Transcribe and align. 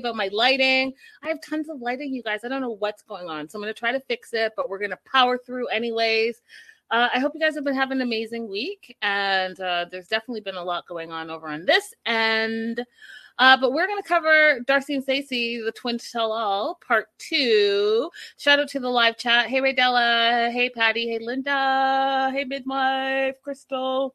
about 0.00 0.16
my 0.16 0.28
lighting. 0.32 0.92
I 1.22 1.28
have 1.28 1.40
tons 1.40 1.68
of 1.68 1.80
lighting, 1.80 2.12
you 2.12 2.22
guys. 2.22 2.40
I 2.44 2.48
don't 2.48 2.60
know 2.60 2.76
what's 2.78 3.02
going 3.02 3.28
on. 3.28 3.48
So 3.48 3.56
I'm 3.58 3.62
going 3.62 3.72
to 3.72 3.78
try 3.78 3.92
to 3.92 4.00
fix 4.00 4.32
it, 4.32 4.52
but 4.56 4.68
we're 4.68 4.78
going 4.78 4.90
to 4.90 4.98
power 5.10 5.38
through 5.38 5.68
anyways. 5.68 6.42
Uh, 6.90 7.08
I 7.14 7.20
hope 7.20 7.32
you 7.34 7.40
guys 7.40 7.54
have 7.54 7.64
been 7.64 7.74
having 7.74 7.98
an 7.98 8.02
amazing 8.02 8.48
week. 8.48 8.96
And 9.02 9.58
uh, 9.60 9.86
there's 9.90 10.08
definitely 10.08 10.40
been 10.40 10.56
a 10.56 10.64
lot 10.64 10.86
going 10.86 11.12
on 11.12 11.30
over 11.30 11.48
on 11.48 11.64
this 11.64 11.94
end. 12.06 12.84
Uh, 13.38 13.56
but 13.56 13.72
we're 13.72 13.86
going 13.86 14.02
to 14.02 14.06
cover 14.08 14.60
Darcy 14.66 14.94
and 14.94 15.02
Stacey, 15.02 15.62
the 15.62 15.72
twin 15.72 15.96
tell 15.96 16.30
all, 16.30 16.78
part 16.86 17.06
two. 17.16 18.10
Shout 18.36 18.58
out 18.58 18.68
to 18.68 18.80
the 18.80 18.88
live 18.88 19.16
chat. 19.16 19.46
Hey, 19.46 19.60
Raydella. 19.60 20.52
Hey, 20.52 20.68
Patty. 20.68 21.08
Hey, 21.08 21.18
Linda. 21.20 22.30
Hey, 22.34 22.44
midwife. 22.44 23.36
Crystal. 23.42 24.14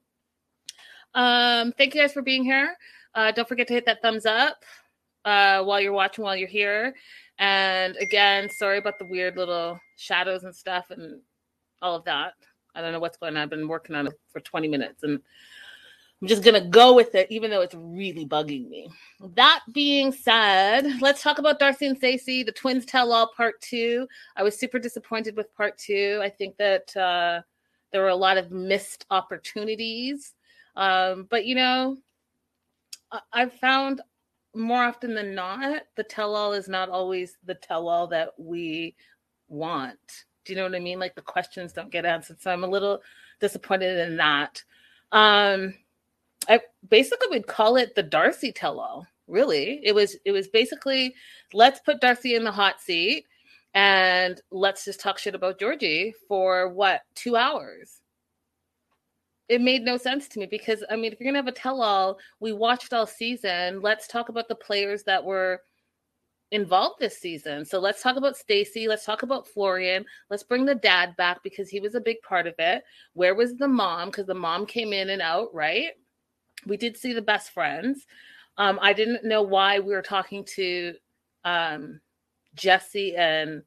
Um, 1.15 1.71
thank 1.71 1.95
you 1.95 2.01
guys 2.01 2.13
for 2.13 2.21
being 2.21 2.43
here. 2.43 2.75
Uh, 3.15 3.31
don't 3.31 3.47
forget 3.47 3.67
to 3.67 3.73
hit 3.73 3.85
that 3.85 4.01
thumbs 4.01 4.25
up 4.25 4.63
uh, 5.25 5.63
while 5.63 5.81
you're 5.81 5.91
watching, 5.91 6.23
while 6.23 6.35
you're 6.35 6.47
here. 6.47 6.95
And 7.39 7.97
again, 7.97 8.49
sorry 8.49 8.77
about 8.77 8.99
the 8.99 9.05
weird 9.05 9.35
little 9.35 9.79
shadows 9.97 10.43
and 10.43 10.55
stuff 10.55 10.91
and 10.91 11.19
all 11.81 11.95
of 11.95 12.05
that. 12.05 12.33
I 12.73 12.81
don't 12.81 12.91
know 12.93 12.99
what's 12.99 13.17
going 13.17 13.35
on. 13.35 13.43
I've 13.43 13.49
been 13.49 13.67
working 13.67 13.95
on 13.95 14.07
it 14.07 14.13
for 14.31 14.39
20 14.39 14.67
minutes 14.67 15.03
and 15.03 15.19
I'm 16.21 16.27
just 16.29 16.43
going 16.43 16.61
to 16.61 16.69
go 16.69 16.93
with 16.93 17.13
it, 17.13 17.27
even 17.29 17.51
though 17.51 17.61
it's 17.61 17.75
really 17.75 18.25
bugging 18.25 18.69
me. 18.69 18.89
That 19.35 19.61
being 19.73 20.13
said, 20.13 21.01
let's 21.01 21.21
talk 21.21 21.39
about 21.39 21.59
Darcy 21.59 21.87
and 21.87 21.97
Stacey, 21.97 22.41
the 22.41 22.53
twins 22.53 22.85
tell 22.85 23.11
all 23.11 23.31
part 23.35 23.59
two. 23.61 24.07
I 24.37 24.43
was 24.43 24.57
super 24.57 24.79
disappointed 24.79 25.35
with 25.35 25.53
part 25.55 25.77
two. 25.77 26.19
I 26.23 26.29
think 26.29 26.55
that 26.57 26.95
uh, 26.95 27.41
there 27.91 28.01
were 28.01 28.09
a 28.09 28.15
lot 28.15 28.37
of 28.37 28.49
missed 28.51 29.05
opportunities. 29.11 30.33
Um, 30.77 31.27
but, 31.29 31.45
you 31.45 31.55
know, 31.55 31.97
I- 33.11 33.21
I've 33.33 33.53
found 33.53 34.01
more 34.55 34.83
often 34.83 35.13
than 35.13 35.35
not, 35.35 35.83
the 35.95 36.03
tell 36.03 36.35
all 36.35 36.53
is 36.53 36.67
not 36.67 36.89
always 36.89 37.37
the 37.45 37.55
tell 37.55 37.87
all 37.87 38.07
that 38.07 38.29
we 38.37 38.95
want. 39.47 40.25
Do 40.45 40.53
you 40.53 40.57
know 40.57 40.63
what 40.63 40.75
I 40.75 40.79
mean? 40.79 40.99
Like 40.99 41.15
the 41.15 41.21
questions 41.21 41.73
don't 41.73 41.91
get 41.91 42.05
answered. 42.05 42.41
So 42.41 42.51
I'm 42.51 42.63
a 42.63 42.67
little 42.67 43.01
disappointed 43.39 44.07
in 44.07 44.17
that. 44.17 44.63
Um, 45.11 45.73
I 46.47 46.61
basically 46.89 47.27
would 47.29 47.47
call 47.47 47.77
it 47.77 47.95
the 47.95 48.03
Darcy 48.03 48.51
tell 48.51 48.79
all. 48.79 49.07
Really, 49.27 49.81
it 49.83 49.95
was 49.95 50.15
it 50.23 50.31
was 50.31 50.47
basically 50.47 51.15
let's 51.51 51.79
put 51.79 51.99
Darcy 51.99 52.35
in 52.35 52.44
the 52.44 52.51
hot 52.51 52.79
seat 52.79 53.25
and 53.73 54.39
let's 54.51 54.85
just 54.85 54.99
talk 54.99 55.17
shit 55.17 55.33
about 55.33 55.59
Georgie 55.59 56.13
for 56.27 56.69
what 56.69 57.01
two 57.15 57.35
hours. 57.35 58.01
It 59.47 59.61
made 59.61 59.83
no 59.83 59.97
sense 59.97 60.28
to 60.29 60.39
me 60.39 60.47
because 60.47 60.83
I 60.89 60.95
mean, 60.95 61.11
if 61.11 61.19
you're 61.19 61.28
gonna 61.28 61.38
have 61.38 61.47
a 61.47 61.51
tell 61.51 61.81
all, 61.81 62.17
we 62.39 62.53
watched 62.53 62.94
all 62.94 63.06
season. 63.06 63.81
Let's 63.81 64.07
talk 64.07 64.29
about 64.29 64.47
the 64.47 64.56
players 64.56 65.03
that 65.03 65.23
were 65.23 65.61
involved 66.51 67.00
this 67.00 67.17
season. 67.17 67.66
So 67.66 67.79
let's 67.79 68.01
talk 68.01 68.16
about 68.16 68.38
Stacey. 68.38 68.88
Let's 68.88 69.06
talk 69.06 69.23
about 69.23 69.47
Florian. 69.47 70.06
Let's 70.29 70.44
bring 70.44 70.66
the 70.66 70.75
dad 70.75 71.16
back 71.17 71.44
because 71.44 71.69
he 71.69 71.79
was 71.79 71.95
a 71.95 72.01
big 72.01 72.17
part 72.22 72.47
of 72.47 72.56
it. 72.59 72.83
Where 73.13 73.35
was 73.35 73.56
the 73.56 73.67
mom? 73.67 74.09
Because 74.09 74.25
the 74.28 74.33
mom 74.33 74.66
came 74.66 74.94
in 74.94 75.09
and 75.09 75.22
out, 75.22 75.53
right? 75.53 75.91
we 76.66 76.77
did 76.77 76.97
see 76.97 77.13
the 77.13 77.22
best 77.22 77.51
friends. 77.51 78.06
Um, 78.57 78.79
I 78.81 78.94
didn't 78.94 79.25
know 79.25 79.41
why 79.41 79.79
we 79.79 79.94
were 79.94 80.01
talking 80.01 80.45
to 80.56 80.94
um, 81.44 82.00
Jesse 82.56 83.16
and 83.16 83.63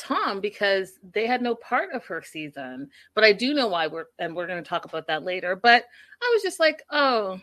Tom 0.00 0.40
because 0.40 0.98
they 1.12 1.26
had 1.26 1.42
no 1.42 1.54
part 1.54 1.92
of 1.92 2.04
her 2.06 2.22
season. 2.22 2.88
But 3.14 3.24
I 3.24 3.32
do 3.32 3.54
know 3.54 3.68
why 3.68 3.86
we're, 3.86 4.06
and 4.18 4.34
we're 4.34 4.46
going 4.46 4.62
to 4.62 4.68
talk 4.68 4.84
about 4.84 5.06
that 5.08 5.24
later. 5.24 5.54
But 5.54 5.84
I 6.22 6.30
was 6.32 6.42
just 6.42 6.58
like, 6.58 6.82
oh, 6.90 7.38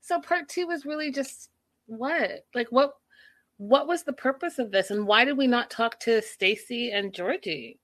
so 0.00 0.20
part 0.20 0.48
two 0.48 0.66
was 0.66 0.84
really 0.84 1.10
just 1.10 1.50
what? 1.86 2.44
Like, 2.54 2.68
what? 2.70 2.92
What 3.58 3.86
was 3.86 4.02
the 4.02 4.12
purpose 4.12 4.58
of 4.58 4.70
this, 4.70 4.90
and 4.90 5.06
why 5.06 5.24
did 5.24 5.38
we 5.38 5.46
not 5.46 5.70
talk 5.70 5.98
to 6.00 6.20
Stacy 6.20 6.90
and 6.90 7.10
Georgie? 7.10 7.78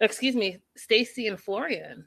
Excuse 0.00 0.36
me, 0.36 0.58
Stacy 0.76 1.28
and 1.28 1.40
Florian. 1.40 2.06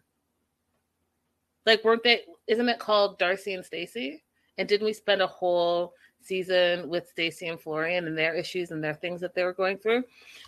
Like, 1.66 1.84
weren't 1.84 2.04
they? 2.04 2.22
Isn't 2.46 2.70
it 2.70 2.78
called 2.78 3.18
Darcy 3.18 3.56
and 3.56 3.66
Stacy? 3.66 4.24
And 4.60 4.70
didn't 4.70 4.86
we 4.86 4.94
spend 4.94 5.24
a 5.24 5.28
whole 5.28 5.94
season 6.24 6.90
with 6.90 7.08
Stacy 7.08 7.48
and 7.48 7.60
Florian 7.60 8.08
and 8.08 8.18
their 8.18 8.34
issues 8.34 8.72
and 8.72 8.84
their 8.84 8.94
things 8.94 9.22
that 9.22 9.34
they 9.34 9.44
were 9.44 9.54
going 9.54 9.78
through? 9.78 10.04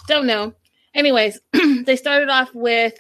Don't 0.08 0.28
know. 0.28 0.54
Anyways, 0.94 1.40
they 1.86 1.96
started 1.96 2.30
off 2.30 2.54
with 2.54 2.98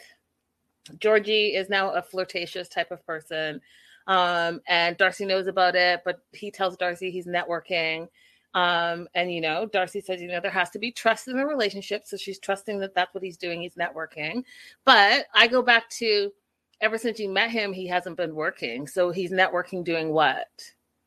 Georgie 0.99 1.55
is 1.55 1.69
now 1.69 1.91
a 1.91 2.01
flirtatious 2.01 2.67
type 2.67 2.91
of 2.91 3.05
person. 3.05 3.61
Um, 4.07 4.61
and 4.67 4.97
Darcy 4.97 5.25
knows 5.25 5.47
about 5.47 5.75
it, 5.75 6.01
but 6.03 6.19
he 6.31 6.51
tells 6.51 6.75
Darcy 6.75 7.09
he's 7.09 7.27
networking. 7.27 8.07
Um, 8.53 9.07
and 9.15 9.33
you 9.33 9.41
know, 9.41 9.65
Darcy 9.65 10.01
says, 10.01 10.21
you 10.21 10.27
know, 10.27 10.39
there 10.39 10.51
has 10.51 10.69
to 10.71 10.79
be 10.79 10.91
trust 10.91 11.27
in 11.27 11.37
the 11.37 11.45
relationship. 11.45 12.03
So 12.05 12.17
she's 12.17 12.39
trusting 12.39 12.79
that 12.79 12.93
that's 12.93 13.13
what 13.13 13.23
he's 13.23 13.37
doing. 13.37 13.61
He's 13.61 13.75
networking. 13.75 14.43
But 14.85 15.25
I 15.33 15.47
go 15.47 15.61
back 15.61 15.89
to 15.91 16.31
ever 16.81 16.97
since 16.97 17.19
you 17.19 17.29
met 17.29 17.49
him, 17.49 17.73
he 17.73 17.87
hasn't 17.87 18.17
been 18.17 18.35
working. 18.35 18.87
So 18.87 19.11
he's 19.11 19.31
networking 19.31 19.83
doing 19.83 20.09
what? 20.09 20.47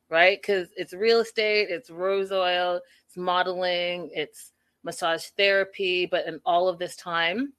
Right? 0.09 0.41
Because 0.41 0.69
it's 0.77 0.93
real 0.93 1.21
estate, 1.21 1.69
it's 1.71 1.91
rose 1.91 2.31
oil, 2.31 2.81
it's 3.07 3.17
modeling, 3.17 4.11
it's 4.15 4.53
massage 4.85 5.27
therapy. 5.37 6.07
But 6.07 6.27
in 6.27 6.41
all 6.45 6.69
of 6.69 6.79
this 6.79 6.95
time, 6.97 7.53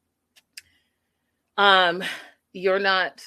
um, 1.57 2.03
you're 2.53 2.79
not 2.79 3.21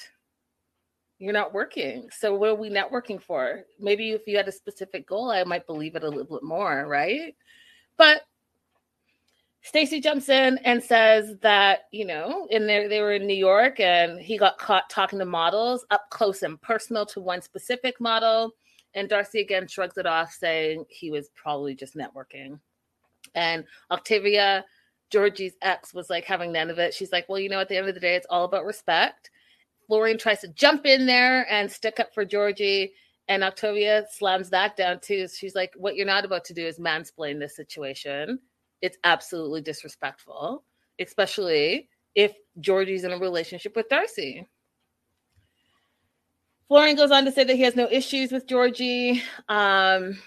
you're 1.19 1.33
not 1.33 1.53
working. 1.53 2.09
So 2.11 2.33
what 2.35 2.49
are 2.49 2.55
we 2.55 2.71
networking 2.71 3.21
for? 3.21 3.61
Maybe 3.79 4.11
if 4.11 4.23
you 4.25 4.37
had 4.37 4.47
a 4.47 4.51
specific 4.51 5.07
goal, 5.07 5.29
I 5.29 5.43
might 5.43 5.67
believe 5.67 5.95
it 5.95 6.03
a 6.03 6.09
little 6.09 6.37
bit 6.37 6.43
more, 6.43 6.87
right? 6.87 7.35
But 7.95 8.23
Stacey 9.61 10.01
jumps 10.01 10.29
in 10.29 10.57
and 10.65 10.83
says 10.83 11.35
that, 11.41 11.81
you 11.91 12.05
know, 12.05 12.47
in 12.49 12.65
there 12.65 12.89
they 12.89 13.01
were 13.01 13.13
in 13.13 13.27
New 13.27 13.35
York 13.35 13.79
and 13.79 14.19
he 14.19 14.35
got 14.35 14.57
caught 14.57 14.89
talking 14.89 15.19
to 15.19 15.25
models 15.25 15.85
up 15.91 16.09
close 16.09 16.41
and 16.41 16.59
personal 16.59 17.05
to 17.05 17.21
one 17.21 17.43
specific 17.43 18.01
model. 18.01 18.55
And 18.93 19.07
Darcy 19.07 19.39
again 19.39 19.67
shrugs 19.67 19.97
it 19.97 20.05
off, 20.05 20.33
saying 20.33 20.85
he 20.89 21.11
was 21.11 21.29
probably 21.35 21.75
just 21.75 21.95
networking. 21.95 22.59
And 23.35 23.63
Octavia, 23.89 24.65
Georgie's 25.09 25.55
ex, 25.61 25.93
was 25.93 26.09
like 26.09 26.25
having 26.25 26.51
none 26.51 26.69
of 26.69 26.79
it. 26.79 26.93
She's 26.93 27.11
like, 27.11 27.27
well, 27.29 27.39
you 27.39 27.49
know, 27.49 27.59
at 27.59 27.69
the 27.69 27.77
end 27.77 27.87
of 27.87 27.93
the 27.93 28.01
day, 28.01 28.15
it's 28.15 28.27
all 28.29 28.45
about 28.45 28.65
respect. 28.65 29.29
Florian 29.87 30.17
tries 30.17 30.41
to 30.41 30.47
jump 30.49 30.85
in 30.85 31.05
there 31.05 31.49
and 31.51 31.71
stick 31.71 31.99
up 31.99 32.13
for 32.13 32.25
Georgie. 32.25 32.93
And 33.27 33.43
Octavia 33.43 34.05
slams 34.11 34.49
that 34.49 34.75
down 34.75 34.99
too. 34.99 35.27
She's 35.27 35.55
like, 35.55 35.73
what 35.75 35.95
you're 35.95 36.05
not 36.05 36.25
about 36.25 36.43
to 36.45 36.53
do 36.53 36.65
is 36.65 36.79
mansplain 36.79 37.39
this 37.39 37.55
situation. 37.55 38.39
It's 38.81 38.97
absolutely 39.03 39.61
disrespectful, 39.61 40.63
especially 40.99 41.87
if 42.15 42.33
Georgie's 42.59 43.03
in 43.05 43.11
a 43.11 43.17
relationship 43.17 43.75
with 43.75 43.87
Darcy. 43.89 44.47
Florian 46.71 46.95
goes 46.95 47.11
on 47.11 47.25
to 47.25 47.33
say 47.33 47.43
that 47.43 47.57
he 47.57 47.63
has 47.63 47.75
no 47.75 47.89
issues 47.91 48.31
with 48.31 48.47
Georgie. 48.47 49.21
Um, 49.49 50.17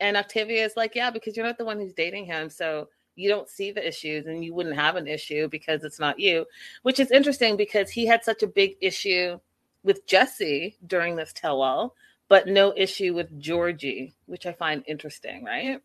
and 0.00 0.16
Octavia 0.16 0.64
is 0.64 0.72
like, 0.76 0.96
yeah, 0.96 1.12
because 1.12 1.36
you're 1.36 1.46
not 1.46 1.58
the 1.58 1.64
one 1.64 1.78
who's 1.78 1.92
dating 1.92 2.26
him. 2.26 2.50
So 2.50 2.88
you 3.14 3.28
don't 3.28 3.48
see 3.48 3.70
the 3.70 3.86
issues 3.86 4.26
and 4.26 4.44
you 4.44 4.52
wouldn't 4.52 4.74
have 4.74 4.96
an 4.96 5.06
issue 5.06 5.46
because 5.46 5.84
it's 5.84 6.00
not 6.00 6.18
you, 6.18 6.44
which 6.82 6.98
is 6.98 7.12
interesting 7.12 7.56
because 7.56 7.88
he 7.88 8.04
had 8.04 8.24
such 8.24 8.42
a 8.42 8.48
big 8.48 8.74
issue 8.80 9.38
with 9.84 10.04
Jesse 10.04 10.76
during 10.84 11.14
this 11.14 11.32
tell 11.32 11.62
all, 11.62 11.94
but 12.26 12.48
no 12.48 12.74
issue 12.76 13.14
with 13.14 13.38
Georgie, 13.38 14.12
which 14.26 14.44
I 14.44 14.54
find 14.54 14.82
interesting, 14.88 15.44
right? 15.44 15.80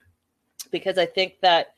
Because 0.72 0.98
I 0.98 1.06
think 1.06 1.36
that 1.44 1.76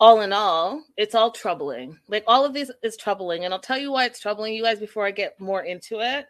all 0.00 0.20
in 0.22 0.32
all, 0.32 0.82
it's 0.96 1.14
all 1.14 1.30
troubling. 1.30 1.96
Like 2.08 2.24
all 2.26 2.44
of 2.44 2.54
this 2.54 2.72
is 2.82 2.96
troubling. 2.96 3.44
And 3.44 3.54
I'll 3.54 3.60
tell 3.60 3.78
you 3.78 3.92
why 3.92 4.06
it's 4.06 4.18
troubling 4.18 4.52
you 4.52 4.64
guys 4.64 4.80
before 4.80 5.06
I 5.06 5.12
get 5.12 5.38
more 5.38 5.62
into 5.62 6.00
it. 6.00 6.26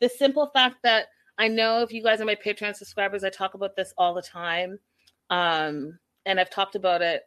The 0.00 0.08
simple 0.08 0.50
fact 0.52 0.76
that 0.82 1.06
I 1.38 1.48
know 1.48 1.82
if 1.82 1.92
you 1.92 2.02
guys 2.02 2.20
are 2.20 2.24
my 2.24 2.36
Patreon 2.36 2.76
subscribers, 2.76 3.24
I 3.24 3.30
talk 3.30 3.54
about 3.54 3.76
this 3.76 3.92
all 3.98 4.14
the 4.14 4.22
time. 4.22 4.78
Um, 5.30 5.98
and 6.26 6.38
I've 6.38 6.50
talked 6.50 6.74
about 6.74 7.02
it 7.02 7.22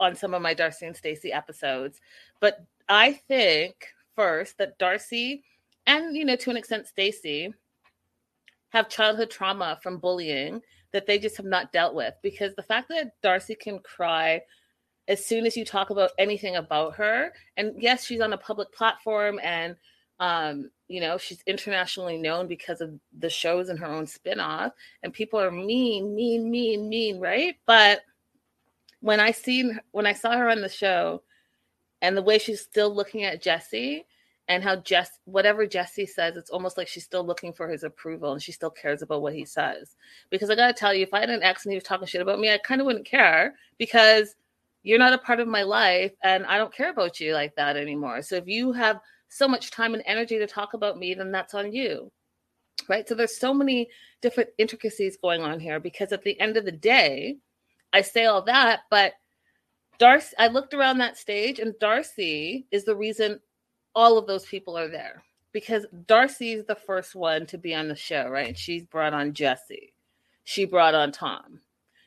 on 0.00 0.14
some 0.14 0.34
of 0.34 0.42
my 0.42 0.54
Darcy 0.54 0.86
and 0.86 0.96
Stacy 0.96 1.32
episodes. 1.32 2.00
But 2.40 2.64
I 2.88 3.12
think 3.12 3.86
first 4.14 4.58
that 4.58 4.78
Darcy 4.78 5.44
and 5.86 6.16
you 6.16 6.24
know 6.24 6.36
to 6.36 6.50
an 6.50 6.56
extent 6.56 6.86
Stacy 6.86 7.52
have 8.70 8.88
childhood 8.88 9.30
trauma 9.30 9.78
from 9.82 9.98
bullying 9.98 10.60
that 10.92 11.06
they 11.06 11.18
just 11.18 11.36
have 11.36 11.46
not 11.46 11.72
dealt 11.72 11.94
with 11.94 12.14
because 12.22 12.54
the 12.54 12.62
fact 12.62 12.88
that 12.88 13.12
Darcy 13.22 13.54
can 13.54 13.78
cry 13.80 14.40
as 15.08 15.24
soon 15.24 15.46
as 15.46 15.56
you 15.56 15.64
talk 15.64 15.90
about 15.90 16.10
anything 16.18 16.56
about 16.56 16.94
her 16.96 17.32
and 17.56 17.74
yes 17.78 18.04
she's 18.04 18.20
on 18.20 18.32
a 18.32 18.38
public 18.38 18.72
platform 18.72 19.38
and 19.42 19.76
um 20.18 20.70
you 20.88 21.00
know 21.00 21.18
she's 21.18 21.42
internationally 21.46 22.16
known 22.16 22.46
because 22.46 22.80
of 22.80 22.98
the 23.18 23.28
shows 23.28 23.68
and 23.68 23.78
her 23.78 23.86
own 23.86 24.06
spin-off 24.06 24.72
and 25.02 25.12
people 25.12 25.38
are 25.38 25.50
mean 25.50 26.14
mean 26.14 26.50
mean 26.50 26.88
mean 26.88 27.20
right 27.20 27.56
but 27.66 28.00
when 29.00 29.20
I 29.20 29.30
seen 29.30 29.78
when 29.92 30.06
I 30.06 30.12
saw 30.12 30.36
her 30.36 30.50
on 30.50 30.60
the 30.60 30.68
show 30.68 31.22
and 32.02 32.16
the 32.16 32.22
way 32.22 32.38
she's 32.38 32.60
still 32.60 32.94
looking 32.94 33.24
at 33.24 33.42
Jesse 33.42 34.04
and 34.48 34.62
how 34.62 34.76
Jess, 34.76 35.18
whatever 35.24 35.66
Jesse 35.66 36.06
says, 36.06 36.36
it's 36.36 36.50
almost 36.50 36.76
like 36.76 36.88
she's 36.88 37.04
still 37.04 37.24
looking 37.24 37.52
for 37.52 37.68
his 37.68 37.82
approval 37.82 38.32
and 38.32 38.42
she 38.42 38.52
still 38.52 38.70
cares 38.70 39.02
about 39.02 39.22
what 39.22 39.34
he 39.34 39.44
says. 39.44 39.96
Because 40.30 40.50
I 40.50 40.54
gotta 40.54 40.72
tell 40.72 40.94
you, 40.94 41.02
if 41.02 41.14
I 41.14 41.20
had 41.20 41.30
an 41.30 41.42
ex 41.42 41.64
and 41.64 41.72
he 41.72 41.76
was 41.76 41.84
talking 41.84 42.06
shit 42.06 42.20
about 42.20 42.38
me, 42.38 42.52
I 42.52 42.58
kind 42.58 42.80
of 42.80 42.86
wouldn't 42.86 43.06
care 43.06 43.54
because 43.78 44.34
you're 44.82 44.98
not 44.98 45.12
a 45.12 45.18
part 45.18 45.40
of 45.40 45.48
my 45.48 45.62
life 45.62 46.12
and 46.22 46.46
I 46.46 46.58
don't 46.58 46.74
care 46.74 46.90
about 46.90 47.20
you 47.20 47.32
like 47.32 47.54
that 47.56 47.76
anymore. 47.76 48.22
So 48.22 48.36
if 48.36 48.46
you 48.46 48.72
have 48.72 49.00
so 49.28 49.48
much 49.48 49.70
time 49.70 49.94
and 49.94 50.02
energy 50.06 50.38
to 50.38 50.46
talk 50.46 50.74
about 50.74 50.98
me, 50.98 51.14
then 51.14 51.32
that's 51.32 51.54
on 51.54 51.72
you. 51.72 52.10
Right. 52.88 53.08
So 53.08 53.14
there's 53.14 53.36
so 53.36 53.52
many 53.52 53.88
different 54.20 54.50
intricacies 54.58 55.16
going 55.16 55.42
on 55.42 55.58
here 55.58 55.80
because 55.80 56.12
at 56.12 56.22
the 56.22 56.38
end 56.40 56.56
of 56.56 56.64
the 56.64 56.72
day, 56.72 57.38
I 57.92 58.02
say 58.02 58.26
all 58.26 58.42
that, 58.42 58.80
but 58.90 59.14
Darcy, 59.98 60.36
I 60.38 60.48
looked 60.48 60.74
around 60.74 60.98
that 60.98 61.16
stage 61.16 61.58
and 61.58 61.74
Darcy 61.80 62.66
is 62.70 62.84
the 62.84 62.94
reason 62.94 63.40
all 63.94 64.18
of 64.18 64.26
those 64.26 64.44
people 64.44 64.76
are 64.76 64.88
there 64.88 65.22
because 65.52 65.86
Darcy's 66.06 66.64
the 66.66 66.74
first 66.74 67.14
one 67.14 67.46
to 67.46 67.56
be 67.56 67.74
on 67.74 67.88
the 67.88 67.96
show, 67.96 68.28
right? 68.28 68.56
She's 68.56 68.84
brought 68.84 69.14
on 69.14 69.32
Jesse. 69.32 69.94
She 70.44 70.66
brought 70.66 70.94
on 70.94 71.12
Tom. 71.12 71.60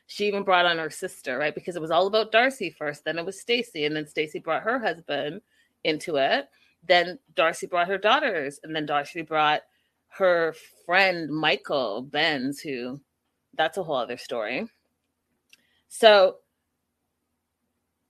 She 0.06 0.26
even 0.26 0.44
brought 0.44 0.66
on 0.66 0.78
her 0.78 0.90
sister, 0.90 1.36
right? 1.36 1.54
Because 1.54 1.76
it 1.76 1.82
was 1.82 1.90
all 1.90 2.06
about 2.06 2.32
Darcy 2.32 2.70
first, 2.70 3.04
then 3.04 3.18
it 3.18 3.26
was 3.26 3.40
Stacy, 3.40 3.84
and 3.84 3.94
then 3.94 4.06
Stacy 4.06 4.38
brought 4.38 4.62
her 4.62 4.78
husband 4.78 5.40
into 5.84 6.16
it. 6.16 6.48
Then 6.86 7.18
Darcy 7.34 7.66
brought 7.66 7.88
her 7.88 7.98
daughters, 7.98 8.60
and 8.62 8.74
then 8.74 8.86
Darcy 8.86 9.22
brought 9.22 9.62
her 10.08 10.54
friend 10.86 11.30
Michael 11.30 12.02
Benz, 12.02 12.60
who 12.60 13.00
that's 13.54 13.78
a 13.78 13.82
whole 13.82 13.96
other 13.96 14.16
story. 14.16 14.68
So 15.88 16.36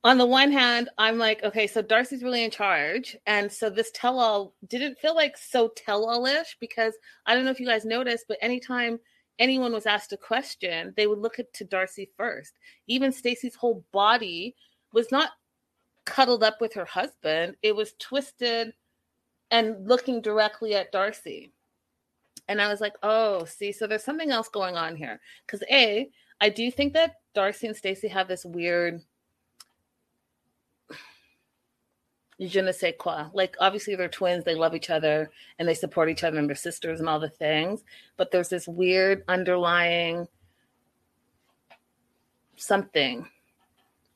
on 0.03 0.17
the 0.17 0.27
one 0.27 0.51
hand, 0.51 0.89
I'm 0.97 1.19
like, 1.19 1.43
okay, 1.45 1.67
so 1.67 1.83
Darcy's 1.83 2.23
really 2.23 2.45
in 2.45 2.51
charge. 2.51 3.17
And 3.27 3.53
so 3.53 3.69
this 3.69 3.91
tell 3.93 4.19
all 4.19 4.55
didn't 4.67 4.99
feel 4.99 5.15
like 5.15 5.37
so 5.37 5.69
tell 5.77 6.09
all 6.09 6.25
ish 6.25 6.57
because 6.59 6.95
I 7.27 7.35
don't 7.35 7.45
know 7.45 7.51
if 7.51 7.61
you 7.61 7.67
guys 7.67 7.85
noticed, 7.85 8.25
but 8.29 8.39
anytime 8.41 8.99
anyone 9.39 9.73
was 9.73 9.87
asked 9.87 10.13
a 10.13 10.17
question, 10.17 10.95
they 10.97 11.07
would 11.07 11.19
look 11.19 11.39
at 11.39 11.53
to 11.55 11.65
Darcy 11.65 12.11
first. 12.17 12.55
Even 12.87 13.13
Stacy's 13.13 13.55
whole 13.55 13.85
body 13.93 14.57
was 14.93 15.11
not 15.13 15.31
cuddled 16.11 16.43
up 16.43 16.61
with 16.61 16.75
her 16.75 16.85
husband, 16.85 17.55
it 17.63 17.75
was 17.75 17.95
twisted 18.01 18.75
and 19.53 19.87
looking 19.89 20.21
directly 20.21 20.75
at 20.75 20.91
Darcy. 20.91 21.53
And 22.49 22.61
I 22.61 22.69
was 22.69 22.81
like, 22.81 22.95
oh, 23.05 23.45
see, 23.45 23.71
so 23.71 23.87
there's 23.87 24.03
something 24.03 24.33
else 24.33 24.49
going 24.49 24.77
on 24.77 24.97
here. 24.97 25.21
Because 25.47 25.63
A, 25.71 26.11
I 26.41 26.49
do 26.49 26.69
think 26.71 26.95
that 26.95 27.17
Darcy 27.33 27.69
and 27.69 27.77
Stacy 27.77 28.09
have 28.09 28.27
this 28.27 28.45
weird 28.45 29.01
je 32.41 32.61
ne 32.61 32.73
sais 32.73 32.95
quoi. 32.99 33.27
Like 33.33 33.55
obviously 33.61 33.95
they're 33.95 34.09
twins, 34.09 34.45
they 34.45 34.57
love 34.57 34.75
each 34.75 34.91
other 34.91 35.31
and 35.61 35.69
they 35.69 35.75
support 35.75 36.11
each 36.11 36.25
other 36.25 36.39
and 36.41 36.49
they're 36.49 36.57
sisters 36.57 36.99
and 36.99 37.09
all 37.09 37.21
the 37.21 37.29
things. 37.29 37.85
But 38.17 38.33
there's 38.33 38.49
this 38.49 38.67
weird 38.67 39.23
underlying 39.29 40.27
something. 42.57 43.29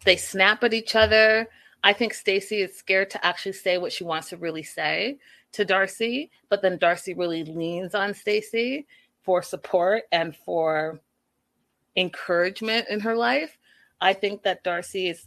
They 0.05 0.17
snap 0.17 0.64
at 0.64 0.75
each 0.75 0.96
other. 0.96 1.49
I 1.84 1.92
think 1.92 2.14
Stacy 2.14 2.62
is 2.62 2.75
scared 2.75 3.10
to 3.10 3.25
actually 3.25 3.52
say 3.52 3.76
what 3.76 3.92
she 3.92 4.04
wants 4.04 4.31
to 4.31 4.38
really 4.38 4.62
say 4.62 5.19
to 5.52 5.66
Darcy, 5.66 6.31
but 6.48 6.62
then 6.62 6.78
Darcy 6.78 7.12
really 7.12 7.44
leans 7.44 7.94
on 7.94 8.14
Stacy 8.14 8.86
for 9.22 9.42
support 9.42 10.04
and 10.10 10.34
for 10.34 10.98
encouragement 11.94 12.88
in 12.88 13.00
her 13.00 13.14
life. 13.14 13.58
I 14.00 14.14
think 14.14 14.42
that 14.44 14.64
Darcy 14.64 15.08
is 15.08 15.26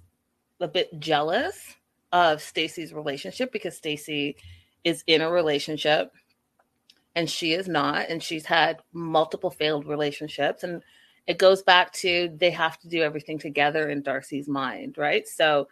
a 0.59 0.67
bit 0.67 0.99
jealous 0.99 1.75
of 2.11 2.41
Stacy's 2.41 2.91
relationship 2.91 3.51
because 3.51 3.77
Stacy 3.77 4.35
is 4.83 5.03
in 5.05 5.21
a 5.21 5.29
relationship 5.29 6.11
and 7.15 7.29
she 7.29 7.53
is 7.53 7.67
not 7.67 8.09
and 8.09 8.21
she's 8.21 8.45
had 8.45 8.79
multiple 8.93 9.51
failed 9.51 9.85
relationships 9.85 10.63
and 10.63 10.81
it 11.27 11.37
goes 11.37 11.61
back 11.61 11.91
to 11.91 12.31
they 12.35 12.49
have 12.51 12.79
to 12.79 12.87
do 12.87 13.03
everything 13.03 13.37
together 13.37 13.89
in 13.89 14.01
Darcy's 14.01 14.47
mind, 14.47 14.97
right? 14.97 15.27
So 15.27 15.67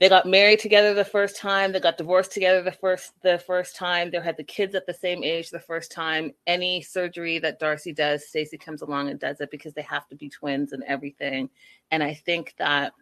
they 0.00 0.08
got 0.08 0.26
married 0.26 0.58
together 0.58 0.94
the 0.94 1.04
first 1.04 1.36
time, 1.36 1.72
they 1.72 1.78
got 1.78 1.98
divorced 1.98 2.32
together 2.32 2.62
the 2.62 2.72
first 2.72 3.12
the 3.20 3.38
first 3.38 3.76
time, 3.76 4.10
they 4.10 4.18
had 4.18 4.38
the 4.38 4.42
kids 4.42 4.74
at 4.74 4.86
the 4.86 4.94
same 4.94 5.22
age 5.22 5.50
the 5.50 5.60
first 5.60 5.92
time. 5.92 6.32
Any 6.46 6.80
surgery 6.80 7.38
that 7.40 7.58
Darcy 7.58 7.92
does, 7.92 8.26
Stacy 8.26 8.56
comes 8.56 8.80
along 8.80 9.10
and 9.10 9.20
does 9.20 9.42
it 9.42 9.50
because 9.50 9.74
they 9.74 9.82
have 9.82 10.08
to 10.08 10.16
be 10.16 10.30
twins 10.30 10.72
and 10.72 10.82
everything. 10.84 11.50
And 11.90 12.02
I 12.02 12.14
think 12.14 12.54
that 12.56 12.94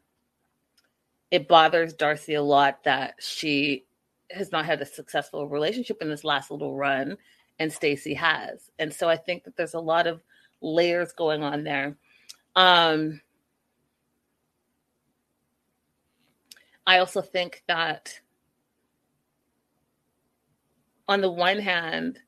it 1.31 1.47
bothers 1.47 1.95
Darcy 1.95 2.35
a 2.35 2.43
lot 2.43 2.83
that 2.83 3.15
she 3.21 3.85
has 4.33 4.51
not 4.51 4.67
had 4.67 4.83
a 4.83 4.87
successful 4.87 5.47
relationship 5.47 6.03
in 6.03 6.09
this 6.09 6.25
last 6.25 6.51
little 6.51 6.75
run 6.75 7.17
and 7.61 7.73
Stacy 7.73 8.15
has. 8.15 8.71
And 8.81 8.93
so 8.93 9.09
I 9.09 9.17
think 9.17 9.45
that 9.45 9.57
there's 9.57 9.75
a 9.75 9.81
lot 9.81 10.09
of 10.09 10.21
layers 10.61 11.13
going 11.13 11.45
on 11.45 11.63
there. 11.63 11.97
Um 12.57 13.21
I 16.89 17.01
also 17.01 17.21
think 17.21 17.63
that 17.67 18.19
on 21.07 21.21
the 21.21 21.31
one 21.31 21.59
hand, 21.59 22.19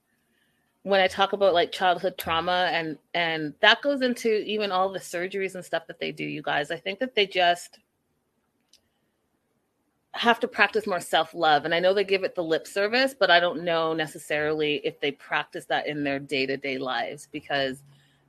when 0.83 1.01
I 1.01 1.07
talk 1.07 1.33
about 1.33 1.55
like 1.55 1.73
childhood 1.73 2.19
trauma 2.19 2.69
and 2.71 2.99
and 3.15 3.55
that 3.61 3.81
goes 3.81 4.03
into 4.03 4.43
even 4.45 4.71
all 4.71 4.93
the 4.93 4.99
surgeries 4.99 5.55
and 5.55 5.65
stuff 5.65 5.87
that 5.87 5.99
they 5.99 6.13
do, 6.13 6.25
you 6.25 6.43
guys, 6.43 6.71
I 6.71 6.77
think 6.77 6.99
that 6.99 7.15
they 7.15 7.27
just 7.27 7.79
have 10.13 10.39
to 10.41 10.49
practice 10.49 10.87
more 10.87 11.01
self 11.01 11.33
love. 11.33 11.65
And 11.65 11.75
I 11.75 11.81
know 11.81 11.95
they 11.95 12.05
give 12.05 12.23
it 12.23 12.35
the 12.35 12.45
lip 12.45 12.67
service, 12.67 13.15
but 13.19 13.31
I 13.31 13.41
don't 13.41 13.65
know 13.65 13.95
necessarily 13.95 14.83
if 14.85 15.01
they 15.01 15.13
practice 15.13 15.65
that 15.67 15.87
in 15.87 16.05
their 16.05 16.19
day 16.19 16.45
to 16.45 16.59
day 16.59 16.77
lives 16.77 17.29
because 17.33 17.83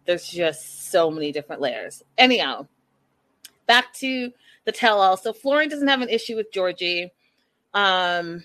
there's 0.05 0.29
just 0.29 0.91
so 0.91 1.11
many 1.11 1.33
different 1.33 1.61
layers. 1.61 2.03
Anyhow, 2.17 2.67
back 3.67 3.91
to 3.95 4.31
the 4.65 4.71
tell 4.71 5.01
all. 5.01 5.17
So 5.17 5.33
Florian 5.33 5.69
doesn't 5.69 5.87
have 5.87 6.01
an 6.01 6.09
issue 6.09 6.35
with 6.35 6.51
Georgie. 6.51 7.11
Um, 7.73 8.43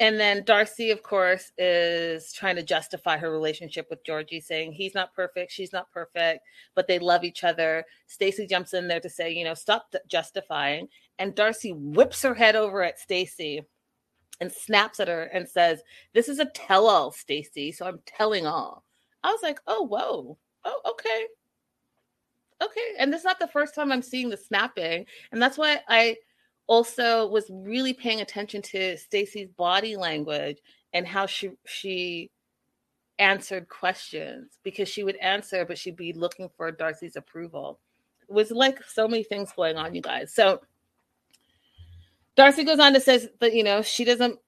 and 0.00 0.18
then 0.18 0.44
Darcy, 0.44 0.90
of 0.90 1.02
course, 1.02 1.52
is 1.56 2.32
trying 2.32 2.56
to 2.56 2.62
justify 2.62 3.16
her 3.16 3.30
relationship 3.30 3.86
with 3.90 4.04
Georgie, 4.04 4.40
saying 4.40 4.72
he's 4.72 4.94
not 4.94 5.14
perfect, 5.14 5.52
she's 5.52 5.72
not 5.72 5.90
perfect, 5.92 6.40
but 6.74 6.88
they 6.88 6.98
love 6.98 7.22
each 7.22 7.44
other. 7.44 7.84
Stacy 8.08 8.46
jumps 8.46 8.74
in 8.74 8.88
there 8.88 9.00
to 9.00 9.08
say, 9.08 9.32
you 9.32 9.44
know, 9.44 9.54
stop 9.54 9.94
justifying. 10.08 10.88
And 11.18 11.34
Darcy 11.34 11.72
whips 11.72 12.22
her 12.22 12.34
head 12.34 12.56
over 12.56 12.82
at 12.82 12.98
Stacy 12.98 13.62
and 14.40 14.50
snaps 14.50 14.98
at 14.98 15.08
her 15.08 15.22
and 15.22 15.48
says, 15.48 15.82
This 16.12 16.28
is 16.28 16.40
a 16.40 16.46
tell 16.46 16.88
all, 16.88 17.12
Stacy. 17.12 17.70
So 17.70 17.86
I'm 17.86 18.00
telling 18.04 18.46
all. 18.46 18.84
I 19.22 19.30
was 19.30 19.42
like, 19.42 19.60
Oh, 19.66 19.86
whoa. 19.86 20.36
Oh, 20.64 20.80
okay. 20.90 21.26
Okay. 22.62 22.94
And 22.98 23.12
this 23.12 23.20
is 23.20 23.24
not 23.24 23.38
the 23.38 23.48
first 23.48 23.74
time 23.74 23.90
I'm 23.92 24.02
seeing 24.02 24.30
the 24.30 24.36
snapping. 24.36 25.06
And 25.32 25.40
that's 25.40 25.58
why 25.58 25.80
I 25.88 26.16
also 26.66 27.26
was 27.28 27.50
really 27.50 27.92
paying 27.92 28.20
attention 28.20 28.62
to 28.62 28.96
Stacy's 28.96 29.48
body 29.48 29.96
language 29.96 30.58
and 30.92 31.06
how 31.06 31.26
she 31.26 31.50
she 31.66 32.30
answered 33.18 33.68
questions 33.68 34.58
because 34.62 34.88
she 34.88 35.04
would 35.04 35.16
answer, 35.16 35.64
but 35.64 35.78
she'd 35.78 35.96
be 35.96 36.12
looking 36.12 36.48
for 36.56 36.70
Darcy's 36.72 37.16
approval. 37.16 37.78
It 38.28 38.32
was 38.32 38.50
like 38.50 38.82
so 38.84 39.06
many 39.06 39.22
things 39.22 39.52
going 39.54 39.76
on, 39.76 39.94
you 39.94 40.00
guys. 40.00 40.34
So 40.34 40.60
Darcy 42.36 42.64
goes 42.64 42.80
on 42.80 42.94
to 42.94 43.00
says 43.00 43.28
that 43.40 43.54
you 43.54 43.62
know 43.62 43.82
she 43.82 44.04
doesn't. 44.04 44.38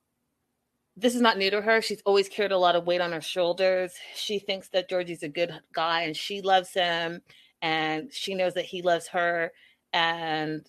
This 0.96 1.14
is 1.14 1.20
not 1.20 1.36
new 1.36 1.50
to 1.50 1.60
her. 1.60 1.82
She's 1.82 2.00
always 2.06 2.28
carried 2.28 2.52
a 2.52 2.58
lot 2.58 2.74
of 2.74 2.86
weight 2.86 3.02
on 3.02 3.12
her 3.12 3.20
shoulders. 3.20 3.92
She 4.14 4.38
thinks 4.38 4.70
that 4.70 4.88
Georgie's 4.88 5.22
a 5.22 5.28
good 5.28 5.52
guy 5.74 6.02
and 6.02 6.16
she 6.16 6.40
loves 6.40 6.72
him, 6.72 7.20
and 7.62 8.12
she 8.12 8.34
knows 8.34 8.54
that 8.54 8.64
he 8.64 8.82
loves 8.82 9.08
her, 9.08 9.52
and 9.92 10.68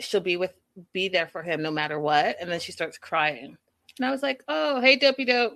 she'll 0.00 0.20
be 0.20 0.36
with 0.36 0.54
be 0.92 1.08
there 1.08 1.26
for 1.28 1.42
him 1.42 1.62
no 1.62 1.70
matter 1.70 1.98
what. 1.98 2.36
And 2.40 2.50
then 2.50 2.60
she 2.60 2.72
starts 2.72 2.98
crying, 2.98 3.56
and 3.98 4.06
I 4.06 4.10
was 4.10 4.22
like, 4.22 4.42
"Oh, 4.48 4.80
hey, 4.80 4.96
dopey 4.96 5.24
dope." 5.24 5.54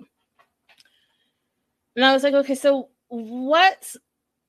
And 1.95 2.05
I 2.05 2.13
was 2.13 2.23
like, 2.23 2.33
"Okay, 2.33 2.55
so 2.55 2.89
what's 3.09 3.97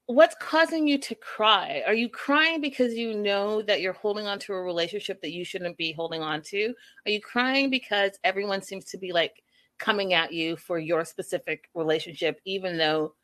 what's 0.06 0.37
causing 0.37 0.87
you 0.87 0.99
to 0.99 1.14
cry? 1.16 1.82
Are 1.87 1.94
you 1.94 2.08
crying 2.08 2.61
because 2.61 2.94
you 2.94 3.14
know 3.14 3.61
that 3.62 3.80
you're 3.80 3.92
holding 3.92 4.26
on 4.26 4.38
to 4.40 4.52
a 4.52 4.62
relationship 4.62 5.20
that 5.20 5.32
you 5.32 5.44
shouldn't 5.44 5.76
be 5.76 5.92
holding 5.92 6.23
on 6.23 6.42
to? 6.42 6.75
Are 7.04 7.11
you 7.11 7.20
crying 7.20 7.70
because 7.70 8.12
everyone 8.23 8.62
seems 8.62 8.85
to 8.87 8.99
be 8.99 9.12
like 9.12 9.42
coming 9.78 10.14
at 10.14 10.32
you 10.32 10.56
for 10.56 10.78
your 10.78 11.04
specific 11.04 11.68
relationship, 11.75 12.40
even 12.44 12.78
though 12.78 13.14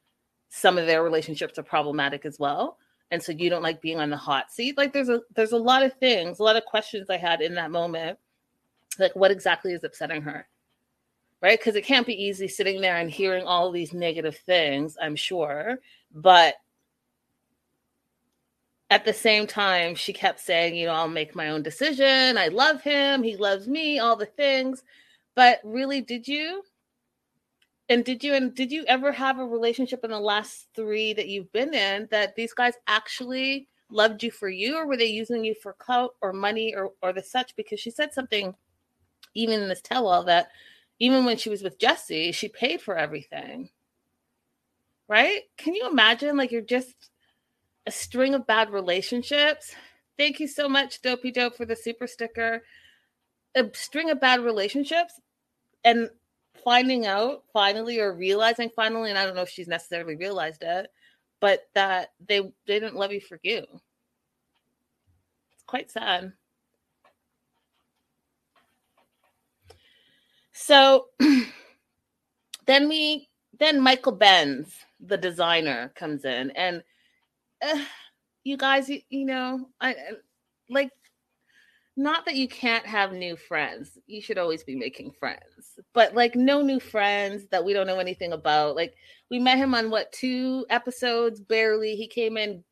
some 0.54 0.76
of 0.76 0.86
their 0.86 1.02
relationships 1.02 1.58
are 1.58 1.62
problematic 1.62 2.26
as 2.26 2.38
well? 2.38 2.76
And 3.10 3.22
so 3.22 3.32
you 3.32 3.48
don't 3.48 3.62
like 3.62 3.80
being 3.80 3.98
on 3.98 4.10
the 4.10 4.16
hot 4.18 4.52
seat. 4.52 4.76
Like 4.76 4.92
there's 4.92 5.08
a 5.08 5.22
there's 5.34 5.52
a 5.52 5.56
lot 5.58 5.82
of 5.82 5.94
things, 5.94 6.38
a 6.38 6.42
lot 6.42 6.56
of 6.56 6.64
questions 6.66 7.08
I 7.08 7.16
had 7.16 7.40
in 7.40 7.54
that 7.54 7.70
moment. 7.70 8.18
Like 8.98 9.16
what 9.16 9.30
exactly 9.30 9.72
is 9.72 9.82
upsetting 9.82 10.22
her? 10.22 10.46
Right? 11.40 11.58
Because 11.58 11.74
it 11.74 11.86
can't 11.86 12.06
be 12.06 12.22
easy 12.22 12.48
sitting 12.48 12.80
there 12.82 12.98
and 12.98 13.10
hearing 13.10 13.44
all 13.44 13.70
these 13.70 13.94
negative 13.94 14.36
things, 14.36 14.96
I'm 15.00 15.16
sure. 15.16 15.78
But 16.14 16.54
at 18.90 19.06
the 19.06 19.12
same 19.12 19.46
time, 19.46 19.94
she 19.94 20.12
kept 20.12 20.38
saying, 20.38 20.76
you 20.76 20.86
know, 20.86 20.92
I'll 20.92 21.08
make 21.08 21.34
my 21.34 21.48
own 21.48 21.62
decision. 21.62 22.36
I 22.36 22.48
love 22.48 22.82
him. 22.82 23.22
He 23.22 23.36
loves 23.36 23.66
me, 23.66 23.98
all 23.98 24.16
the 24.16 24.26
things. 24.26 24.82
But 25.34 25.60
really, 25.64 26.02
did 26.02 26.28
you? 26.28 26.62
And 27.88 28.04
did 28.04 28.24
you 28.24 28.34
and 28.34 28.54
did 28.54 28.72
you 28.72 28.84
ever 28.86 29.12
have 29.12 29.38
a 29.38 29.44
relationship 29.44 30.04
in 30.04 30.10
the 30.10 30.20
last 30.20 30.68
three 30.74 31.12
that 31.14 31.28
you've 31.28 31.52
been 31.52 31.74
in 31.74 32.08
that 32.10 32.36
these 32.36 32.54
guys 32.54 32.74
actually 32.86 33.68
loved 33.90 34.22
you 34.22 34.30
for 34.30 34.48
you, 34.48 34.76
or 34.76 34.86
were 34.86 34.96
they 34.96 35.06
using 35.06 35.44
you 35.44 35.54
for 35.54 35.74
clout 35.74 36.14
or 36.22 36.32
money 36.32 36.74
or 36.74 36.92
or 37.02 37.12
the 37.12 37.22
such? 37.22 37.54
Because 37.56 37.80
she 37.80 37.90
said 37.90 38.12
something 38.14 38.54
even 39.34 39.62
in 39.62 39.68
this 39.68 39.82
tell 39.82 40.06
all 40.06 40.24
that 40.24 40.48
even 40.98 41.24
when 41.24 41.36
she 41.36 41.50
was 41.50 41.62
with 41.62 41.78
Jesse, 41.78 42.32
she 42.32 42.48
paid 42.48 42.80
for 42.80 42.96
everything. 42.96 43.68
Right? 45.08 45.42
Can 45.56 45.74
you 45.74 45.88
imagine 45.88 46.36
like 46.36 46.52
you're 46.52 46.62
just 46.62 47.10
a 47.86 47.90
string 47.90 48.34
of 48.34 48.46
bad 48.46 48.70
relationships. 48.70 49.74
Thank 50.16 50.40
you 50.40 50.46
so 50.46 50.68
much, 50.68 51.02
Dopey 51.02 51.30
Dope, 51.30 51.56
for 51.56 51.64
the 51.64 51.76
super 51.76 52.06
sticker. 52.06 52.62
A 53.54 53.68
string 53.74 54.10
of 54.10 54.20
bad 54.20 54.40
relationships 54.40 55.20
and 55.84 56.08
finding 56.64 57.06
out 57.06 57.44
finally 57.52 58.00
or 58.00 58.12
realizing 58.12 58.70
finally, 58.70 59.10
and 59.10 59.18
I 59.18 59.24
don't 59.24 59.34
know 59.34 59.42
if 59.42 59.48
she's 59.48 59.68
necessarily 59.68 60.16
realized 60.16 60.62
it, 60.62 60.90
but 61.40 61.68
that 61.74 62.12
they 62.26 62.40
they 62.66 62.80
didn't 62.80 62.96
love 62.96 63.12
you 63.12 63.20
for 63.20 63.38
you. 63.42 63.64
It's 65.52 65.64
quite 65.66 65.90
sad. 65.90 66.32
So 70.52 71.06
then 72.66 72.88
we 72.88 73.28
then 73.58 73.80
Michael 73.80 74.12
Benz, 74.12 74.74
the 75.00 75.16
designer, 75.16 75.92
comes 75.94 76.24
in 76.24 76.50
and 76.52 76.82
uh, 77.60 77.84
you 78.44 78.56
guys, 78.56 78.88
you, 78.88 79.00
you 79.08 79.24
know, 79.24 79.68
I 79.80 79.94
like 80.68 80.90
not 81.96 82.24
that 82.24 82.36
you 82.36 82.48
can't 82.48 82.86
have 82.86 83.12
new 83.12 83.36
friends. 83.36 83.98
You 84.06 84.22
should 84.22 84.38
always 84.38 84.64
be 84.64 84.74
making 84.74 85.12
friends, 85.12 85.78
but 85.92 86.14
like 86.14 86.34
no 86.34 86.62
new 86.62 86.80
friends 86.80 87.46
that 87.50 87.64
we 87.64 87.72
don't 87.72 87.86
know 87.86 87.98
anything 87.98 88.32
about. 88.32 88.76
Like 88.76 88.94
we 89.30 89.38
met 89.38 89.58
him 89.58 89.74
on 89.74 89.90
what 89.90 90.12
two 90.12 90.64
episodes 90.70 91.40
barely. 91.40 91.96
He 91.96 92.08
came 92.08 92.36
in 92.36 92.64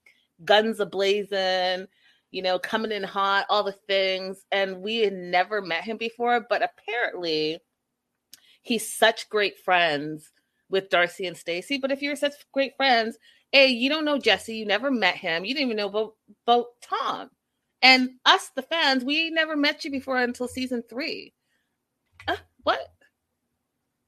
guns 0.45 0.81
a 0.81 0.87
blazing, 0.87 1.87
you 2.31 2.43
know, 2.43 2.59
coming 2.59 2.93
in 2.93 3.03
hot, 3.03 3.47
all 3.51 3.63
the 3.63 3.73
things, 3.73 4.45
and 4.51 4.81
we 4.81 4.99
had 4.99 5.13
never 5.13 5.61
met 5.61 5.85
him 5.85 5.99
before. 5.99 6.47
But 6.49 6.63
apparently, 6.63 7.59
he's 8.63 8.91
such 8.91 9.29
great 9.29 9.59
friends 9.59 10.31
with 10.71 10.89
Darcy 10.89 11.27
and 11.27 11.37
Stacy. 11.37 11.79
But 11.79 11.93
if 11.93 12.01
you're 12.01 12.17
such 12.17 12.35
great 12.53 12.77
friends, 12.77 13.19
hey, 13.53 13.67
you 13.69 13.91
don't 13.91 14.05
know 14.05 14.19
Jesse, 14.19 14.57
you 14.57 14.65
never 14.65 14.91
met 14.91 15.17
him, 15.17 15.45
you 15.45 15.55
didn't 15.55 15.67
even 15.69 15.77
know 15.77 15.89
about, 15.89 16.15
about 16.47 16.67
Tom. 16.83 17.31
And 17.83 18.11
us, 18.25 18.51
the 18.55 18.63
fans, 18.63 19.05
we 19.05 19.31
never 19.31 19.57
met 19.57 19.85
you 19.85 19.91
before 19.91 20.19
until 20.19 20.49
season 20.49 20.83
three. 20.89 21.33
Uh, 22.29 22.37
what? 22.63 22.81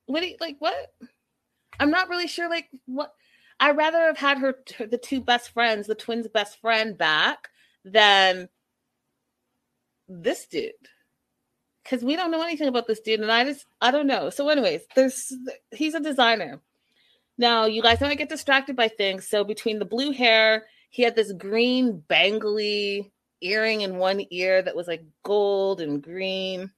What 0.07 0.21
do 0.21 0.29
you, 0.29 0.37
like? 0.41 0.57
What? 0.59 0.93
I'm 1.81 1.91
not 1.91 2.09
really 2.09 2.29
sure. 2.29 2.51
Like 2.51 2.69
what? 2.87 3.13
I'd 3.61 3.77
rather 3.77 4.01
have 4.07 4.19
had 4.19 4.39
her, 4.39 4.57
the 4.79 4.99
two 4.99 5.21
best 5.21 5.51
friends, 5.51 5.87
the 5.87 5.95
twins' 5.95 6.29
best 6.29 6.61
friend, 6.61 6.99
back 6.99 7.49
than 7.85 8.49
this 10.09 10.47
dude 10.47 10.73
because 11.83 12.05
we 12.05 12.17
don't 12.17 12.31
know 12.31 12.43
anything 12.43 12.69
about 12.69 12.87
this 12.87 13.01
dude, 13.01 13.21
and 13.21 13.33
I 13.33 13.45
just 13.45 13.67
I 13.81 13.91
don't 13.91 14.07
know. 14.07 14.31
So, 14.31 14.49
anyways, 14.49 14.83
there's 14.95 15.33
he's 15.71 15.95
a 15.95 16.01
designer. 16.01 16.61
Now, 17.39 17.65
you 17.65 17.83
guys 17.83 17.99
don't 17.99 18.17
get 18.17 18.29
distracted 18.29 18.77
by 18.77 18.89
things. 18.89 19.27
So 19.27 19.43
between 19.43 19.79
the 19.79 19.85
blue 19.85 20.13
hair, 20.13 20.67
he 20.91 21.03
had 21.03 21.17
this 21.17 21.33
green 21.33 22.03
bangly 22.09 23.11
earring 23.43 23.83
in 23.83 23.97
one 23.97 24.23
ear 24.31 24.63
that 24.63 24.77
was 24.77 24.87
like 24.87 25.05
gold 25.23 25.81
and 25.81 26.03
green, 26.03 26.71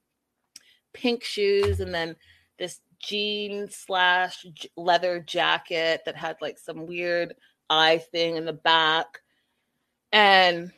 pink 0.93 1.23
shoes, 1.23 1.79
and 1.79 1.93
then 1.93 2.15
this 2.59 2.81
jean 2.99 3.69
slash 3.69 4.45
leather 4.75 5.19
jacket 5.19 6.01
that 6.05 6.15
had 6.15 6.37
like 6.41 6.57
some 6.57 6.87
weird 6.87 7.35
eye 7.69 7.97
thing 8.11 8.35
in 8.35 8.45
the 8.45 8.53
back. 8.53 9.21
And 10.11 10.71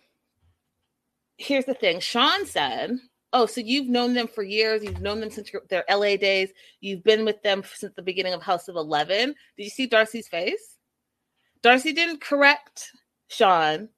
here's 1.37 1.65
the 1.65 1.73
thing 1.73 1.99
Shaun 1.99 2.45
said 2.45 2.97
Oh, 3.33 3.45
so 3.45 3.61
you've 3.61 3.89
known 3.89 4.13
them 4.13 4.27
for 4.27 4.41
years. 4.41 4.83
You've 4.83 5.01
known 5.01 5.19
them 5.19 5.29
since 5.29 5.51
their 5.69 5.83
LA 5.89 6.15
days. 6.15 6.49
You've 6.79 7.03
been 7.03 7.25
with 7.25 7.41
them 7.43 7.61
since 7.75 7.93
the 7.93 8.01
beginning 8.01 8.33
of 8.33 8.41
House 8.41 8.69
of 8.69 8.77
11. 8.77 9.35
Did 9.57 9.63
you 9.63 9.69
see 9.69 9.85
Darcy's 9.85 10.29
face? 10.29 10.77
Darcy 11.61 11.91
didn't 11.91 12.21
correct 12.21 12.91
Shaun, 13.27 13.89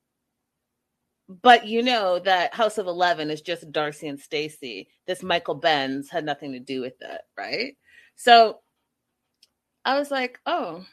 but 1.30 1.68
you 1.68 1.84
know 1.84 2.18
that 2.20 2.54
House 2.54 2.80
of 2.80 2.88
11 2.88 3.30
is 3.30 3.42
just 3.42 3.72
Darcy 3.72 4.08
and 4.08 4.20
Stacey. 4.20 4.90
This 5.06 5.22
Michael 5.22 5.56
Benz 5.56 6.10
had 6.10 6.26
nothing 6.26 6.52
to 6.54 6.60
do 6.60 6.82
with 6.82 7.00
it, 7.02 7.22
right? 7.38 7.78
So 8.16 8.60
I 9.86 9.98
was 9.98 10.10
like, 10.10 10.40
oh, 10.48 10.84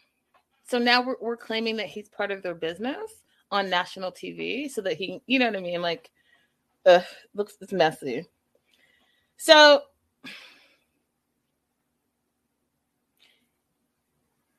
so 0.69 0.79
now 0.79 1.01
we're, 1.03 1.17
we're 1.21 1.37
claiming 1.37 1.77
that 1.77 1.87
he's 1.87 2.09
part 2.09 2.31
of 2.31 2.43
their 2.43 2.55
business 2.55 3.11
on 3.51 3.71
national 3.71 4.13
TV 4.13 4.71
so 4.71 4.83
that 4.83 4.97
he, 4.97 5.23
you 5.27 5.39
know 5.39 5.47
what 5.47 5.57
I 5.57 5.61
mean? 5.61 5.81
Like, 5.81 6.11
Ugh, 6.85 7.05
looks 7.35 7.57
it's 7.61 7.73
messy. 7.73 8.27
So 9.39 9.83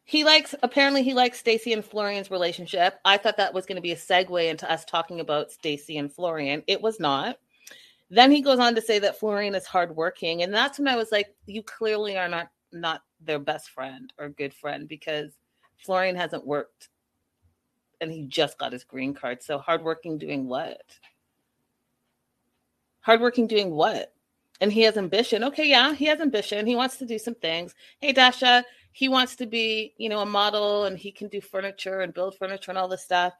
he 0.07 0.23
likes 0.23 0.55
apparently 0.63 1.03
he 1.03 1.13
likes 1.13 1.37
Stacy 1.37 1.73
and 1.73 1.83
Florian's 1.83 2.31
relationship. 2.31 2.97
I 3.03 3.17
thought 3.17 3.35
that 3.35 3.53
was 3.53 3.65
going 3.65 3.75
to 3.75 3.81
be 3.81 3.91
a 3.91 3.97
segue 3.97 4.49
into 4.49 4.71
us 4.71 4.85
talking 4.85 5.19
about 5.19 5.51
Stacy 5.51 5.97
and 5.97 6.11
Florian. 6.11 6.63
It 6.65 6.81
was 6.81 6.97
not. 6.97 7.37
Then 8.09 8.31
he 8.31 8.41
goes 8.41 8.57
on 8.57 8.73
to 8.75 8.81
say 8.81 8.99
that 8.99 9.19
Florian 9.19 9.53
is 9.53 9.65
hardworking, 9.65 10.43
and 10.43 10.53
that's 10.53 10.79
when 10.79 10.87
I 10.87 10.95
was 10.95 11.11
like, 11.11 11.35
"You 11.45 11.61
clearly 11.61 12.17
are 12.17 12.29
not 12.29 12.47
not 12.71 13.01
their 13.19 13.37
best 13.37 13.69
friend 13.71 14.13
or 14.17 14.29
good 14.29 14.53
friend 14.53 14.87
because 14.87 15.33
Florian 15.75 16.15
hasn't 16.15 16.47
worked, 16.47 16.87
and 17.99 18.09
he 18.09 18.23
just 18.27 18.57
got 18.57 18.71
his 18.71 18.85
green 18.85 19.13
card. 19.13 19.43
So 19.43 19.57
hardworking, 19.57 20.17
doing 20.17 20.47
what? 20.47 20.83
Hardworking 23.01 23.47
doing 23.47 23.71
what? 23.71 24.13
And 24.61 24.71
he 24.71 24.83
has 24.83 24.95
ambition. 24.95 25.43
Okay, 25.43 25.67
yeah, 25.67 25.93
he 25.93 26.05
has 26.05 26.21
ambition. 26.21 26.65
He 26.65 26.77
wants 26.77 26.95
to 26.97 27.05
do 27.05 27.19
some 27.19 27.35
things. 27.35 27.75
Hey, 27.99 28.13
Dasha, 28.13 28.63
he 28.97 29.09
wants 29.09 29.35
to 29.35 29.45
be, 29.45 29.93
you 29.97 30.09
know, 30.09 30.21
a 30.21 30.25
model 30.25 30.85
and 30.85 30.97
he 30.97 31.11
can 31.11 31.27
do 31.27 31.39
furniture 31.39 32.01
and 32.01 32.15
build 32.15 32.35
furniture 32.35 32.71
and 32.71 32.79
all 32.79 32.87
this 32.87 33.03
stuff. 33.03 33.31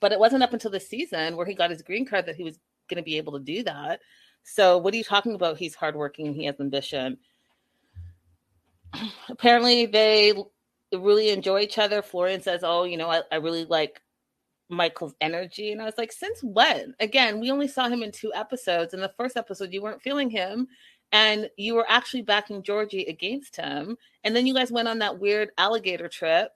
But 0.00 0.10
it 0.10 0.18
wasn't 0.18 0.42
up 0.42 0.54
until 0.54 0.70
the 0.70 0.80
season 0.80 1.36
where 1.36 1.44
he 1.44 1.52
got 1.52 1.68
his 1.68 1.82
green 1.82 2.06
card 2.06 2.24
that 2.24 2.36
he 2.36 2.44
was 2.44 2.58
going 2.88 2.96
to 2.96 3.02
be 3.02 3.18
able 3.18 3.34
to 3.34 3.44
do 3.44 3.62
that. 3.64 4.00
So, 4.42 4.78
what 4.78 4.94
are 4.94 4.96
you 4.96 5.04
talking 5.04 5.34
about? 5.34 5.58
He's 5.58 5.74
hardworking 5.74 6.32
he 6.32 6.46
has 6.46 6.58
ambition. 6.60 7.18
Apparently, 9.28 9.84
they 9.84 10.32
really 10.94 11.28
enjoy 11.28 11.60
each 11.60 11.76
other. 11.76 12.00
Florian 12.00 12.40
says, 12.40 12.64
Oh, 12.64 12.84
you 12.84 12.96
know, 12.96 13.10
I, 13.10 13.20
I 13.30 13.36
really 13.36 13.66
like 13.66 14.00
Michael's 14.70 15.14
energy. 15.20 15.72
And 15.72 15.82
I 15.82 15.84
was 15.84 15.98
like, 15.98 16.10
since 16.10 16.42
when? 16.42 16.94
Again, 17.00 17.38
we 17.38 17.50
only 17.50 17.68
saw 17.68 17.86
him 17.86 18.02
in 18.02 18.12
two 18.12 18.32
episodes. 18.32 18.94
In 18.94 19.00
the 19.00 19.12
first 19.18 19.36
episode, 19.36 19.74
you 19.74 19.82
weren't 19.82 20.00
feeling 20.00 20.30
him. 20.30 20.68
And 21.12 21.50
you 21.56 21.74
were 21.74 21.86
actually 21.88 22.22
backing 22.22 22.62
Georgie 22.62 23.04
against 23.04 23.56
him. 23.56 23.96
And 24.22 24.34
then 24.34 24.46
you 24.46 24.54
guys 24.54 24.70
went 24.70 24.88
on 24.88 25.00
that 25.00 25.18
weird 25.18 25.50
alligator 25.58 26.08
trip 26.08 26.50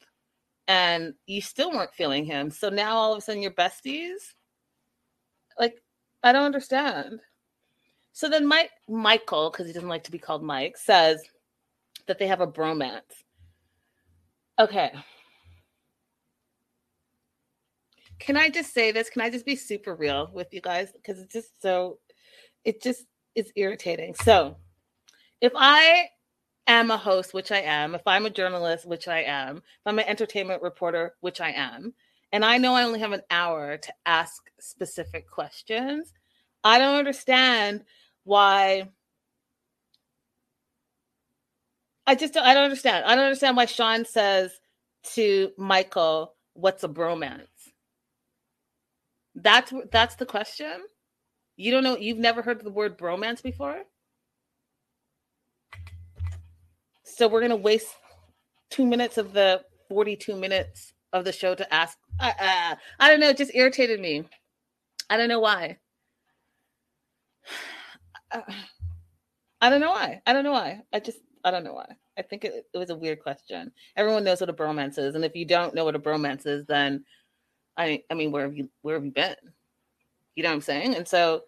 and 0.69 1.15
you 1.27 1.41
still 1.41 1.71
weren't 1.73 1.95
feeling 1.95 2.25
him. 2.25 2.51
So 2.51 2.69
now 2.69 2.95
all 2.97 3.13
of 3.13 3.19
a 3.19 3.21
sudden 3.21 3.43
you're 3.43 3.51
besties? 3.51 4.35
Like, 5.59 5.83
I 6.23 6.33
don't 6.33 6.45
understand. 6.45 7.21
So 8.13 8.29
then 8.29 8.47
Mike 8.47 8.71
Michael, 8.89 9.51
because 9.51 9.67
he 9.67 9.73
doesn't 9.73 9.89
like 9.89 10.05
to 10.05 10.13
be 10.13 10.19
called 10.19 10.43
Mike, 10.43 10.77
says 10.77 11.21
that 12.07 12.19
they 12.19 12.29
have 12.29 12.41
a 12.41 12.47
bromance. 12.47 13.01
Okay. 14.59 14.93
Can 18.21 18.37
I 18.37 18.49
just 18.49 18.73
say 18.73 18.93
this? 18.93 19.11
Can 19.11 19.23
I 19.23 19.31
just 19.31 19.45
be 19.45 19.57
super 19.57 19.95
real 19.95 20.31
with 20.33 20.55
you 20.55 20.61
guys? 20.61 20.93
Because 20.93 21.19
it's 21.19 21.33
just 21.33 21.61
so, 21.61 21.99
it 22.65 22.81
just 22.81 23.05
is 23.35 23.53
irritating. 23.57 24.15
So, 24.15 24.57
if 25.41 25.53
I 25.57 26.09
am 26.67 26.91
a 26.91 26.97
host, 26.97 27.35
which 27.35 27.53
I 27.53 27.61
am, 27.61 27.95
if 27.95 28.03
I'm 28.07 28.27
a 28.27 28.31
journalist, 28.31 28.87
which 28.87 29.09
I 29.09 29.23
am, 29.23 29.59
if 29.59 29.63
I'm 29.87 29.99
an 29.99 30.07
entertainment 30.09 30.63
reporter, 30.63 31.15
which 31.21 31.41
I 31.41 31.51
am, 31.51 31.95
and 32.33 32.45
I 32.45 32.59
know 32.59 32.75
I 32.75 32.85
only 32.85 33.01
have 33.01 33.13
an 33.13 33.23
hour 33.31 33.77
to 33.77 33.95
ask 34.07 34.43
specific 34.61 35.31
questions, 35.31 36.13
I 36.65 36.79
don't 36.79 36.97
understand 36.97 37.85
why. 38.25 38.91
I 42.07 42.15
just 42.15 42.35
don't, 42.35 42.45
I 42.45 42.55
don't 42.55 42.65
understand. 42.65 43.05
I 43.05 43.15
don't 43.15 43.25
understand 43.25 43.57
why 43.57 43.67
Shaun 43.67 44.05
says 44.05 44.53
to 45.15 45.53
Michael, 45.59 46.35
"What's 46.55 46.85
a 46.85 46.89
bromance?" 46.89 47.49
That's 49.35 49.73
that's 49.93 50.17
the 50.17 50.27
question. 50.27 50.83
You 51.57 51.71
don't 51.71 51.85
know. 51.85 51.97
You've 51.97 52.19
never 52.19 52.43
heard 52.43 52.63
the 52.63 52.71
word 52.71 52.99
bromance 52.99 53.43
before. 53.43 53.83
So 57.05 57.29
we're 57.29 57.41
gonna 57.41 57.57
waste 57.57 57.89
two 58.71 58.87
minutes 58.87 59.19
of 59.19 59.33
the 59.33 59.63
forty-two 59.89 60.37
minutes 60.37 60.95
of 61.13 61.25
the 61.25 61.33
show 61.33 61.55
to 61.55 61.75
ask. 61.75 61.97
Uh, 62.19 62.33
uh, 62.41 62.75
I 62.99 63.11
don't 63.11 63.21
know. 63.21 63.29
It 63.29 63.37
just 63.37 63.55
irritated 63.55 64.01
me. 64.01 64.25
I 65.09 65.17
don't 65.17 65.29
know 65.29 65.41
why. 65.41 65.79
I 69.61 69.71
don't 69.71 69.81
know 69.81 69.91
why. 69.91 70.21
I 70.27 70.33
don't 70.33 70.45
know 70.45 70.53
why. 70.53 70.83
I 70.93 70.99
just 71.01 71.19
I 71.45 71.51
don't 71.51 71.65
know 71.65 71.75
why. 71.75 71.87
I 72.19 72.23
think 72.23 72.45
it, 72.45 72.67
it 72.73 72.79
was 72.79 72.91
a 72.91 72.97
weird 72.97 73.21
question. 73.21 73.71
Everyone 73.97 74.25
knows 74.25 74.41
what 74.41 74.51
a 74.51 74.55
bromance 74.55 74.99
is, 74.99 75.15
and 75.15 75.25
if 75.25 75.37
you 75.37 75.45
don't 75.45 75.75
know 75.75 75.85
what 75.85 75.95
a 75.95 76.01
bromance 76.01 76.47
is, 76.47 76.67
then 76.67 77.05
I 77.77 78.03
I 78.11 78.15
mean, 78.15 78.33
where 78.33 78.45
have 78.45 78.57
you 78.57 78.69
where 78.83 78.97
have 78.97 79.05
you 79.05 79.13
been? 79.13 79.37
You 80.37 80.43
know 80.43 80.51
what 80.51 80.57
I'm 80.57 80.61
saying? 80.61 80.95
And 80.95 81.07
so, 81.07 81.43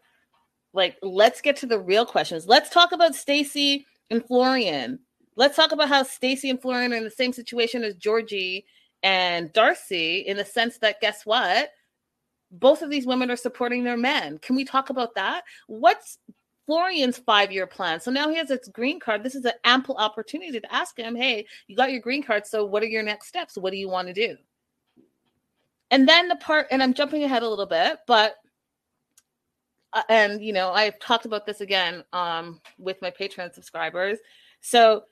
like, 0.72 0.96
let's 1.02 1.40
get 1.40 1.56
to 1.56 1.66
the 1.66 1.78
real 1.78 2.06
questions. 2.06 2.46
Let's 2.46 2.70
talk 2.70 2.92
about 2.92 3.14
Stacy 3.14 3.86
and 4.10 4.24
Florian. 4.24 5.00
Let's 5.36 5.56
talk 5.56 5.72
about 5.72 5.88
how 5.88 6.02
Stacy 6.02 6.50
and 6.50 6.60
Florian 6.60 6.92
are 6.92 6.96
in 6.96 7.04
the 7.04 7.10
same 7.10 7.32
situation 7.32 7.82
as 7.82 7.94
Georgie 7.94 8.64
and 9.02 9.52
Darcy, 9.52 10.18
in 10.20 10.36
the 10.36 10.44
sense 10.44 10.78
that 10.78 11.00
guess 11.00 11.24
what? 11.24 11.70
Both 12.50 12.82
of 12.82 12.90
these 12.90 13.06
women 13.06 13.30
are 13.30 13.36
supporting 13.36 13.84
their 13.84 13.96
men. 13.96 14.38
Can 14.38 14.56
we 14.56 14.64
talk 14.64 14.90
about 14.90 15.14
that? 15.16 15.44
What's 15.66 16.18
Florian's 16.66 17.18
five 17.18 17.52
year 17.52 17.66
plan. 17.66 18.00
So 18.00 18.10
now 18.10 18.28
he 18.28 18.36
has 18.36 18.48
his 18.48 18.68
green 18.72 18.98
card. 18.98 19.22
This 19.22 19.34
is 19.34 19.44
an 19.44 19.52
ample 19.64 19.96
opportunity 19.96 20.58
to 20.58 20.74
ask 20.74 20.98
him, 20.98 21.14
hey, 21.14 21.46
you 21.68 21.76
got 21.76 21.92
your 21.92 22.00
green 22.00 22.22
card. 22.22 22.46
So 22.46 22.64
what 22.64 22.82
are 22.82 22.86
your 22.86 23.04
next 23.04 23.28
steps? 23.28 23.56
What 23.56 23.70
do 23.70 23.78
you 23.78 23.88
want 23.88 24.08
to 24.08 24.14
do? 24.14 24.36
And 25.92 26.08
then 26.08 26.26
the 26.26 26.36
part, 26.36 26.66
and 26.72 26.82
I'm 26.82 26.94
jumping 26.94 27.22
ahead 27.22 27.44
a 27.44 27.48
little 27.48 27.66
bit, 27.66 27.98
but 28.08 28.34
and 30.08 30.42
you 30.42 30.52
know 30.52 30.70
i've 30.70 30.98
talked 30.98 31.26
about 31.26 31.46
this 31.46 31.60
again 31.60 32.04
um, 32.12 32.60
with 32.78 33.00
my 33.02 33.10
patreon 33.10 33.52
subscribers. 33.54 34.18
So 34.60 35.04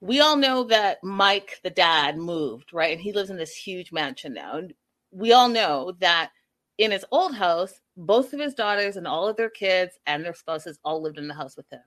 we 0.00 0.20
all 0.20 0.36
know 0.36 0.64
that 0.64 0.98
mike 1.02 1.60
the 1.62 1.70
dad 1.70 2.16
moved 2.16 2.72
right? 2.72 2.92
And 2.92 3.00
he 3.00 3.12
lives 3.12 3.30
in 3.30 3.36
this 3.36 3.54
huge 3.54 3.92
mansion 3.92 4.34
now. 4.34 4.58
And 4.58 4.74
we 5.10 5.32
all 5.32 5.48
know 5.48 5.92
that 6.00 6.30
in 6.78 6.90
his 6.90 7.04
old 7.10 7.34
house 7.34 7.80
both 7.96 8.32
of 8.32 8.40
his 8.40 8.54
daughters 8.54 8.96
and 8.96 9.06
all 9.06 9.28
of 9.28 9.36
their 9.36 9.50
kids 9.50 9.98
and 10.06 10.24
their 10.24 10.34
spouses 10.34 10.78
all 10.84 11.00
lived 11.00 11.18
in 11.18 11.28
the 11.28 11.34
house 11.34 11.56
with 11.56 11.70
him. 11.70 11.80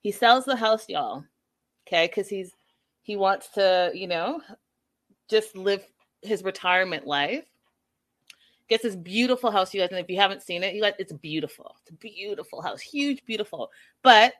He 0.00 0.12
sells 0.12 0.44
the 0.44 0.56
house 0.56 0.88
y'all 0.88 1.24
okay? 1.86 2.06
Because 2.06 2.28
he's 2.28 2.52
he 3.02 3.16
wants 3.16 3.48
to 3.50 3.90
you 3.94 4.06
know 4.06 4.40
just 5.30 5.56
live 5.56 5.84
his 6.22 6.42
retirement 6.42 7.06
life 7.06 7.44
gets 8.68 8.82
this 8.82 8.96
beautiful 8.96 9.50
house, 9.50 9.72
you 9.72 9.80
guys. 9.80 9.90
And 9.90 9.98
if 9.98 10.10
you 10.10 10.16
haven't 10.16 10.42
seen 10.42 10.62
it, 10.62 10.74
you 10.74 10.82
guys, 10.82 10.94
it's 10.98 11.12
beautiful. 11.12 11.76
It's 11.80 11.90
a 11.90 11.94
beautiful 11.94 12.62
house, 12.62 12.80
huge, 12.80 13.24
beautiful. 13.24 13.70
But 14.02 14.34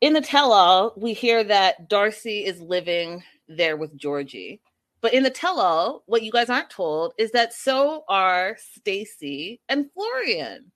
in 0.00 0.12
the 0.14 0.20
tell-all, 0.20 0.94
we 0.96 1.12
hear 1.12 1.44
that 1.44 1.88
Darcy 1.88 2.44
is 2.44 2.60
living 2.60 3.22
there 3.48 3.76
with 3.76 3.96
Georgie. 3.96 4.60
But 5.02 5.14
in 5.14 5.22
the 5.22 5.30
tell-all, 5.30 6.02
what 6.06 6.22
you 6.22 6.30
guys 6.30 6.50
aren't 6.50 6.70
told 6.70 7.14
is 7.18 7.30
that 7.32 7.52
so 7.52 8.04
are 8.08 8.56
Stacy 8.58 9.60
and 9.68 9.90
Florian. 9.92 10.72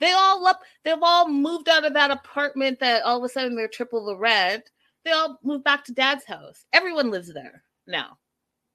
They 0.00 0.12
all 0.12 0.44
up, 0.48 0.62
they've 0.84 0.96
all 1.00 1.28
moved 1.28 1.68
out 1.68 1.84
of 1.84 1.94
that 1.94 2.10
apartment 2.10 2.80
that 2.80 3.04
all 3.04 3.18
of 3.18 3.24
a 3.24 3.28
sudden 3.28 3.54
they're 3.54 3.68
triple 3.68 4.04
the 4.04 4.16
rent. 4.16 4.68
They 5.04 5.12
all 5.12 5.38
moved 5.44 5.62
back 5.62 5.84
to 5.84 5.92
dad's 5.92 6.24
house. 6.24 6.64
Everyone 6.72 7.10
lives 7.10 7.32
there 7.32 7.62
now. 7.86 8.18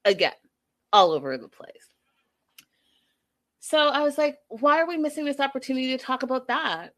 Again, 0.06 0.34
all 0.94 1.12
over 1.12 1.38
the 1.38 1.50
place. 1.50 1.90
So 3.70 3.90
I 3.90 4.00
was 4.00 4.18
like, 4.18 4.38
why 4.48 4.80
are 4.80 4.88
we 4.88 4.96
missing 4.96 5.26
this 5.26 5.42
opportunity 5.42 5.88
to 5.90 6.02
talk 6.02 6.24
about 6.24 6.48
that? 6.48 6.94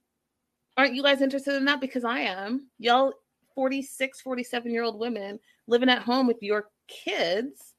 Aren't 0.78 0.94
you 0.94 1.02
guys 1.02 1.20
interested 1.20 1.56
in 1.56 1.66
that? 1.66 1.82
Because 1.82 2.04
I 2.04 2.20
am. 2.20 2.68
Y'all 2.78 3.12
46, 3.56 4.22
47 4.22 4.72
year 4.72 4.84
old 4.84 5.00
women 5.00 5.40
living 5.66 5.90
at 5.90 6.04
home 6.04 6.28
with 6.28 6.44
your 6.44 6.66
kids 6.88 7.74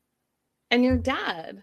and 0.73 0.83
your 0.83 0.99
dad. 0.99 1.63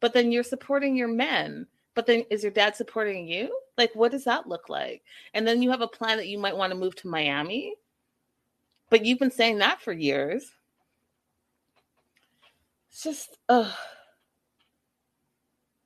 But 0.00 0.14
then 0.14 0.32
you're 0.32 0.42
supporting 0.42 0.96
your 0.96 1.06
men. 1.06 1.68
But 1.94 2.06
then 2.06 2.24
is 2.28 2.42
your 2.42 2.50
dad 2.50 2.74
supporting 2.74 3.28
you? 3.28 3.56
Like, 3.76 3.94
what 3.94 4.10
does 4.10 4.24
that 4.24 4.48
look 4.48 4.68
like? 4.68 5.04
And 5.34 5.46
then 5.46 5.62
you 5.62 5.70
have 5.70 5.80
a 5.80 5.86
plan 5.86 6.16
that 6.16 6.26
you 6.26 6.40
might 6.40 6.56
want 6.56 6.72
to 6.72 6.78
move 6.78 6.96
to 6.96 7.08
Miami. 7.08 7.76
But 8.90 9.04
you've 9.04 9.20
been 9.20 9.30
saying 9.30 9.58
that 9.58 9.80
for 9.80 9.92
years. 9.92 10.50
It's 12.90 13.04
just, 13.04 13.38
ugh. 13.48 13.72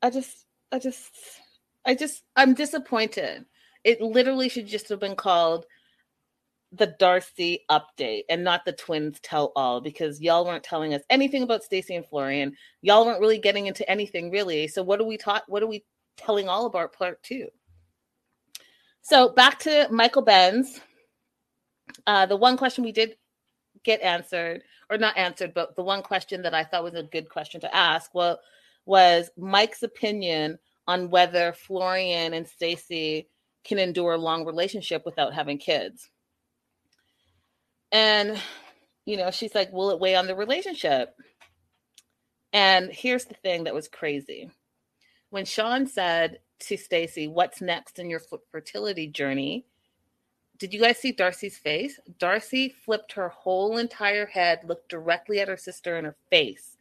I 0.01 0.09
just, 0.09 0.47
I 0.73 0.79
just, 0.79 1.11
I 1.85 1.93
just, 1.93 2.23
I'm 2.35 2.55
disappointed. 2.55 3.45
It 3.83 4.01
literally 4.01 4.49
should 4.49 4.65
just 4.65 4.89
have 4.89 4.99
been 4.99 5.15
called 5.15 5.65
the 6.71 6.95
Darcy 6.97 7.59
update 7.69 8.23
and 8.27 8.43
not 8.43 8.65
the 8.65 8.73
twins 8.73 9.19
tell 9.19 9.51
all 9.55 9.79
because 9.79 10.19
y'all 10.19 10.45
weren't 10.45 10.63
telling 10.63 10.95
us 10.95 11.03
anything 11.11 11.43
about 11.43 11.63
Stacy 11.63 11.95
and 11.95 12.05
Florian. 12.07 12.55
Y'all 12.81 13.05
weren't 13.05 13.19
really 13.19 13.37
getting 13.37 13.67
into 13.67 13.87
anything 13.87 14.31
really. 14.31 14.67
So 14.67 14.81
what 14.81 14.99
are 14.99 15.05
we 15.05 15.15
taught? 15.15 15.43
What 15.47 15.61
are 15.61 15.67
we 15.67 15.85
telling 16.17 16.49
all 16.49 16.65
about 16.65 16.93
part 16.93 17.21
two? 17.21 17.47
So 19.03 19.29
back 19.29 19.59
to 19.59 19.87
Michael 19.91 20.23
Benz. 20.23 20.81
Uh, 22.07 22.25
the 22.25 22.35
one 22.35 22.57
question 22.57 22.83
we 22.83 22.91
did 22.91 23.15
get 23.83 24.01
answered, 24.01 24.63
or 24.89 24.97
not 24.97 25.17
answered, 25.17 25.53
but 25.53 25.75
the 25.75 25.83
one 25.83 26.01
question 26.01 26.41
that 26.41 26.55
I 26.55 26.63
thought 26.63 26.83
was 26.83 26.95
a 26.95 27.03
good 27.03 27.29
question 27.29 27.61
to 27.61 27.75
ask, 27.75 28.15
well, 28.15 28.39
was 28.85 29.29
Mike's 29.37 29.83
opinion 29.83 30.59
on 30.87 31.09
whether 31.09 31.53
Florian 31.53 32.33
and 32.33 32.47
Stacy 32.47 33.27
can 33.63 33.79
endure 33.79 34.13
a 34.13 34.17
long 34.17 34.45
relationship 34.45 35.03
without 35.05 35.33
having 35.33 35.57
kids. 35.57 36.09
And, 37.91 38.37
you 39.05 39.17
know, 39.17 39.31
she's 39.31 39.55
like, 39.55 39.71
will 39.71 39.91
it 39.91 39.99
weigh 39.99 40.15
on 40.15 40.27
the 40.27 40.35
relationship? 40.35 41.15
And 42.51 42.91
here's 42.91 43.25
the 43.25 43.35
thing 43.35 43.63
that 43.63 43.73
was 43.73 43.87
crazy. 43.87 44.49
When 45.29 45.45
Shaun 45.45 45.87
said 45.87 46.39
to 46.61 46.77
Stacy, 46.77 47.27
what's 47.27 47.61
next 47.61 47.99
in 47.99 48.09
your 48.09 48.21
fertility 48.51 49.07
journey? 49.07 49.65
Did 50.59 50.73
you 50.73 50.79
guys 50.79 50.97
see 50.97 51.11
Darcy's 51.11 51.57
face? 51.57 51.99
Darcy 52.19 52.69
flipped 52.69 53.13
her 53.13 53.29
whole 53.29 53.77
entire 53.77 54.27
head, 54.27 54.59
looked 54.65 54.89
directly 54.89 55.39
at 55.39 55.47
her 55.47 55.57
sister 55.57 55.97
in 55.97 56.05
her 56.05 56.15
face 56.29 56.72